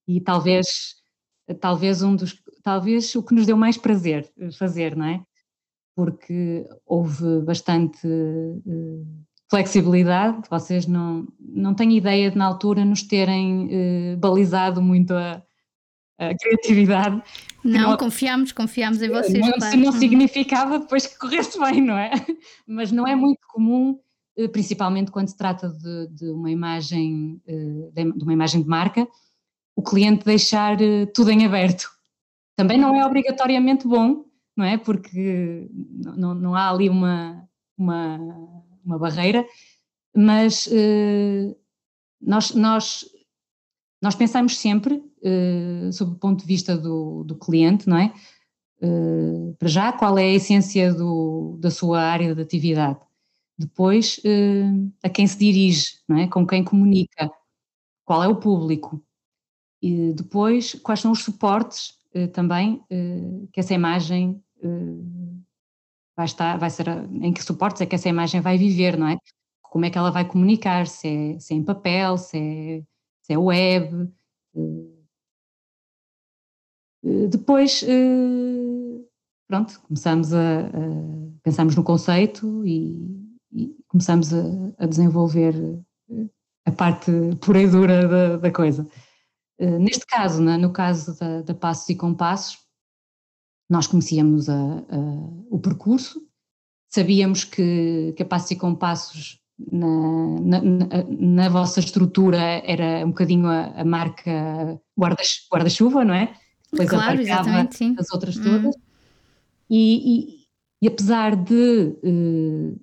e 0.08 0.20
talvez, 0.20 0.96
talvez 1.60 2.02
um 2.02 2.16
dos, 2.16 2.42
talvez 2.64 3.14
o 3.16 3.24
que 3.24 3.34
nos 3.34 3.46
deu 3.46 3.56
mais 3.58 3.78
prazer 3.78 4.30
eh, 4.38 4.52
fazer, 4.52 4.96
não 4.96 5.06
é? 5.06 5.22
Porque 5.96 6.66
houve 6.86 7.42
bastante 7.42 8.08
flexibilidade, 9.52 10.44
vocês 10.50 10.88
não, 10.88 11.28
não 11.38 11.74
têm 11.76 11.98
ideia 11.98 12.32
de 12.32 12.38
na 12.38 12.46
altura 12.46 12.86
nos 12.86 13.04
terem 13.04 13.66
uh, 14.14 14.18
balizado 14.18 14.82
muito 14.82 15.14
a, 15.14 15.44
a 16.18 16.34
criatividade. 16.38 17.22
Não, 17.62 17.90
não, 17.92 17.98
confiamos, 17.98 18.54
confiamos 18.54 19.02
em 19.02 19.10
vocês. 19.10 19.46
Não, 19.46 19.52
claro. 19.52 19.78
não 19.78 19.92
significava 19.92 20.80
depois 20.80 21.06
que 21.06 21.20
corresse 21.20 21.60
bem, 21.60 21.82
não 21.82 21.98
é? 21.98 22.12
Mas 22.66 22.94
não 22.94 23.06
é 23.06 23.14
muito 23.14 23.42
comum, 23.50 24.00
eh, 24.38 24.48
principalmente 24.48 25.12
quando 25.12 25.28
se 25.28 25.38
trata 25.38 25.68
de, 25.68 26.08
de 26.08 26.30
uma 26.30 26.50
imagem, 26.50 27.42
eh, 27.46 27.92
de 27.94 28.24
uma 28.24 28.34
imagem 28.34 28.64
de 28.64 28.70
marca, 28.70 29.06
o 29.76 29.84
cliente 29.84 30.24
deixar 30.24 30.78
tudo 31.14 31.30
em 31.30 31.46
aberto. 31.46 31.92
Também 32.56 32.78
não 32.78 32.96
é 32.96 33.06
obrigatoriamente 33.06 33.86
bom, 33.86 34.24
não 34.56 34.64
é? 34.64 34.78
Porque 34.78 35.70
não, 35.72 36.34
não 36.34 36.56
há 36.56 36.70
ali 36.70 36.90
uma, 36.90 37.48
uma 37.78 38.18
uma 38.86 38.98
barreira, 38.98 39.46
mas 40.15 40.67
uh, 40.67 41.56
nós, 42.22 42.54
nós, 42.54 43.06
nós 44.02 44.15
pensamos 44.15 44.58
sempre, 44.58 44.96
uh, 44.96 45.91
sob 45.91 46.13
o 46.13 46.20
ponto 46.20 46.41
de 46.41 46.48
vista 46.48 46.78
do, 46.78 47.24
do 47.24 47.36
cliente, 47.36 47.88
não 47.88 47.98
é? 47.98 48.13
Uh, 48.82 49.56
para 49.58 49.67
já, 49.67 49.94
qual 49.94 50.17
é 50.17 50.24
a 50.24 50.34
essência 50.34 50.94
do, 50.94 51.58
da 51.60 51.70
sua 51.70 52.02
área 52.02 52.36
de 52.36 52.41
atividade? 52.41 53.00
Depois, 53.58 54.20
a 55.04 55.10
quem 55.10 55.28
se 55.28 55.38
dirige, 55.38 56.00
não 56.10 56.17
é? 56.17 56.28
Com 56.28 56.48
quem 56.48 56.63
comunica? 56.63 57.30
Qual 58.04 58.24
é 58.24 58.28
o 58.28 58.38
público? 58.38 59.06
E 59.80 60.13
depois, 60.13 60.74
quais 60.74 61.00
são 61.00 61.12
os 61.12 61.24
suportes 61.24 61.94
também 62.34 62.82
que 63.54 63.60
essa 63.60 63.76
imagem 63.76 64.44
vai 66.22 66.26
estar, 66.26 66.58
vai 66.58 66.70
ser, 66.70 66.88
em 66.88 67.34
que 67.34 67.44
suportes 67.44 67.82
é 67.82 67.86
que 67.86 67.96
essa 67.96 68.10
imagem 68.10 68.42
vai 68.42 68.58
viver, 68.58 68.98
não 68.98 69.08
é? 69.08 69.18
Como 69.64 69.86
é 69.86 69.90
que 69.90 69.98
ela 69.98 70.12
vai 70.12 70.28
comunicar, 70.28 70.86
se 70.88 71.08
é, 71.08 71.40
se 71.40 71.54
é 71.54 71.58
em 71.58 71.64
papel, 71.64 72.18
se 72.18 72.38
é, 72.38 72.84
se 73.24 73.34
é 73.34 73.38
web. 73.38 74.08
Eh, 77.04 77.28
depois, 77.28 77.84
eh, 77.84 79.02
pronto, 79.48 79.82
começamos 79.82 80.34
a, 80.34 80.60
a 80.68 80.72
pensamos 81.44 81.76
no 81.76 81.84
conceito 81.84 82.64
e, 82.66 83.36
e 83.52 83.76
começamos 83.88 84.32
a, 84.34 84.44
a, 84.78 84.86
desenvolver 84.86 85.56
eh, 86.12 86.26
a 86.66 86.72
parte 86.72 87.12
pura 87.42 87.62
e 87.62 87.68
dura 87.68 88.08
da, 88.08 88.38
da 88.38 88.52
coisa. 88.52 88.88
Neste 89.80 90.08
caso, 90.08 90.42
no 90.42 90.74
caso 90.74 91.20
da, 91.20 91.44
da 91.44 91.54
Passos 91.54 91.88
e 91.90 91.96
Compassos, 91.96 92.58
nós 93.72 93.88
conhecíamos 93.88 94.50
a, 94.50 94.54
a, 94.54 94.98
o 95.50 95.58
percurso, 95.58 96.22
sabíamos 96.90 97.46
que, 97.46 98.14
que 98.18 98.24
a 98.24 98.26
Passos 98.26 98.52
e 98.52 98.56
Compassos 98.58 99.40
na, 99.72 100.60
na, 100.60 100.62
na, 101.08 101.50
vossa 101.50 101.80
estrutura 101.80 102.38
era 102.66 103.06
um 103.06 103.10
bocadinho 103.12 103.48
a, 103.48 103.68
a 103.68 103.86
marca 103.86 104.78
guarda-chuva, 105.00 105.50
guarda 105.50 106.06
não 106.06 106.14
é? 106.14 106.36
Depois 106.70 106.90
claro, 106.90 107.22
exatamente, 107.22 107.78
sim. 107.78 107.96
as 107.98 108.12
outras 108.12 108.36
hum. 108.38 108.44
todas. 108.44 108.76
Hum. 108.76 108.82
E, 109.70 110.20
e, 110.20 110.48
e, 110.82 110.88
apesar 110.90 111.38
de, 111.38 111.96
uh, 112.04 112.80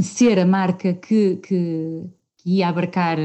ser 0.00 0.40
a 0.40 0.46
marca 0.46 0.94
que, 0.94 1.36
que, 1.36 2.04
que 2.38 2.50
ia 2.50 2.68
abarcar 2.68 3.18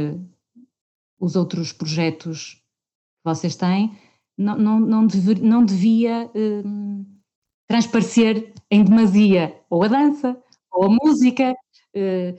os 1.19 1.35
outros 1.35 1.73
projetos 1.73 2.53
que 2.53 3.23
vocês 3.23 3.55
têm, 3.55 3.97
não, 4.37 4.79
não, 4.79 5.07
não, 5.41 5.65
devia 5.65 6.29
um, 6.35 7.05
transparecer 7.67 8.53
em 8.69 8.83
demasia 8.83 9.59
ou 9.69 9.83
a 9.83 9.87
dança 9.87 10.37
ou 10.71 10.85
a 10.85 10.89
música. 10.89 11.53
Uh, 11.95 12.37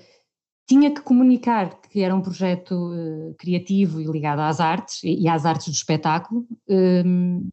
tinha 0.68 0.90
que 0.90 1.00
comunicar 1.00 1.80
que 1.80 2.02
era 2.02 2.14
um 2.14 2.20
projeto 2.20 2.72
uh, 2.72 3.34
criativo 3.38 4.00
e 4.00 4.04
ligado 4.04 4.40
às 4.40 4.60
artes 4.60 5.02
e, 5.02 5.22
e 5.22 5.28
às 5.28 5.46
artes 5.46 5.68
do 5.68 5.72
espetáculo, 5.72 6.46
um, 6.68 7.48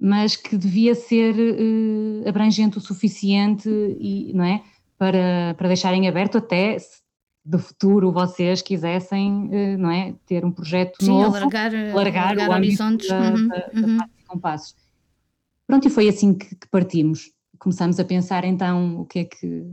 mas 0.00 0.34
que 0.34 0.56
devia 0.56 0.94
ser 0.94 1.34
uh, 1.34 2.28
abrangente 2.28 2.78
o 2.78 2.80
suficiente 2.80 3.68
e, 4.00 4.32
não 4.32 4.44
é, 4.44 4.64
para, 4.96 5.54
para 5.56 5.68
deixarem 5.68 6.08
aberto 6.08 6.38
até 6.38 6.78
do 7.44 7.58
futuro 7.58 8.10
vocês 8.10 8.62
quisessem, 8.62 9.50
eh, 9.52 9.76
não 9.76 9.90
é, 9.90 10.14
ter 10.24 10.44
um 10.44 10.50
projeto 10.50 10.96
Sim, 11.04 11.10
novo, 11.10 11.36
alargar, 11.36 11.74
alargar, 11.74 12.24
alargar 12.28 12.48
o 12.48 12.52
horizontes 12.54 13.08
da, 13.08 13.20
uhum, 13.20 13.48
da, 13.48 13.70
uhum. 13.74 13.96
da 13.98 14.08
compassos. 14.26 14.74
Pronto, 15.66 15.86
e 15.86 15.90
foi 15.90 16.08
assim 16.08 16.34
que, 16.34 16.54
que, 16.54 16.68
partimos. 16.68 17.32
Começamos 17.58 18.00
a 18.00 18.04
pensar 18.04 18.44
então 18.44 19.00
o 19.00 19.06
que 19.06 19.20
é 19.20 19.24
que, 19.24 19.66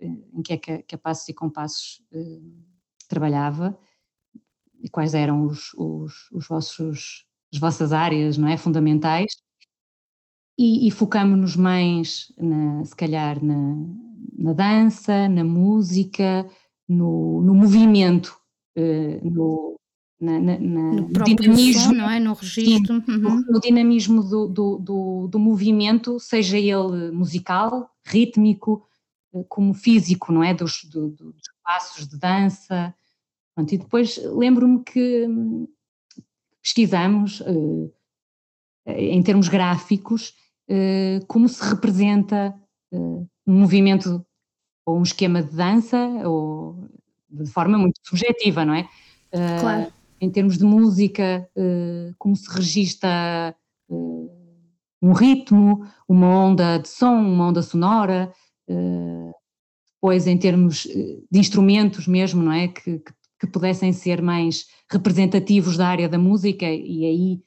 em 0.00 0.42
que 0.42 0.52
é 0.52 0.56
que 0.58 0.72
a, 0.72 0.82
que 0.82 0.94
a 0.94 0.98
Passos 0.98 1.28
e 1.28 1.34
Compassos 1.34 2.02
eh, 2.12 2.40
trabalhava 3.08 3.78
e 4.82 4.88
quais 4.88 5.14
eram 5.14 5.46
os, 5.46 5.72
os, 5.74 6.30
os, 6.32 6.46
vossos, 6.46 7.26
as 7.52 7.58
vossas 7.58 7.92
áreas, 7.92 8.36
não 8.36 8.48
é, 8.48 8.56
fundamentais. 8.56 9.32
E, 10.58 10.86
e 10.86 10.90
focamos-nos 10.90 11.56
mais, 11.56 12.32
na, 12.38 12.84
se 12.84 12.96
calhar, 12.96 13.42
na, 13.44 13.76
na 14.38 14.52
dança, 14.52 15.28
na 15.28 15.44
música, 15.44 16.48
no, 16.88 17.40
no 17.42 17.54
movimento, 17.54 18.38
uh, 18.76 19.30
no, 19.30 19.78
na, 20.20 20.38
na, 20.38 20.58
no 20.58 21.24
dinamismo, 21.24 21.82
som, 21.82 21.92
não 21.92 22.10
é? 22.10 22.18
No 22.20 22.32
registro. 22.32 23.02
Sim, 23.04 23.12
uhum. 23.12 23.44
no, 23.48 23.60
dinamismo 23.60 24.22
do, 24.22 24.46
do, 24.48 24.78
do, 24.78 25.28
do, 25.28 25.38
movimento, 25.38 26.18
seja 26.18 26.58
ele 26.58 27.10
musical, 27.10 27.90
rítmico, 28.04 28.86
eh, 29.34 29.44
como 29.48 29.74
físico, 29.74 30.32
não 30.32 30.42
é? 30.42 30.54
Dos, 30.54 30.84
do, 30.84 31.10
dos 31.10 31.42
passos 31.62 32.08
de 32.08 32.18
dança. 32.18 32.94
Pronto, 33.54 33.72
e 33.72 33.78
depois 33.78 34.18
lembro-me 34.24 34.82
que 34.82 35.26
hum, 35.26 35.68
pesquisamos, 36.62 37.40
uh, 37.40 37.92
em 38.86 39.22
termos 39.22 39.48
gráficos, 39.48 40.34
como 41.28 41.48
se 41.48 41.62
representa 41.62 42.54
um 42.92 43.28
movimento 43.46 44.24
ou 44.86 44.96
um 44.98 45.02
esquema 45.02 45.42
de 45.42 45.54
dança, 45.54 45.98
ou 46.24 46.88
de 47.28 47.50
forma 47.50 47.76
muito 47.76 48.00
subjetiva, 48.04 48.64
não 48.64 48.72
é? 48.72 48.88
Ah, 49.32 49.60
claro. 49.60 49.82
Uh, 49.82 49.92
em 50.20 50.30
termos 50.30 50.56
de 50.56 50.64
música, 50.64 51.46
uh, 51.56 52.14
como 52.16 52.36
se 52.36 52.48
registra 52.48 53.54
uh, 53.88 54.30
um 55.02 55.12
ritmo, 55.12 55.84
uma 56.08 56.28
onda 56.28 56.78
de 56.78 56.88
som, 56.88 57.16
uma 57.16 57.48
onda 57.48 57.62
sonora, 57.62 58.32
depois 59.94 60.26
em 60.26 60.36
termos 60.36 60.82
de 61.30 61.38
instrumentos 61.38 62.08
mesmo, 62.08 62.42
não 62.42 62.52
é? 62.52 62.68
Que, 62.68 62.98
que, 62.98 63.12
que, 63.40 63.46
pudessem 63.46 63.92
ser 63.92 64.20
mais 64.20 64.66
representativos 64.90 65.76
da 65.76 65.86
área 65.86 66.08
da 66.08 66.18
música 66.18 66.66
e 66.66 67.04
aí 67.04 67.40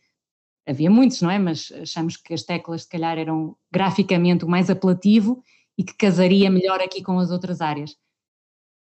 havia 0.65 0.89
muitos, 0.89 1.21
não 1.21 1.29
é? 1.29 1.37
Mas 1.37 1.73
achamos 1.81 2.15
que 2.15 2.33
as 2.33 2.43
teclas 2.43 2.83
se 2.83 2.89
calhar 2.89 3.17
eram 3.17 3.57
graficamente 3.69 4.45
o 4.45 4.49
mais 4.49 4.69
apelativo 4.69 5.43
e 5.79 5.83
que 5.83 5.93
casaria 5.93 6.51
melhor 6.51 6.81
aqui 6.81 7.01
com 7.01 7.17
as 7.19 7.31
outras 7.31 7.61
áreas. 7.61 7.95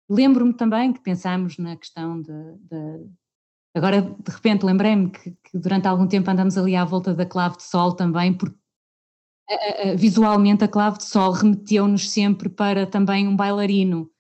Lembro-me 0.09 0.55
também 0.55 0.91
que 0.91 1.01
pensámos 1.01 1.59
na 1.59 1.77
questão 1.77 2.23
de, 2.23 2.33
de 2.63 3.07
agora 3.75 4.01
de 4.01 4.33
repente 4.33 4.65
lembrei-me 4.65 5.11
que, 5.11 5.33
que, 5.33 5.59
durante 5.59 5.87
algum 5.87 6.07
tempo 6.07 6.31
andamos 6.31 6.57
ali 6.57 6.75
à 6.75 6.87
volta 6.87 7.13
da 7.13 7.27
clave 7.27 7.59
de 7.59 7.65
sol 7.65 7.93
também, 7.93 8.33
porque 8.33 8.57
visualmente 9.99 10.65
a 10.65 10.69
clave 10.69 10.97
de 10.97 11.05
sol 11.05 11.31
remeteu-nos 11.33 12.09
sempre 12.11 12.49
para 12.49 12.87
também 12.87 13.29
um 13.29 13.37
bailarino, 13.37 14.11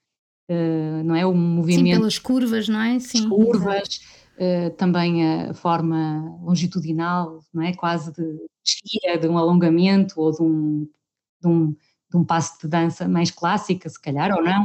uh, 0.50 1.02
não 1.04 1.14
é? 1.14 1.26
Um 1.26 1.34
movimento. 1.34 1.94
Sim, 1.94 2.00
pelas 2.00 2.18
curvas, 2.18 2.68
não 2.68 2.82
é? 2.82 2.98
Sim. 2.98 3.30
Curvas, 3.30 4.00
uh, 4.36 4.70
também 4.76 5.26
a 5.26 5.54
forma 5.54 6.38
longitudinal, 6.42 7.42
não 7.52 7.62
é? 7.62 7.72
Quase 7.72 8.12
de 8.12 8.38
esquia, 8.62 9.16
de 9.18 9.26
um 9.26 9.38
alongamento 9.38 10.20
ou 10.20 10.32
de 10.32 10.42
um, 10.42 10.88
de 11.40 11.48
um, 11.48 11.74
de 12.10 12.16
um 12.16 12.24
passo 12.24 12.58
de 12.60 12.68
dança 12.68 13.08
mais 13.08 13.30
clássica, 13.30 13.88
se 13.88 14.00
calhar, 14.00 14.32
ou 14.36 14.42
não. 14.42 14.64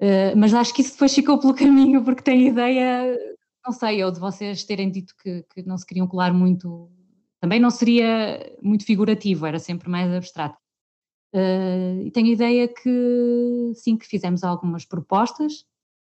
Uh, 0.00 0.36
mas 0.36 0.52
acho 0.52 0.74
que 0.74 0.82
isso 0.82 0.92
depois 0.92 1.14
ficou 1.14 1.38
pelo 1.38 1.54
caminho, 1.54 2.02
porque 2.04 2.22
tem 2.22 2.48
ideia, 2.48 3.16
não 3.64 3.72
sei, 3.72 4.02
ou 4.04 4.10
de 4.10 4.18
vocês 4.18 4.64
terem 4.64 4.90
dito 4.90 5.14
que, 5.22 5.44
que 5.54 5.62
não 5.62 5.78
se 5.78 5.86
queriam 5.86 6.06
colar 6.06 6.32
muito 6.32 6.90
também 7.42 7.58
não 7.58 7.70
seria 7.70 8.56
muito 8.62 8.84
figurativo, 8.84 9.44
era 9.44 9.58
sempre 9.58 9.90
mais 9.90 10.08
abstrato. 10.12 10.56
Uh, 11.34 12.02
e 12.04 12.10
tenho 12.12 12.28
a 12.28 12.32
ideia 12.32 12.68
que 12.68 13.72
sim, 13.74 13.96
que 13.96 14.06
fizemos 14.06 14.44
algumas 14.44 14.84
propostas 14.84 15.64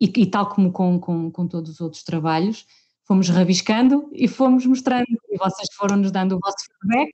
e, 0.01 0.05
e 0.05 0.27
tal 0.31 0.49
como 0.49 0.71
com, 0.71 1.01
com, 1.01 1.29
com, 1.33 1.49
todos 1.49 1.73
os 1.73 1.81
outros 1.81 2.05
trabalhos, 2.05 2.65
fomos 3.03 3.29
rabiscando 3.29 4.09
e 4.13 4.29
fomos 4.29 4.65
mostrando, 4.67 5.05
e 5.29 5.37
vocês 5.37 5.69
foram 5.75 5.97
nos 5.97 6.13
dando 6.13 6.37
o 6.37 6.39
vosso 6.39 6.65
feedback 6.65 7.13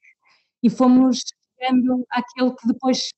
e 0.62 0.68
fomos 0.68 1.20
chegando 1.62 2.04
àquele 2.10 2.50
que 2.50 2.66
depois 2.66 3.10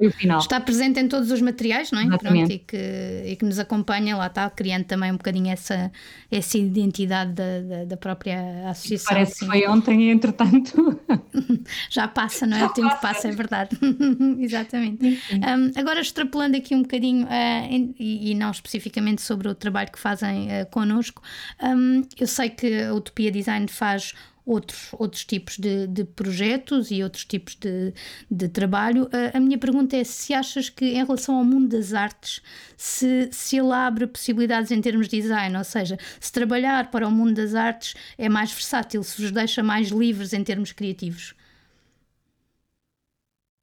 foi 0.00 0.06
o 0.06 0.12
final. 0.12 0.38
Está 0.38 0.58
presente 0.58 0.98
em 0.98 1.06
todos 1.06 1.30
os 1.30 1.42
materiais, 1.42 1.90
não 1.90 2.00
é? 2.00 2.16
Pronto, 2.16 2.50
e, 2.50 2.58
que, 2.58 3.22
e 3.26 3.36
que 3.36 3.44
nos 3.44 3.58
acompanha, 3.58 4.16
lá 4.16 4.28
está, 4.28 4.48
criando 4.48 4.84
também 4.84 5.12
um 5.12 5.16
bocadinho 5.16 5.52
essa, 5.52 5.92
essa 6.30 6.56
identidade 6.56 7.34
da, 7.34 7.60
da, 7.60 7.84
da 7.84 7.96
própria 7.98 8.70
associação. 8.70 9.12
Parece 9.12 9.32
assim. 9.32 9.44
que 9.44 9.58
foi 9.58 9.68
ontem 9.68 10.04
e 10.04 10.10
entretanto. 10.10 10.98
Já 11.90 12.08
passa, 12.08 12.46
não 12.46 12.56
é? 12.56 12.64
O 12.64 12.70
tempo 12.70 12.98
passa, 13.00 13.28
é 13.28 13.32
verdade. 13.32 13.76
Exatamente. 14.40 15.20
Um, 15.32 15.78
agora, 15.78 16.00
extrapolando 16.00 16.56
aqui 16.56 16.74
um 16.74 16.80
bocadinho, 16.80 17.26
uh, 17.26 17.66
em, 17.68 17.94
e, 17.98 18.30
e, 18.30 18.34
não 18.34 18.50
especificamente 18.50 19.20
sobre 19.20 19.48
o 19.48 19.54
trabalho 19.54 19.92
que 19.92 19.98
fazem 19.98 20.48
uh, 20.48 20.66
connosco, 20.70 21.20
um, 21.62 22.02
eu 22.18 22.26
sei 22.26 22.48
que 22.48 22.84
a 22.84 22.94
Utopia 22.94 23.30
Design 23.30 23.68
faz 23.68 24.14
outros, 24.50 24.88
outros 24.98 25.24
tipos 25.24 25.56
de, 25.56 25.86
de 25.86 26.04
projetos 26.04 26.90
e 26.90 27.02
outros 27.04 27.24
tipos 27.24 27.54
de, 27.54 27.94
de 28.28 28.48
trabalho. 28.48 29.08
A, 29.12 29.36
a, 29.36 29.40
minha 29.40 29.56
pergunta 29.56 29.96
é 29.96 30.02
se 30.02 30.34
achas 30.34 30.68
que, 30.68 30.84
em 30.84 31.04
relação 31.04 31.36
ao 31.36 31.44
mundo 31.44 31.68
das 31.68 31.94
artes, 31.94 32.42
se, 32.76 33.28
se 33.30 33.56
ele 33.56 33.72
abre 33.72 34.08
possibilidades 34.08 34.72
em 34.72 34.80
termos 34.80 35.08
de 35.08 35.20
design, 35.20 35.56
ou 35.56 35.62
seja, 35.62 35.96
se 36.18 36.32
trabalhar 36.32 36.90
para 36.90 37.06
o 37.06 37.10
mundo 37.10 37.34
das 37.34 37.54
artes 37.54 37.94
é 38.18 38.28
mais 38.28 38.52
versátil, 38.52 39.02
se 39.04 39.22
vos 39.22 39.30
deixa 39.30 39.62
mais 39.62 39.88
livres 39.88 40.32
em 40.32 40.42
termos 40.42 40.72
criativos. 40.72 41.34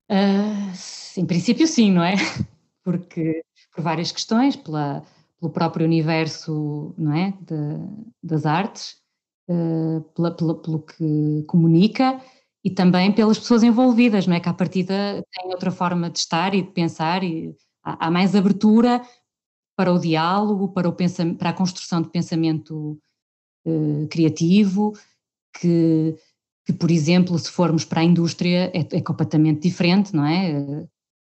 Uh, 0.09 1.19
em 1.19 1.25
princípio, 1.25 1.67
sim, 1.67 1.91
não 1.91 2.03
é? 2.03 2.15
Porque 2.81 3.43
por 3.75 3.83
várias 3.83 4.13
questões, 4.13 4.55
pela, 4.55 5.03
pelo 5.37 5.51
próprio 5.51 5.85
universo 5.85 6.95
não 6.97 7.13
é? 7.13 7.33
De, 7.41 7.55
das 8.23 8.45
artes, 8.45 9.05
uh, 9.49 10.01
pela, 10.13 10.31
pela, 10.31 10.61
pelo 10.61 10.79
que 10.79 11.43
comunica 11.47 12.21
e 12.63 12.69
também 12.69 13.11
pelas 13.11 13.39
pessoas 13.39 13.63
envolvidas, 13.63 14.27
não 14.27 14.35
é? 14.35 14.39
Que 14.39 14.49
a 14.49 14.53
partida 14.53 15.23
tem 15.31 15.49
outra 15.51 15.71
forma 15.71 16.09
de 16.09 16.19
estar 16.19 16.53
e 16.53 16.61
de 16.61 16.71
pensar 16.71 17.23
e 17.23 17.55
há, 17.83 18.07
há 18.07 18.11
mais 18.11 18.35
abertura 18.35 19.01
para 19.75 19.93
o 19.93 19.99
diálogo, 19.99 20.69
para, 20.69 20.89
o 20.89 20.95
para 21.37 21.49
a 21.49 21.53
construção 21.53 22.01
de 22.01 22.09
pensamento 22.09 22.99
uh, 23.65 24.07
criativo, 24.09 24.93
que, 25.59 26.15
que, 26.65 26.73
por 26.73 26.91
exemplo, 26.91 27.37
se 27.37 27.49
formos 27.49 27.85
para 27.85 28.01
a 28.01 28.03
indústria 28.03 28.71
é, 28.73 28.97
é 28.97 29.01
completamente 29.01 29.61
diferente, 29.61 30.15
não 30.15 30.25
é? 30.25 30.59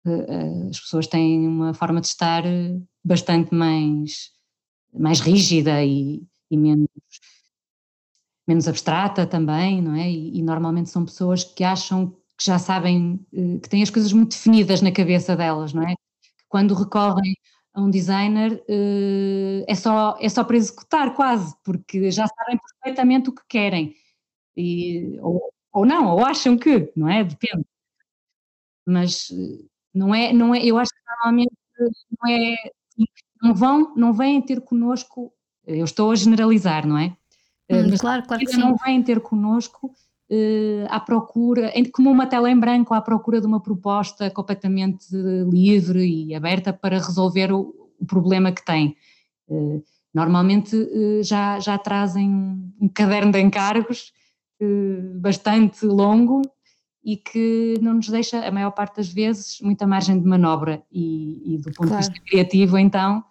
Uh, 0.04 0.68
as 0.68 0.80
pessoas 0.80 1.06
têm 1.06 1.46
uma 1.46 1.74
forma 1.74 2.00
de 2.00 2.08
estar 2.08 2.42
bastante 3.04 3.54
mais, 3.54 4.30
mais 4.92 5.20
rígida 5.20 5.84
e, 5.84 6.22
e 6.50 6.56
menos 6.56 6.88
menos 8.50 8.66
abstrata 8.68 9.26
também, 9.26 9.80
não 9.80 9.94
é? 9.94 10.10
E, 10.10 10.38
e, 10.38 10.42
normalmente 10.42 10.90
são 10.90 11.04
pessoas 11.04 11.44
que 11.44 11.62
acham 11.64 12.10
que 12.36 12.44
já 12.44 12.58
sabem, 12.58 13.24
eh, 13.32 13.58
que 13.62 13.68
têm 13.68 13.82
as 13.82 13.90
coisas 13.90 14.12
muito 14.12 14.32
definidas 14.32 14.82
na 14.82 14.90
cabeça 14.92 15.36
delas, 15.36 15.72
não 15.72 15.82
é? 15.88 15.94
Quando 16.48 16.74
recorrem 16.74 17.34
a 17.74 17.80
um 17.82 17.90
designer 17.90 18.62
eh, 18.68 19.64
é 19.68 19.74
só, 19.74 20.16
é 20.20 20.28
só 20.28 20.42
para 20.44 20.56
executar 20.56 21.14
quase, 21.14 21.54
porque 21.64 22.10
já 22.10 22.26
sabem 22.26 22.58
perfeitamente 22.58 23.30
o 23.30 23.34
que 23.34 23.42
querem. 23.48 23.94
E, 24.56 25.18
ou, 25.22 25.40
ou 25.72 25.86
não, 25.86 26.08
ou 26.16 26.24
acham 26.26 26.58
que, 26.58 26.92
não 26.96 27.08
é? 27.08 27.24
Depende. 27.24 27.64
Mas 28.86 29.30
eh, 29.30 29.64
não 29.94 30.14
é, 30.14 30.32
não 30.32 30.54
é, 30.54 30.64
eu 30.64 30.78
acho 30.78 30.90
que 30.92 31.00
normalmente 31.08 31.54
não 32.20 32.30
é, 32.30 32.56
não 33.42 33.54
vão, 33.54 33.94
não 33.96 34.12
vêm 34.12 34.42
ter 34.42 34.60
connosco, 34.62 35.32
eu 35.66 35.84
estou 35.84 36.10
a 36.10 36.16
generalizar, 36.16 36.86
não 36.86 36.98
é? 36.98 37.16
Hum, 37.70 37.88
mas 37.90 38.00
claro, 38.00 38.22
claro 38.26 38.44
que 38.44 38.56
não 38.56 38.76
vêm 38.76 39.02
ter 39.02 39.20
connosco 39.20 39.86
uh, 39.86 40.86
à 40.88 40.98
procura, 40.98 41.72
como 41.92 42.10
uma 42.10 42.26
tela 42.26 42.50
em 42.50 42.58
branco, 42.58 42.92
à 42.92 43.00
procura 43.00 43.40
de 43.40 43.46
uma 43.46 43.60
proposta 43.60 44.30
completamente 44.30 45.06
livre 45.50 46.04
e 46.04 46.34
aberta 46.34 46.72
para 46.72 46.98
resolver 46.98 47.52
o, 47.52 47.74
o 47.98 48.06
problema 48.06 48.50
que 48.50 48.64
têm. 48.64 48.96
Uh, 49.48 49.82
normalmente 50.12 50.74
uh, 50.74 51.22
já, 51.22 51.60
já 51.60 51.78
trazem 51.78 52.28
um, 52.28 52.72
um 52.80 52.88
caderno 52.88 53.32
de 53.32 53.40
encargos 53.40 54.12
bastante 55.22 55.86
longo 55.86 56.42
e 57.02 57.16
que 57.16 57.78
não 57.80 57.94
nos 57.94 58.08
deixa, 58.08 58.46
a 58.46 58.50
maior 58.50 58.72
parte 58.72 58.96
das 58.96 59.08
vezes, 59.08 59.58
muita 59.62 59.86
margem 59.86 60.20
de 60.20 60.28
manobra 60.28 60.82
e, 60.92 61.54
e 61.54 61.56
do 61.56 61.72
ponto 61.72 61.88
claro. 61.88 62.02
de 62.02 62.10
vista 62.10 62.24
criativo, 62.26 62.76
então, 62.76 63.24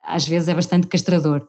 às 0.00 0.28
vezes 0.28 0.48
é 0.48 0.54
bastante 0.54 0.86
castrador. 0.86 1.48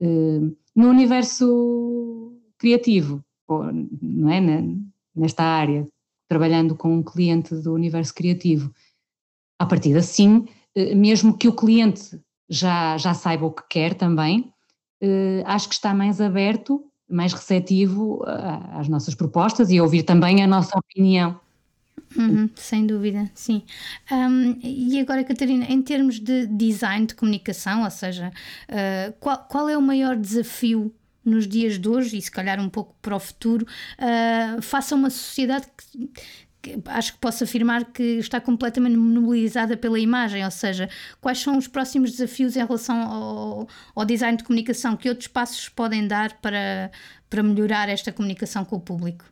Uh, 0.00 0.56
no 0.76 0.90
universo 0.90 2.38
criativo, 2.58 3.24
não 3.48 4.30
é? 4.30 4.40
nesta 5.14 5.42
área, 5.42 5.86
trabalhando 6.28 6.76
com 6.76 6.94
um 6.94 7.02
cliente 7.02 7.54
do 7.54 7.72
universo 7.72 8.14
criativo, 8.14 8.70
a 9.58 9.64
partir 9.64 9.92
de 9.92 9.98
assim, 9.98 10.46
eh, 10.74 10.94
mesmo 10.94 11.38
que 11.38 11.48
o 11.48 11.52
cliente 11.54 12.20
já, 12.50 12.98
já 12.98 13.14
saiba 13.14 13.46
o 13.46 13.50
que 13.50 13.62
quer 13.68 13.94
também, 13.94 14.52
eh, 15.00 15.42
acho 15.46 15.68
que 15.68 15.74
está 15.74 15.94
mais 15.94 16.20
aberto, 16.20 16.84
mais 17.08 17.32
receptivo 17.32 18.22
às 18.72 18.88
nossas 18.88 19.14
propostas 19.14 19.70
e 19.70 19.78
a 19.78 19.82
ouvir 19.82 20.02
também 20.02 20.42
a 20.42 20.46
nossa 20.46 20.76
opinião. 20.76 21.40
Uhum, 22.16 22.48
sem 22.54 22.86
dúvida, 22.86 23.30
sim. 23.34 23.62
Um, 24.10 24.58
e 24.62 24.98
agora, 25.00 25.22
Catarina, 25.24 25.66
em 25.66 25.82
termos 25.82 26.18
de 26.18 26.46
design 26.46 27.06
de 27.06 27.14
comunicação, 27.14 27.84
ou 27.84 27.90
seja, 27.90 28.32
uh, 28.68 29.12
qual, 29.20 29.38
qual 29.48 29.68
é 29.68 29.76
o 29.76 29.82
maior 29.82 30.16
desafio 30.16 30.94
nos 31.24 31.46
dias 31.46 31.78
de 31.78 31.88
hoje 31.88 32.16
e 32.16 32.22
se 32.22 32.30
calhar 32.30 32.60
um 32.60 32.68
pouco 32.68 32.94
para 33.02 33.16
o 33.16 33.20
futuro, 33.20 33.66
uh, 33.98 34.62
face 34.62 34.94
a 34.94 34.96
uma 34.96 35.10
sociedade 35.10 35.66
que, 36.62 36.80
acho 36.86 37.12
que 37.14 37.18
posso 37.18 37.44
afirmar 37.44 37.84
que 37.92 38.02
está 38.18 38.40
completamente 38.40 38.96
monopolizada 38.96 39.76
pela 39.76 39.98
imagem, 39.98 40.44
ou 40.44 40.50
seja, 40.50 40.88
quais 41.20 41.38
são 41.38 41.58
os 41.58 41.68
próximos 41.68 42.12
desafios 42.12 42.56
em 42.56 42.64
relação 42.64 43.02
ao, 43.02 43.68
ao 43.94 44.04
design 44.04 44.36
de 44.36 44.44
comunicação, 44.44 44.96
que 44.96 45.08
outros 45.08 45.28
passos 45.28 45.68
podem 45.68 46.06
dar 46.06 46.32
para, 46.40 46.90
para 47.28 47.42
melhorar 47.42 47.88
esta 47.88 48.12
comunicação 48.12 48.64
com 48.64 48.76
o 48.76 48.80
público? 48.80 49.24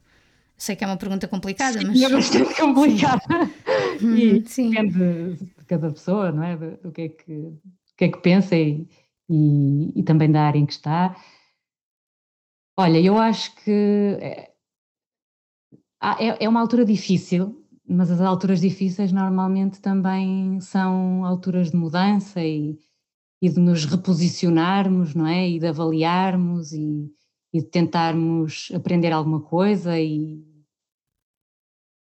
Sei 0.56 0.76
que 0.76 0.84
é 0.84 0.86
uma 0.86 0.96
pergunta 0.96 1.26
complicada, 1.26 1.78
sim, 1.78 1.86
mas. 1.86 2.02
É 2.02 2.08
bastante 2.08 2.54
complicada. 2.54 3.22
Sim. 3.98 4.16
e 4.16 4.48
sim. 4.48 4.70
depende 4.70 5.34
de 5.36 5.64
cada 5.66 5.88
pessoa, 5.90 6.32
não 6.32 6.42
é? 6.42 6.56
Do 6.56 6.90
que 6.90 7.02
é 7.02 7.08
que, 7.08 7.32
do 7.32 7.60
que, 7.96 8.04
é 8.04 8.08
que 8.08 8.18
pensa 8.18 8.56
e, 8.56 8.88
e, 9.28 10.00
e, 10.00 10.02
também 10.02 10.30
da 10.30 10.42
área 10.42 10.58
em 10.58 10.66
que 10.66 10.72
está. 10.72 11.14
Olha, 12.76 13.00
eu 13.00 13.16
acho 13.16 13.54
que 13.62 14.18
é, 14.20 14.50
é, 16.02 16.44
é 16.44 16.48
uma 16.48 16.60
altura 16.60 16.84
difícil, 16.84 17.64
mas 17.88 18.10
as 18.10 18.20
alturas 18.20 18.60
difíceis 18.60 19.12
normalmente 19.12 19.80
também 19.80 20.60
são 20.60 21.24
alturas 21.24 21.70
de 21.70 21.76
mudança 21.76 22.42
e, 22.42 22.76
e 23.40 23.48
de 23.48 23.60
nos 23.60 23.84
reposicionarmos, 23.84 25.14
não 25.14 25.26
é? 25.26 25.48
E 25.48 25.60
de 25.60 25.66
avaliarmos 25.68 26.72
e 26.72 27.12
e 27.54 27.60
de 27.60 27.66
tentarmos 27.68 28.68
aprender 28.74 29.12
alguma 29.12 29.40
coisa 29.40 29.96
e, 29.96 30.44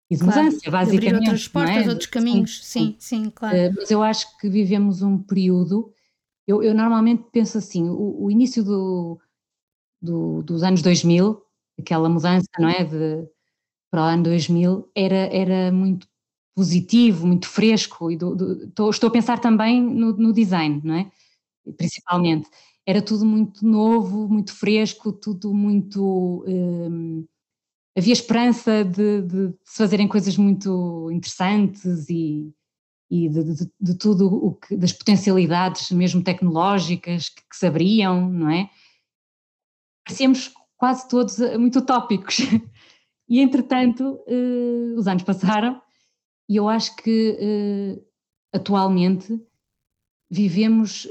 e 0.10 0.16
de 0.16 0.24
claro, 0.24 0.43
mudança, 0.46 0.72
basicamente. 0.72 1.08
abrir 1.08 1.16
outras 1.20 1.48
portas, 1.48 1.86
é? 1.86 1.89
outros 1.89 2.08
caminhos, 2.08 2.66
sim, 2.66 2.96
sim, 2.98 3.30
claro. 3.30 3.56
Uh, 3.56 3.74
mas 3.78 3.91
eu 3.91 4.02
acho 4.02 4.36
que 4.39 4.50
vivemos 4.50 5.04
um 5.04 5.20
período, 5.20 5.93
eu, 6.48 6.64
eu 6.64 6.74
normalmente 6.74 7.26
penso 7.32 7.60
assim, 7.60 7.88
o, 7.88 8.24
o 8.24 8.32
início 8.32 8.64
do, 8.64 9.20
do, 10.02 10.41
dos 10.41 10.64
anos 10.64 10.82
2000, 10.82 11.39
aquela 11.80 12.10
mudança, 12.10 12.48
não 12.58 12.68
é, 12.68 12.84
de, 12.84 13.30
para 13.91 14.02
o 14.02 14.06
ano 14.06 14.24
2000, 14.24 14.89
era, 14.96 15.28
era 15.32 15.72
muito 15.72 16.08
positivo, 16.56 17.28
muito 17.28 17.48
fresco, 17.48 18.10
e 18.10 18.18
do, 18.18 18.36
do, 18.36 18.64
estou, 18.64 18.89
estou, 18.89 19.10
a 19.10 19.14
pensar 19.14 19.38
também 19.38 19.80
no, 19.80 20.18
no 20.18 20.34
design, 20.34 20.82
não 20.84 20.96
é? 20.96 21.12
Principalmente. 21.78 22.50
Era 22.88 23.01
tudo 23.01 23.25
muito 23.25 23.65
novo, 23.65 24.27
muito 24.27 24.53
fresco, 24.53 25.11
tudo 25.11 25.53
muito... 25.53 26.45
Hum, 26.47 27.25
havia 27.97 28.13
esperança 28.13 28.83
de, 28.83 29.21
de, 29.21 29.53
se 29.63 29.77
fazerem 29.77 30.07
coisas 30.07 30.38
muito 30.38 31.09
interessantes 31.11 32.09
e, 32.09 32.53
e 33.09 33.29
de, 33.29 33.43
de, 33.43 33.71
de, 33.79 33.95
tudo 33.97 34.27
o 34.27 34.53
que, 34.55 34.75
das 34.75 34.91
potencialidades 34.91 35.91
mesmo 35.91 36.23
tecnológicas 36.23 37.29
que, 37.29 37.41
que 37.41 37.55
se 37.55 37.65
abriam, 37.65 38.29
não 38.29 38.49
é? 38.49 38.69
Parecíamos 40.05 40.53
quase 40.77 41.07
todos 41.07 41.39
eh, 41.39 41.57
muito 41.57 41.79
utópicos. 41.79 42.38
E 43.27 43.39
entretanto, 43.39 44.19
eh, 44.27 44.93
os 44.95 45.07
anos 45.07 45.23
passaram 45.23 45.81
e 46.47 46.57
eu 46.57 46.69
acho 46.69 46.95
que 46.95 47.36
eh, 47.39 47.99
atualmente 48.53 49.41
vivemos 50.36 51.07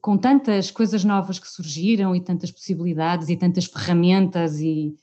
com 0.00 0.18
tantas 0.18 0.70
coisas 0.70 1.04
novas 1.04 1.38
que 1.38 1.48
surgiram 1.48 2.14
e 2.14 2.20
tantas 2.20 2.50
possibilidades 2.50 3.28
e 3.28 3.36
tantas 3.36 3.66
ferramentas 3.66 4.58
e, 4.60 4.94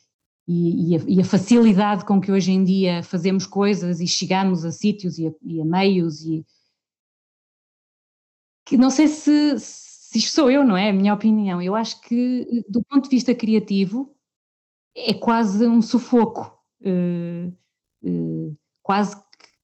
e, 0.48 0.92
e, 0.92 0.96
a, 0.96 1.00
e, 1.08 1.22
a, 1.22 1.24
facilidade 1.24 2.06
com 2.06 2.20
que 2.20 2.32
hoje 2.32 2.52
em 2.52 2.64
dia 2.64 3.02
fazemos 3.04 3.46
coisas 3.46 4.02
e 4.02 4.08
chegamos 4.08 4.66
a 4.66 4.72
sítios 4.72 5.18
e 5.18 5.28
a, 5.28 5.32
e 5.42 5.62
a 5.62 5.66
meios 5.66 6.22
e 6.26 6.46
que 8.66 8.78
não 8.78 8.90
sei 8.90 9.08
se, 9.08 9.58
se 9.60 10.18
isto 10.18 10.34
sou 10.34 10.52
eu, 10.52 10.64
não 10.64 10.76
é? 10.76 10.90
A 10.90 10.94
minha 10.94 11.14
opinião. 11.14 11.62
Eu 11.62 11.74
acho 11.74 12.02
que 12.02 12.66
do 12.68 12.84
ponto 12.84 13.04
de 13.06 13.16
vista 13.16 13.34
criativo 13.34 14.14
é 14.96 15.14
quase 15.14 15.66
um 15.66 15.82
sufoco, 15.82 16.60
uh, 16.82 17.54
uh, 18.04 18.58
quase 18.84 19.16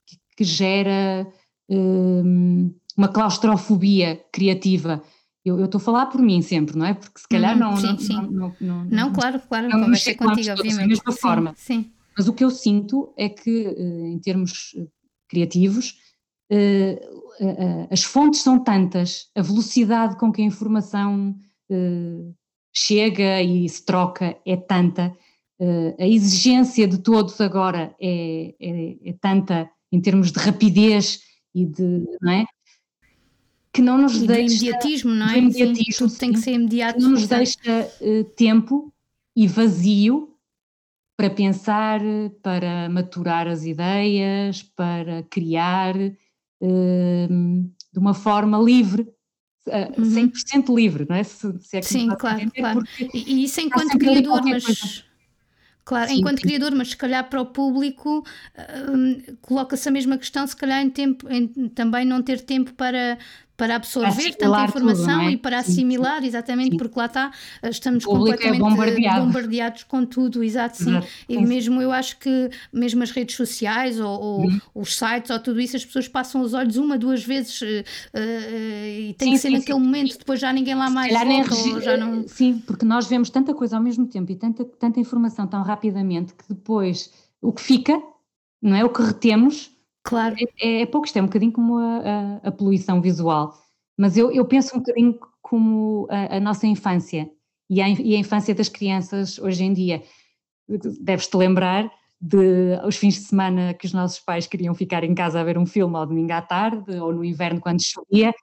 que, 0.05 0.17
que 0.37 0.43
gera 0.43 1.27
uh, 1.69 2.75
uma 2.97 3.07
claustrofobia 3.07 4.23
criativa 4.31 5.03
eu 5.45 5.65
estou 5.65 5.77
a 5.77 5.83
falar 5.83 6.05
por 6.05 6.21
mim 6.21 6.41
sempre, 6.41 6.77
não 6.77 6.85
é? 6.85 6.93
Porque 6.93 7.19
se 7.19 7.27
calhar 7.27 7.53
uhum, 7.53 7.59
não, 7.59 7.75
sim, 7.75 7.87
não, 7.87 7.99
sim. 7.99 8.13
Não, 8.31 8.55
não, 8.61 8.85
não, 8.85 9.13
claro, 9.13 9.41
claro, 9.41 9.67
não 9.67 9.81
conversei 9.81 10.15
contigo, 10.15 10.51
obviamente. 10.51 10.79
Da 10.79 10.87
mesma 10.87 11.11
sim, 11.11 11.17
forma. 11.19 11.53
Sim. 11.57 11.91
Mas 12.17 12.27
o 12.27 12.33
que 12.33 12.43
eu 12.43 12.49
sinto 12.49 13.13
é 13.17 13.27
que, 13.27 13.65
eh, 13.65 14.07
em 14.07 14.19
termos 14.19 14.73
eh, 14.77 14.87
criativos, 15.27 15.97
eh, 16.49 17.01
as 17.91 18.03
fontes 18.03 18.41
são 18.41 18.63
tantas, 18.63 19.29
a 19.35 19.41
velocidade 19.41 20.17
com 20.17 20.31
que 20.31 20.41
a 20.41 20.45
informação 20.45 21.35
chega 22.71 23.41
e 23.41 23.67
se 23.67 23.83
troca 23.83 24.37
é 24.45 24.55
tanta, 24.55 25.17
a 25.99 26.07
exigência 26.07 26.87
de 26.87 26.99
todos 26.99 27.41
agora 27.41 27.95
é, 27.99 28.53
é, 28.61 29.09
é 29.09 29.13
tanta 29.19 29.67
em 29.91 29.99
termos 29.99 30.31
de 30.31 30.37
rapidez 30.37 31.21
e 31.55 31.65
de, 31.65 32.05
não 32.21 32.31
é? 32.31 32.45
Que 33.73 33.81
não 33.81 33.97
nos 33.97 34.21
e 34.21 34.27
deixa. 34.27 34.55
imediatismo, 34.55 35.13
não 35.13 35.29
é? 35.29 35.37
Imediatismo, 35.39 36.07
sim, 36.07 36.17
tem 36.17 36.31
que 36.31 36.39
ser 36.39 36.51
imediato. 36.51 36.99
Que 36.99 37.03
não 37.03 37.09
nos 37.09 37.27
deixa 37.27 37.89
uh, 38.01 38.23
tempo 38.35 38.93
e 39.35 39.47
vazio 39.47 40.29
para 41.17 41.29
pensar, 41.29 41.99
para 42.43 42.87
maturar 42.89 43.47
as 43.47 43.63
ideias, 43.63 44.61
para 44.61 45.23
criar 45.23 45.95
uh, 45.95 46.11
de 46.61 47.99
uma 47.99 48.13
forma 48.13 48.59
livre, 48.59 49.01
uh, 49.67 49.99
uhum. 49.99 50.29
100% 50.31 50.75
livre, 50.75 51.07
não 51.09 51.15
é? 51.15 51.23
Se, 51.23 51.59
se 51.59 51.77
é 51.77 51.79
que 51.79 51.87
Sim, 51.87 52.09
claro, 52.09 52.51
claro. 52.51 52.83
E, 52.99 53.33
e 53.33 53.43
isso 53.43 53.59
enquanto 53.59 53.97
criador, 53.97 54.43
mas. 54.45 54.63
Coisa 54.63 55.13
Claro, 55.85 56.09
sim, 56.09 56.19
enquanto 56.19 56.39
sim. 56.39 56.47
criador, 56.47 56.73
mas 56.73 56.89
se 56.89 56.97
calhar 56.97 57.29
para 57.29 57.41
o 57.41 57.45
público 57.45 58.19
uh, 58.19 59.37
coloca-se 59.41 59.87
a 59.89 59.91
mesma 59.91 60.17
questão, 60.17 60.47
se 60.47 60.55
calhar 60.55 60.81
em 60.81 60.89
tempo, 60.89 61.27
em, 61.29 61.47
também 61.69 62.05
não 62.05 62.21
ter 62.21 62.41
tempo 62.41 62.73
para, 62.73 63.17
para 63.55 63.75
absorver 63.75 64.33
tanta 64.35 64.65
informação 64.65 65.19
tudo, 65.19 65.29
é? 65.29 65.31
e 65.31 65.37
para 65.37 65.59
assimilar, 65.59 66.21
sim, 66.21 66.27
exatamente, 66.27 66.71
sim. 66.71 66.77
porque 66.77 66.97
lá 66.97 67.05
está, 67.05 67.31
estamos 67.63 68.03
é 68.03 68.07
completamente 68.07 68.55
é 68.55 68.59
bombardeado. 68.59 69.25
bombardeados 69.25 69.83
com 69.83 70.05
tudo, 70.05 70.43
exato, 70.43 70.77
sim. 70.77 70.89
Exato. 70.89 71.07
E 71.29 71.37
mesmo 71.37 71.81
eu 71.81 71.91
acho 71.91 72.17
que 72.17 72.49
mesmo 72.71 73.03
as 73.03 73.11
redes 73.11 73.35
sociais 73.35 73.99
ou, 73.99 74.19
ou 74.19 74.41
uhum. 74.41 74.59
os 74.73 74.95
sites 74.97 75.29
ou 75.29 75.39
tudo 75.39 75.61
isso, 75.61 75.77
as 75.77 75.85
pessoas 75.85 76.07
passam 76.07 76.41
os 76.41 76.53
olhos 76.53 76.77
uma, 76.77 76.97
duas 76.97 77.23
vezes 77.23 77.61
uh, 77.61 77.65
uh, 77.65 78.87
e 78.99 79.15
tem 79.17 79.29
sim, 79.29 79.33
que 79.33 79.37
ser 79.37 79.49
naquele 79.51 79.79
momento, 79.79 80.17
depois 80.17 80.39
já 80.39 80.51
ninguém 80.51 80.73
lá 80.73 80.89
mais 80.89 81.13
volta, 81.13 81.55
regi... 81.55 81.81
já 81.81 81.95
não... 81.95 82.27
Sim, 82.27 82.61
porque 82.65 82.85
nós 82.85 83.07
vemos 83.07 83.29
tanta 83.29 83.53
coisa 83.53 83.77
ao 83.77 83.83
mesmo 83.83 84.07
tempo 84.07 84.31
e 84.31 84.35
tanta, 84.35 84.65
tanta 84.65 84.99
informação 84.99 85.45
tão 85.45 85.61
rapidamente 85.61 86.33
que 86.33 86.45
depois 86.49 87.11
o 87.39 87.51
que 87.51 87.61
fica, 87.61 88.01
não 88.59 88.75
é? 88.75 88.83
O 88.83 88.89
que 88.89 89.03
retemos 89.03 89.72
Claro. 90.03 90.35
É, 90.59 90.81
é 90.81 90.85
pouco, 90.85 91.07
isto 91.07 91.17
é 91.17 91.21
um 91.21 91.27
bocadinho 91.27 91.51
como 91.51 91.77
a, 91.77 91.97
a, 92.43 92.47
a 92.49 92.51
poluição 92.51 93.01
visual, 93.01 93.57
mas 93.97 94.17
eu, 94.17 94.31
eu, 94.31 94.45
penso 94.45 94.75
um 94.75 94.79
bocadinho 94.79 95.17
como 95.41 96.07
a, 96.09 96.37
a 96.37 96.39
nossa 96.39 96.67
infância 96.67 97.29
e 97.69 97.81
a, 97.81 97.89
e 97.89 98.15
a, 98.15 98.19
infância 98.19 98.53
das 98.53 98.69
crianças 98.69 99.39
hoje 99.39 99.63
em 99.63 99.73
dia. 99.73 100.03
Deves-te 100.67 101.35
lembrar 101.37 101.89
de 102.19 102.79
os 102.85 102.95
fins 102.95 103.15
de 103.15 103.21
semana 103.21 103.73
que 103.73 103.85
os 103.85 103.93
nossos 103.93 104.19
pais 104.19 104.47
queriam 104.47 104.73
ficar 104.73 105.03
em 105.03 105.13
casa 105.13 105.39
a 105.39 105.43
ver 105.43 105.57
um 105.57 105.65
filme 105.65 105.95
ao 105.95 106.05
domingo 106.05 106.31
à 106.31 106.41
tarde 106.41 106.97
ou 106.97 107.13
no 107.13 107.23
inverno 107.23 107.59
quando 107.59 107.83
chovia, 107.83 108.33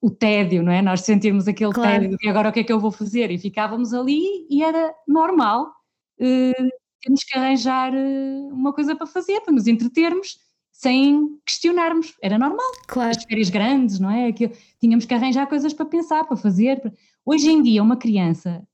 o 0.00 0.10
tédio, 0.10 0.62
não 0.62 0.72
é? 0.72 0.80
Nós 0.80 1.02
sentirmos 1.02 1.46
aquele 1.46 1.72
claro. 1.72 2.00
tédio 2.00 2.18
e 2.22 2.28
agora 2.28 2.48
o 2.48 2.52
que 2.52 2.60
é 2.60 2.64
que 2.64 2.72
eu 2.72 2.80
vou 2.80 2.90
fazer? 2.90 3.30
E 3.30 3.38
ficávamos 3.38 3.92
ali 3.92 4.46
e 4.48 4.62
era 4.62 4.94
normal 5.06 5.66
uh, 5.66 6.70
termos 7.02 7.24
que 7.24 7.38
arranjar 7.38 7.92
uh, 7.92 8.48
uma 8.52 8.72
coisa 8.72 8.96
para 8.96 9.06
fazer, 9.06 9.40
para 9.40 9.52
nos 9.52 9.66
entretermos 9.66 10.38
sem 10.80 11.38
questionarmos, 11.44 12.14
era 12.22 12.38
normal. 12.38 12.66
Claro. 12.88 13.10
As 13.10 13.22
férias 13.22 13.50
grandes, 13.50 14.00
não 14.00 14.10
é? 14.10 14.32
Que 14.32 14.50
tínhamos 14.80 15.04
que 15.04 15.12
arranjar 15.12 15.46
coisas 15.46 15.74
para 15.74 15.84
pensar, 15.84 16.24
para 16.24 16.38
fazer. 16.38 16.80
Hoje 17.24 17.50
em 17.50 17.60
dia, 17.60 17.82
uma 17.82 17.98
criança 17.98 18.66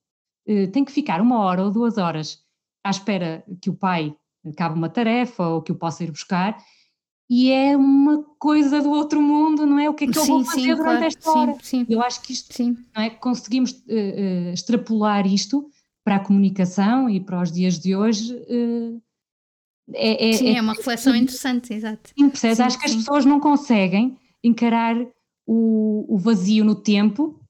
uh, 0.48 0.70
tem 0.70 0.84
que 0.84 0.92
ficar 0.92 1.20
uma 1.20 1.40
hora 1.40 1.64
ou 1.64 1.70
duas 1.70 1.98
horas 1.98 2.38
à 2.84 2.90
espera 2.90 3.44
que 3.60 3.68
o 3.68 3.74
pai 3.74 4.14
acabe 4.46 4.76
uma 4.76 4.88
tarefa 4.88 5.48
ou 5.48 5.60
que 5.60 5.72
o 5.72 5.74
possa 5.74 6.04
ir 6.04 6.12
buscar 6.12 6.56
e 7.28 7.50
é 7.50 7.76
uma 7.76 8.22
coisa 8.38 8.80
do 8.80 8.90
outro 8.90 9.20
mundo, 9.20 9.66
não 9.66 9.76
é? 9.76 9.90
O 9.90 9.94
que 9.94 10.04
é 10.04 10.06
que 10.06 10.16
eu 10.16 10.24
vou 10.26 10.44
fazer 10.44 10.60
sim, 10.60 10.74
durante 10.76 10.84
claro. 10.84 11.04
esta 11.04 11.30
hora? 11.32 11.54
Sim, 11.54 11.84
sim. 11.84 11.86
Eu 11.88 12.02
acho 12.02 12.22
que 12.22 12.32
isto, 12.32 12.54
sim. 12.54 12.76
não 12.94 13.02
é? 13.02 13.10
Conseguimos 13.10 13.72
uh, 13.72 13.74
uh, 13.88 14.52
extrapolar 14.52 15.26
isto 15.26 15.68
para 16.04 16.16
a 16.16 16.20
comunicação 16.20 17.10
e 17.10 17.18
para 17.18 17.42
os 17.42 17.50
dias 17.50 17.80
de 17.80 17.96
hoje 17.96 18.32
uh, 18.32 19.02
é, 19.94 20.30
é, 20.30 20.32
sim, 20.32 20.48
é, 20.48 20.58
é 20.58 20.60
uma 20.60 20.74
reflexão 20.74 21.14
interessante, 21.14 21.72
exato. 21.72 22.10
Sim, 22.16 22.28
percebes? 22.28 22.56
Sim, 22.56 22.62
Acho 22.62 22.78
que 22.78 22.86
as 22.86 22.94
pessoas 22.94 23.24
não 23.24 23.38
conseguem 23.38 24.18
encarar 24.42 24.96
o, 25.46 26.06
o, 26.08 26.18
vazio 26.18 26.64
no 26.64 26.74
tempo, 26.74 27.40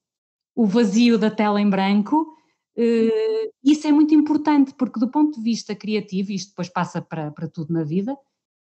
o 0.54 0.66
vazio 0.66 1.18
da 1.18 1.30
tela 1.30 1.60
em 1.60 1.68
branco. 1.68 2.34
Uh, 2.76 3.50
isso 3.64 3.86
é 3.86 3.92
muito 3.92 4.14
importante, 4.14 4.74
porque 4.74 5.00
do 5.00 5.08
ponto 5.08 5.38
de 5.38 5.42
vista 5.42 5.74
criativo, 5.74 6.32
isto 6.32 6.50
depois 6.50 6.68
passa 6.68 7.00
para, 7.00 7.30
para 7.30 7.48
tudo 7.48 7.72
na 7.72 7.82
vida, 7.82 8.16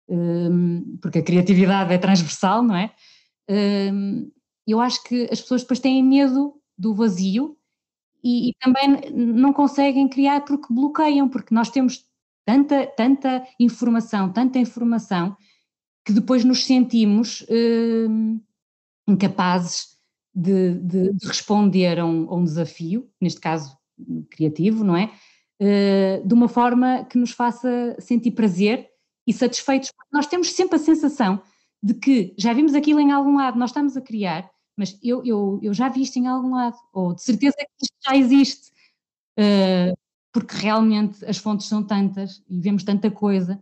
um, 0.09 0.99
porque 1.01 1.19
a 1.19 1.23
criatividade 1.23 1.93
é 1.93 1.99
transversal, 1.99 2.63
não 2.63 2.77
é? 2.77 2.93
Um, 3.51 4.31
eu 4.67 4.81
acho 4.81 5.03
que 5.03 5.25
as 5.31 5.41
pessoas 5.41 5.63
depois 5.63 5.81
têm 5.81 6.03
medo 6.03 6.55
do 6.79 6.95
vazio 6.95 7.57
e, 8.23 8.51
e, 8.51 8.55
também 8.61 9.11
não 9.13 9.53
conseguem 9.53 10.09
criar 10.09 10.43
porque 10.45 10.73
bloqueiam, 10.73 11.29
porque 11.29 11.55
nós 11.55 11.71
temos 11.71 12.07
tanta, 12.45 12.87
tanta 12.87 13.47
informação, 13.59 14.33
tanta 14.33 14.59
informação, 14.59 15.37
que 16.05 16.13
depois 16.13 16.45
nos 16.45 16.65
sentimos 16.65 17.45
hum, 17.49 18.41
incapazes 19.09 19.95
de, 20.35 20.75
de, 20.75 21.13
de 21.13 21.27
responder 21.27 21.99
a 21.99 22.05
um, 22.05 22.29
a 22.29 22.37
um, 22.37 22.45
desafio, 22.45 23.09
neste 23.21 23.41
caso 23.41 23.77
criativo, 24.31 24.85
não 24.85 24.97
é? 24.97 25.11
Uh, 25.61 26.27
de 26.27 26.35
uma 26.35 26.49
forma 26.49 27.05
que 27.05 27.17
nos 27.17 27.31
faça 27.31 27.97
sentir 28.01 28.33
prazer 28.33 28.89
e 29.27 29.33
satisfeitos. 29.33 29.91
Nós 30.13 30.27
temos 30.27 30.53
sempre 30.53 30.77
a 30.77 30.81
sensação 30.81 31.41
de 31.83 31.95
que 31.95 32.35
já 32.37 32.53
vimos 32.53 32.75
aquilo 32.75 33.01
em 33.01 33.13
algum 33.13 33.37
lado, 33.37 33.59
nós 33.59 33.71
estamos 33.71 33.97
a 33.97 34.01
criar, 34.01 34.51
mas 34.77 34.99
eu, 35.03 35.25
eu, 35.25 35.61
eu 35.63 35.73
já 35.73 35.89
vi 35.89 36.03
isto 36.03 36.19
em 36.19 36.27
algum 36.27 36.55
lado, 36.55 36.77
ou 36.93 37.15
de 37.15 37.23
certeza 37.23 37.57
que 37.57 37.85
isto 37.85 37.97
já 38.05 38.17
existe. 38.17 38.73
Uh, 39.39 39.95
porque 40.35 40.57
realmente 40.57 41.25
as 41.25 41.39
fontes 41.39 41.69
são 41.69 41.81
tantas 41.81 42.43
e 42.51 42.59
vemos 42.59 42.83
tanta 42.83 43.09
coisa, 43.09 43.55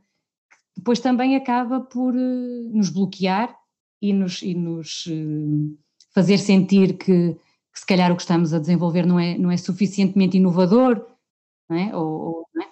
que 0.72 0.78
depois 0.78 0.98
também 1.00 1.36
acaba 1.36 1.80
por 1.80 2.14
uh, 2.14 2.70
nos 2.74 2.88
bloquear 2.88 3.54
e 4.00 4.10
nos, 4.10 4.40
e 4.40 4.54
nos 4.54 5.04
uh, 5.06 5.78
fazer 6.14 6.38
sentir 6.38 6.96
que, 6.96 7.34
que, 7.34 7.78
se 7.78 7.84
calhar 7.84 8.10
o 8.10 8.16
que 8.16 8.22
estamos 8.22 8.54
a 8.54 8.58
desenvolver 8.58 9.04
não 9.04 9.20
é, 9.20 9.36
não 9.36 9.50
é 9.50 9.56
suficientemente 9.58 10.38
inovador, 10.38 11.06
não 11.68 11.76
é? 11.76 11.94
Ou, 11.94 12.06
ou 12.06 12.48
não 12.54 12.62
é? 12.62 12.68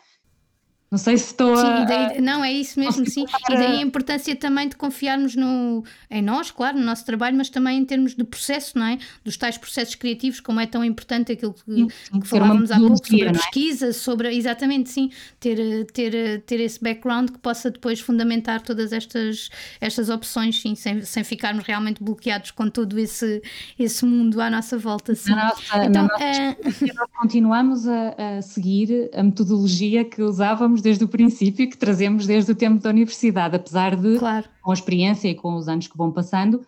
Não 0.90 0.98
sei 0.98 1.16
se 1.18 1.26
estou 1.26 1.56
sim, 1.56 1.62
a. 1.62 1.84
Daí, 1.84 2.20
não, 2.20 2.44
é 2.44 2.52
isso 2.52 2.80
mesmo, 2.80 3.08
sim. 3.08 3.24
E 3.48 3.54
daí 3.54 3.76
a 3.76 3.80
importância 3.80 4.34
também 4.34 4.68
de 4.68 4.74
confiarmos 4.74 5.36
no, 5.36 5.84
em 6.10 6.20
nós, 6.20 6.50
claro, 6.50 6.76
no 6.76 6.84
nosso 6.84 7.04
trabalho, 7.04 7.36
mas 7.36 7.48
também 7.48 7.78
em 7.78 7.84
termos 7.84 8.16
de 8.16 8.24
processo, 8.24 8.76
não 8.76 8.86
é? 8.86 8.98
Dos 9.24 9.36
tais 9.36 9.56
processos 9.56 9.94
criativos, 9.94 10.40
como 10.40 10.58
é 10.58 10.66
tão 10.66 10.84
importante 10.84 11.30
aquilo 11.30 11.54
que, 11.54 11.62
sim, 11.62 11.88
que 12.20 12.26
falávamos 12.26 12.72
há 12.72 12.76
pouco 12.76 13.06
sobre 13.06 13.28
a 13.28 13.30
é? 13.30 13.32
pesquisa, 13.32 13.86
é? 13.86 13.92
sobre. 13.92 14.34
Exatamente, 14.34 14.90
sim. 14.90 15.10
Ter, 15.38 15.86
ter, 15.92 16.42
ter 16.42 16.58
esse 16.58 16.82
background 16.82 17.30
que 17.30 17.38
possa 17.38 17.70
depois 17.70 18.00
fundamentar 18.00 18.60
todas 18.60 18.92
estas, 18.92 19.48
estas 19.80 20.08
opções, 20.08 20.60
sim, 20.60 20.74
sem, 20.74 21.02
sem 21.02 21.22
ficarmos 21.22 21.64
realmente 21.64 22.02
bloqueados 22.02 22.50
com 22.50 22.68
todo 22.68 22.98
esse, 22.98 23.40
esse 23.78 24.04
mundo 24.04 24.40
à 24.40 24.50
nossa 24.50 24.76
volta. 24.76 25.14
Sim. 25.14 25.30
Na 25.30 25.50
nossa, 25.50 25.84
então, 25.84 26.02
na 26.02 26.08
nossa 26.08 26.24
é... 26.24 26.56
nós 26.94 27.08
continuamos 27.16 27.86
a, 27.86 28.38
a 28.38 28.42
seguir 28.42 29.08
a 29.14 29.22
metodologia 29.22 30.04
que 30.04 30.20
usávamos 30.20 30.79
desde 30.80 31.04
o 31.04 31.08
princípio, 31.08 31.68
que 31.68 31.76
trazemos 31.76 32.26
desde 32.26 32.52
o 32.52 32.54
tempo 32.54 32.82
da 32.82 32.90
universidade, 32.90 33.56
apesar 33.56 33.96
de, 33.96 34.18
claro. 34.18 34.48
com 34.62 34.70
a 34.70 34.74
experiência 34.74 35.28
e 35.28 35.34
com 35.34 35.54
os 35.54 35.68
anos 35.68 35.86
que 35.86 35.96
vão 35.96 36.12
passando, 36.12 36.66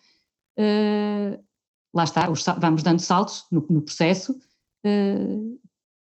uh, 0.58 1.44
lá 1.94 2.04
está, 2.04 2.30
os, 2.30 2.44
vamos 2.58 2.82
dando 2.82 3.00
saltos 3.00 3.44
no, 3.50 3.64
no 3.68 3.82
processo 3.82 4.32
uh, 4.32 5.60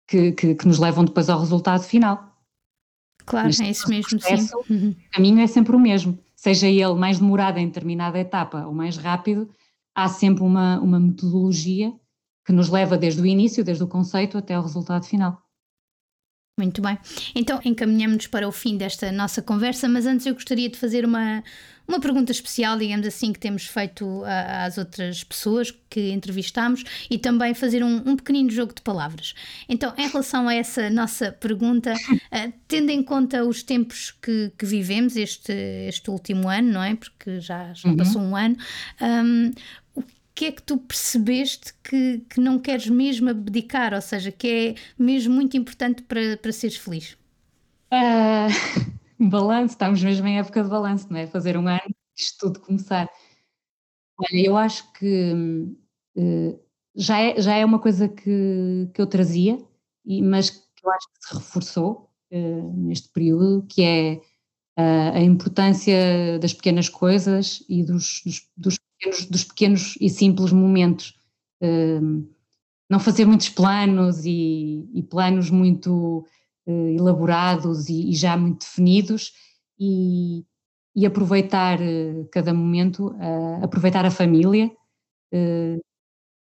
que, 0.08 0.32
que, 0.32 0.54
que, 0.54 0.66
nos 0.66 0.78
levam 0.78 1.04
depois 1.04 1.28
ao 1.28 1.40
resultado 1.40 1.82
final. 1.82 2.32
Claro, 3.26 3.46
Mas, 3.46 3.60
é 3.60 3.70
isso 3.70 3.88
mesmo, 3.88 4.18
processo. 4.18 4.56
Uhum. 4.68 4.90
O 4.90 5.10
caminho 5.10 5.40
é 5.40 5.46
sempre 5.46 5.74
o 5.74 5.80
mesmo, 5.80 6.18
seja 6.36 6.68
ele 6.68 6.94
mais 6.94 7.18
demorado 7.18 7.58
em 7.58 7.66
determinada 7.66 8.18
etapa 8.18 8.66
ou 8.66 8.74
mais 8.74 8.96
rápido, 8.96 9.48
há 9.94 10.08
sempre 10.08 10.42
uma, 10.42 10.78
uma 10.80 11.00
metodologia 11.00 11.92
que 12.44 12.52
nos 12.52 12.68
leva 12.68 12.98
desde 12.98 13.22
o 13.22 13.26
início, 13.26 13.64
desde 13.64 13.82
o 13.82 13.88
conceito 13.88 14.36
até 14.36 14.54
ao 14.54 14.62
resultado 14.62 15.04
final. 15.04 15.43
Muito 16.56 16.80
bem. 16.80 16.96
Então 17.34 17.60
encaminhamos-nos 17.64 18.28
para 18.28 18.46
o 18.46 18.52
fim 18.52 18.76
desta 18.76 19.10
nossa 19.10 19.42
conversa, 19.42 19.88
mas 19.88 20.06
antes 20.06 20.24
eu 20.24 20.34
gostaria 20.34 20.68
de 20.68 20.78
fazer 20.78 21.04
uma, 21.04 21.42
uma 21.86 21.98
pergunta 21.98 22.30
especial, 22.30 22.78
digamos 22.78 23.04
assim, 23.08 23.32
que 23.32 23.40
temos 23.40 23.66
feito 23.66 24.22
às 24.24 24.78
outras 24.78 25.24
pessoas 25.24 25.74
que 25.90 26.12
entrevistamos 26.12 26.84
e 27.10 27.18
também 27.18 27.54
fazer 27.54 27.82
um, 27.82 27.96
um 28.06 28.14
pequenino 28.14 28.50
jogo 28.50 28.72
de 28.72 28.82
palavras. 28.82 29.34
Então, 29.68 29.92
em 29.98 30.06
relação 30.06 30.46
a 30.46 30.54
essa 30.54 30.88
nossa 30.90 31.32
pergunta, 31.32 31.92
uh, 31.92 32.52
tendo 32.68 32.90
em 32.90 33.02
conta 33.02 33.44
os 33.44 33.64
tempos 33.64 34.12
que, 34.22 34.52
que, 34.56 34.64
vivemos 34.64 35.16
este, 35.16 35.52
este 35.88 36.08
último 36.08 36.48
ano, 36.48 36.72
não 36.72 36.82
é? 36.84 36.94
Porque 36.94 37.40
já, 37.40 37.72
já 37.74 37.88
uhum. 37.88 37.96
passou 37.96 38.22
um 38.22 38.36
ano, 38.36 38.56
um, 39.00 39.50
que 40.34 40.46
é 40.46 40.52
que 40.52 40.62
tu 40.62 40.76
percebeste 40.78 41.72
que, 41.82 42.18
que 42.28 42.40
não 42.40 42.58
queres 42.58 42.88
mesmo 42.88 43.30
abdicar, 43.30 43.94
ou 43.94 44.00
seja, 44.02 44.32
que 44.32 44.48
é 44.48 45.02
mesmo 45.02 45.32
muito 45.34 45.56
importante 45.56 46.02
para, 46.02 46.36
para 46.36 46.52
seres 46.52 46.76
feliz? 46.76 47.16
Uh, 47.92 48.48
balanço, 49.30 49.74
estamos 49.74 50.02
mesmo 50.02 50.26
em 50.26 50.38
época 50.38 50.62
de 50.62 50.68
balanço, 50.68 51.06
não 51.10 51.18
é? 51.18 51.26
Fazer 51.26 51.56
um 51.56 51.68
ano, 51.68 51.94
isto 52.18 52.38
tudo 52.46 52.60
começar. 52.60 53.08
Olha, 54.18 54.46
eu 54.46 54.56
acho 54.56 54.92
que 54.94 55.32
uh, 56.16 56.60
já, 56.96 57.20
é, 57.20 57.40
já 57.40 57.54
é 57.54 57.64
uma 57.64 57.78
coisa 57.78 58.08
que, 58.08 58.90
que 58.92 59.00
eu 59.00 59.06
trazia, 59.06 59.56
mas 60.22 60.50
que 60.50 60.84
eu 60.84 60.90
acho 60.90 61.08
que 61.12 61.28
se 61.28 61.34
reforçou 61.34 62.10
uh, 62.32 62.72
neste 62.76 63.08
período, 63.10 63.64
que 63.68 63.82
é 63.82 64.20
a 64.76 65.20
importância 65.20 66.36
das 66.40 66.52
pequenas 66.52 66.88
coisas 66.88 67.64
e 67.68 67.84
dos, 67.84 68.22
dos, 68.24 68.50
dos 68.56 68.78
pequenos, 69.04 69.26
dos 69.26 69.44
pequenos 69.44 69.98
e 70.00 70.08
simples 70.08 70.52
momentos. 70.52 71.14
Uh, 71.62 72.26
não 72.90 73.00
fazer 73.00 73.24
muitos 73.24 73.48
planos 73.48 74.24
e, 74.24 74.88
e 74.94 75.02
planos 75.02 75.50
muito 75.50 76.26
uh, 76.66 76.88
elaborados 76.88 77.88
e, 77.88 78.10
e, 78.10 78.14
já 78.14 78.36
muito 78.36 78.60
definidos 78.60 79.32
e, 79.78 80.44
e 80.94 81.06
aproveitar 81.06 81.80
uh, 81.80 82.28
cada 82.30 82.52
momento, 82.52 83.14
aproveitar 83.62 84.04
a 84.04 84.10
família, 84.10 84.70
eh, 85.32 85.78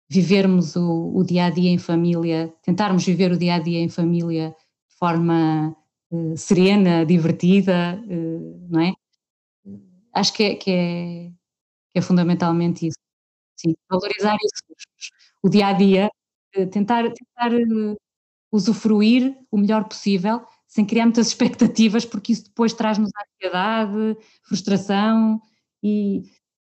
vivermos 0.09 0.75
o, 0.75 1.13
o, 1.15 1.23
dia 1.23 1.45
a 1.45 1.49
dia 1.49 1.69
em 1.69 1.77
família, 1.77 2.53
tentarmos 2.61 3.05
viver 3.05 3.31
o 3.31 3.37
dia 3.37 3.55
a 3.55 3.59
dia 3.59 3.79
em 3.79 3.87
família 3.87 4.49
de 4.89 4.97
forma 4.97 5.73
eh, 6.11 6.35
serena, 6.35 7.05
divertida, 7.05 8.01
não 8.69 8.81
é? 8.81 8.93
Acho 10.13 10.33
que 10.33 10.43
é, 10.43 10.55
que 10.55 10.71
é 10.71 11.31
que 11.93 11.99
é 11.99 12.01
fundamentalmente 12.01 12.87
isso. 12.87 12.97
Sim, 13.57 13.75
valorizar 13.89 14.35
isso, 14.43 15.11
o 15.43 15.49
dia 15.49 15.67
a 15.67 15.73
dia, 15.73 16.09
eh, 16.55 16.65
tentar, 16.65 17.03
tentar 17.11 17.53
eh, 17.53 17.95
usufruir 18.51 19.37
o 19.51 19.57
melhor 19.57 19.85
possível, 19.85 20.41
sem 20.67 20.85
criar 20.85 21.05
muitas 21.05 21.27
expectativas, 21.29 22.05
porque 22.05 22.33
isso 22.33 22.45
depois 22.45 22.73
traz-nos 22.73 23.11
ansiedade, 23.15 24.17
frustração 24.43 25.41
e 25.83 26.23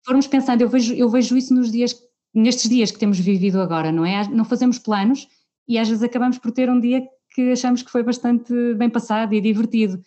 formos 0.04 0.26
pensando, 0.26 0.62
eu 0.62 0.68
vejo, 0.68 0.94
eu 0.94 1.08
vejo 1.08 1.36
isso 1.36 1.54
nos 1.54 1.70
dias, 1.70 1.94
nestes 2.34 2.68
dias 2.68 2.90
que 2.90 2.98
temos 2.98 3.18
vivido 3.18 3.60
agora, 3.60 3.92
não 3.92 4.04
é? 4.04 4.28
Não 4.28 4.44
fazemos 4.44 4.78
planos 4.78 5.28
e 5.68 5.78
às 5.78 5.88
vezes 5.88 6.02
acabamos 6.02 6.38
por 6.38 6.52
ter 6.52 6.68
um 6.70 6.80
dia 6.80 7.02
que 7.34 7.52
achamos 7.52 7.82
que 7.82 7.90
foi 7.90 8.02
bastante 8.02 8.52
bem 8.74 8.90
passado 8.90 9.34
e 9.34 9.40
divertido. 9.40 10.02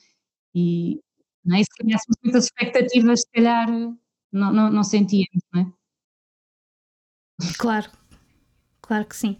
E 0.53 0.99
não 1.43 1.57
é? 1.57 1.63
se 1.63 1.69
criássemos 1.77 2.17
muitas 2.23 2.45
expectativas, 2.45 3.21
se 3.21 3.27
calhar 3.33 3.67
não, 4.35 4.51
não, 4.51 4.69
não 4.69 4.83
sentíamos, 4.83 5.43
não 5.53 5.61
é? 5.61 5.73
Claro, 7.57 7.89
claro 8.81 9.05
que 9.05 9.15
sim. 9.15 9.37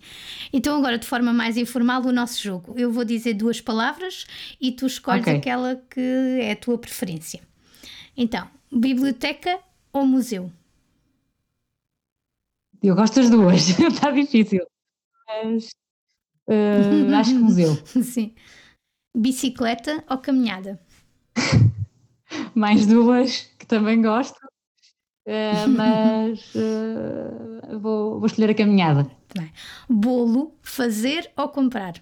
Então, 0.52 0.78
agora, 0.78 0.98
de 0.98 1.06
forma 1.06 1.34
mais 1.34 1.58
informal, 1.58 2.02
o 2.06 2.12
nosso 2.12 2.42
jogo. 2.42 2.74
Eu 2.78 2.92
vou 2.92 3.06
dizer 3.06 3.34
duas 3.34 3.60
palavras 3.62 4.26
e 4.60 4.72
tu 4.72 4.86
escolhes 4.86 5.24
okay. 5.24 5.38
aquela 5.38 5.76
que 5.90 6.40
é 6.42 6.52
a 6.52 6.56
tua 6.56 6.78
preferência. 6.78 7.42
Então, 8.18 8.50
biblioteca 8.72 9.60
ou 9.92 10.06
museu? 10.06 10.52
Eu 12.82 12.96
gosto 12.96 13.16
das 13.16 13.30
duas, 13.30 13.68
está 13.80 14.12
difícil. 14.12 14.66
Mas 15.28 15.72
uh, 16.48 17.16
acho 17.16 17.32
que 17.32 17.40
museu. 17.40 17.76
Sim. 18.04 18.34
Bicicleta 19.16 20.04
ou 20.10 20.18
caminhada? 20.20 20.80
Mais 22.54 22.86
duas, 22.86 23.42
que 23.58 23.66
também 23.66 24.02
gosto. 24.02 24.38
Uh, 25.26 25.68
mas 25.76 26.54
uh, 26.54 27.80
vou, 27.80 28.20
vou 28.20 28.26
escolher 28.28 28.52
a 28.52 28.56
caminhada. 28.56 29.10
Bem. 29.36 29.52
Bolo, 29.90 30.56
fazer 30.62 31.32
ou 31.36 31.50
comprar? 31.50 31.96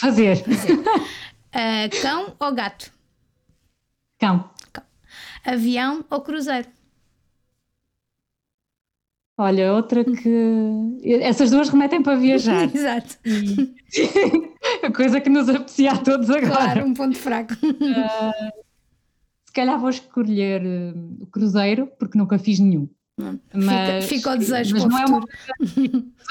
Fazer. 0.00 0.36
fazer. 0.36 0.78
Uh, 0.78 1.90
cão 2.00 2.34
ou 2.40 2.54
gato? 2.54 2.90
Cão. 4.18 4.50
cão. 4.72 4.84
Avião 5.44 6.04
ou 6.08 6.22
cruzeiro? 6.22 6.68
Olha, 9.36 9.72
outra 9.74 10.04
que. 10.04 11.00
Essas 11.20 11.50
duas 11.50 11.68
remetem 11.68 12.02
para 12.02 12.16
viajar. 12.16 12.64
Exato. 12.74 13.18
a 14.82 14.92
coisa 14.92 15.20
que 15.20 15.28
nos 15.28 15.48
aprecia 15.48 15.92
a 15.92 15.98
todos 15.98 16.30
agora. 16.30 16.52
Claro, 16.52 16.86
um 16.86 16.94
ponto 16.94 17.18
fraco. 17.18 17.54
Calhar 19.54 19.78
vou 19.78 19.90
escolher 19.90 20.62
uh, 20.62 21.22
o 21.22 21.26
Cruzeiro, 21.26 21.88
porque 21.98 22.18
nunca 22.18 22.38
fiz 22.38 22.58
nenhum. 22.58 22.88
Hum, 23.18 23.38
mas, 23.54 24.06
fica, 24.06 24.16
fica 24.16 24.32
o 24.32 24.38
desejo 24.38 24.74
mas 24.74 24.84
não 24.86 24.98
é 24.98 25.04
uma 25.04 25.20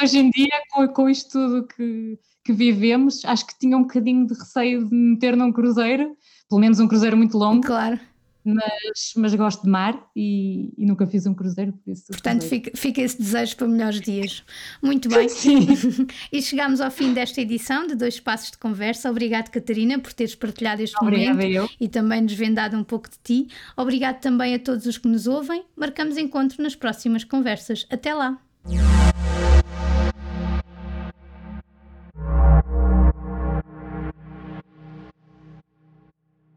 Hoje 0.02 0.18
em 0.20 0.30
dia, 0.32 0.52
com, 0.70 0.86
com 0.90 1.10
isto 1.10 1.32
tudo 1.32 1.66
que, 1.66 2.20
que 2.44 2.52
vivemos, 2.52 3.24
acho 3.24 3.48
que 3.48 3.58
tinha 3.58 3.78
um 3.78 3.84
bocadinho 3.84 4.28
de 4.28 4.34
receio 4.34 4.86
de 4.90 4.94
meter 4.94 5.38
num 5.38 5.52
cruzeiro, 5.52 6.18
pelo 6.50 6.60
menos 6.60 6.82
um 6.82 6.88
cruzeiro 6.88 7.16
muito 7.16 7.38
longo. 7.38 7.66
Claro 7.66 7.98
mas, 8.44 9.14
mas 9.16 9.36
gosto 9.36 9.64
de 9.64 9.70
mar 9.70 10.10
e, 10.16 10.74
e 10.78 10.86
nunca 10.86 11.08
fiz 11.08 11.26
um 11.26 11.34
cruzeiro, 11.34 11.74
por 11.74 11.92
isso. 11.92 12.08
Portanto, 12.08 12.44
fica, 12.44 12.72
fica, 12.76 13.02
esse 13.02 13.18
desejo 13.18 13.56
para 13.56 13.68
melhores 13.68 14.02
dias. 14.02 14.44
Muito 14.82 15.10
bem. 15.10 15.28
E 16.32 16.42
chegamos 16.42 16.82
ao 16.82 16.90
fim 16.90 17.14
desta 17.14 17.42
edição 17.42 17.86
de 17.86 17.96
Dois 17.96 18.20
Passos 18.20 18.52
de 18.52 18.58
Conversa. 18.58 19.10
Obrigado, 19.10 19.50
Catarina, 19.50 20.00
por 20.00 20.14
teres 20.14 20.36
partilhado 20.36 20.82
este 20.82 20.96
Obrigada 21.02 21.34
momento 21.34 21.54
eu. 21.54 21.70
e 21.80 21.88
também 21.88 22.22
nos 22.22 22.34
vendado 22.34 22.78
um 22.78 22.84
pouco 22.84 23.10
de 23.10 23.18
ti. 23.24 23.48
Obrigado 23.78 24.20
também 24.20 24.56
a 24.56 24.60
todos 24.60 24.86
os 24.86 24.98
que 24.98 25.08
nos 25.08 25.28
ouvem. 25.28 25.64
Marcamos 25.76 26.18
encontro 26.18 26.62
nas 26.62 26.76
próximas 26.76 27.24
conversas. 27.24 27.86
Até 27.90 28.14
lá! 28.14 28.40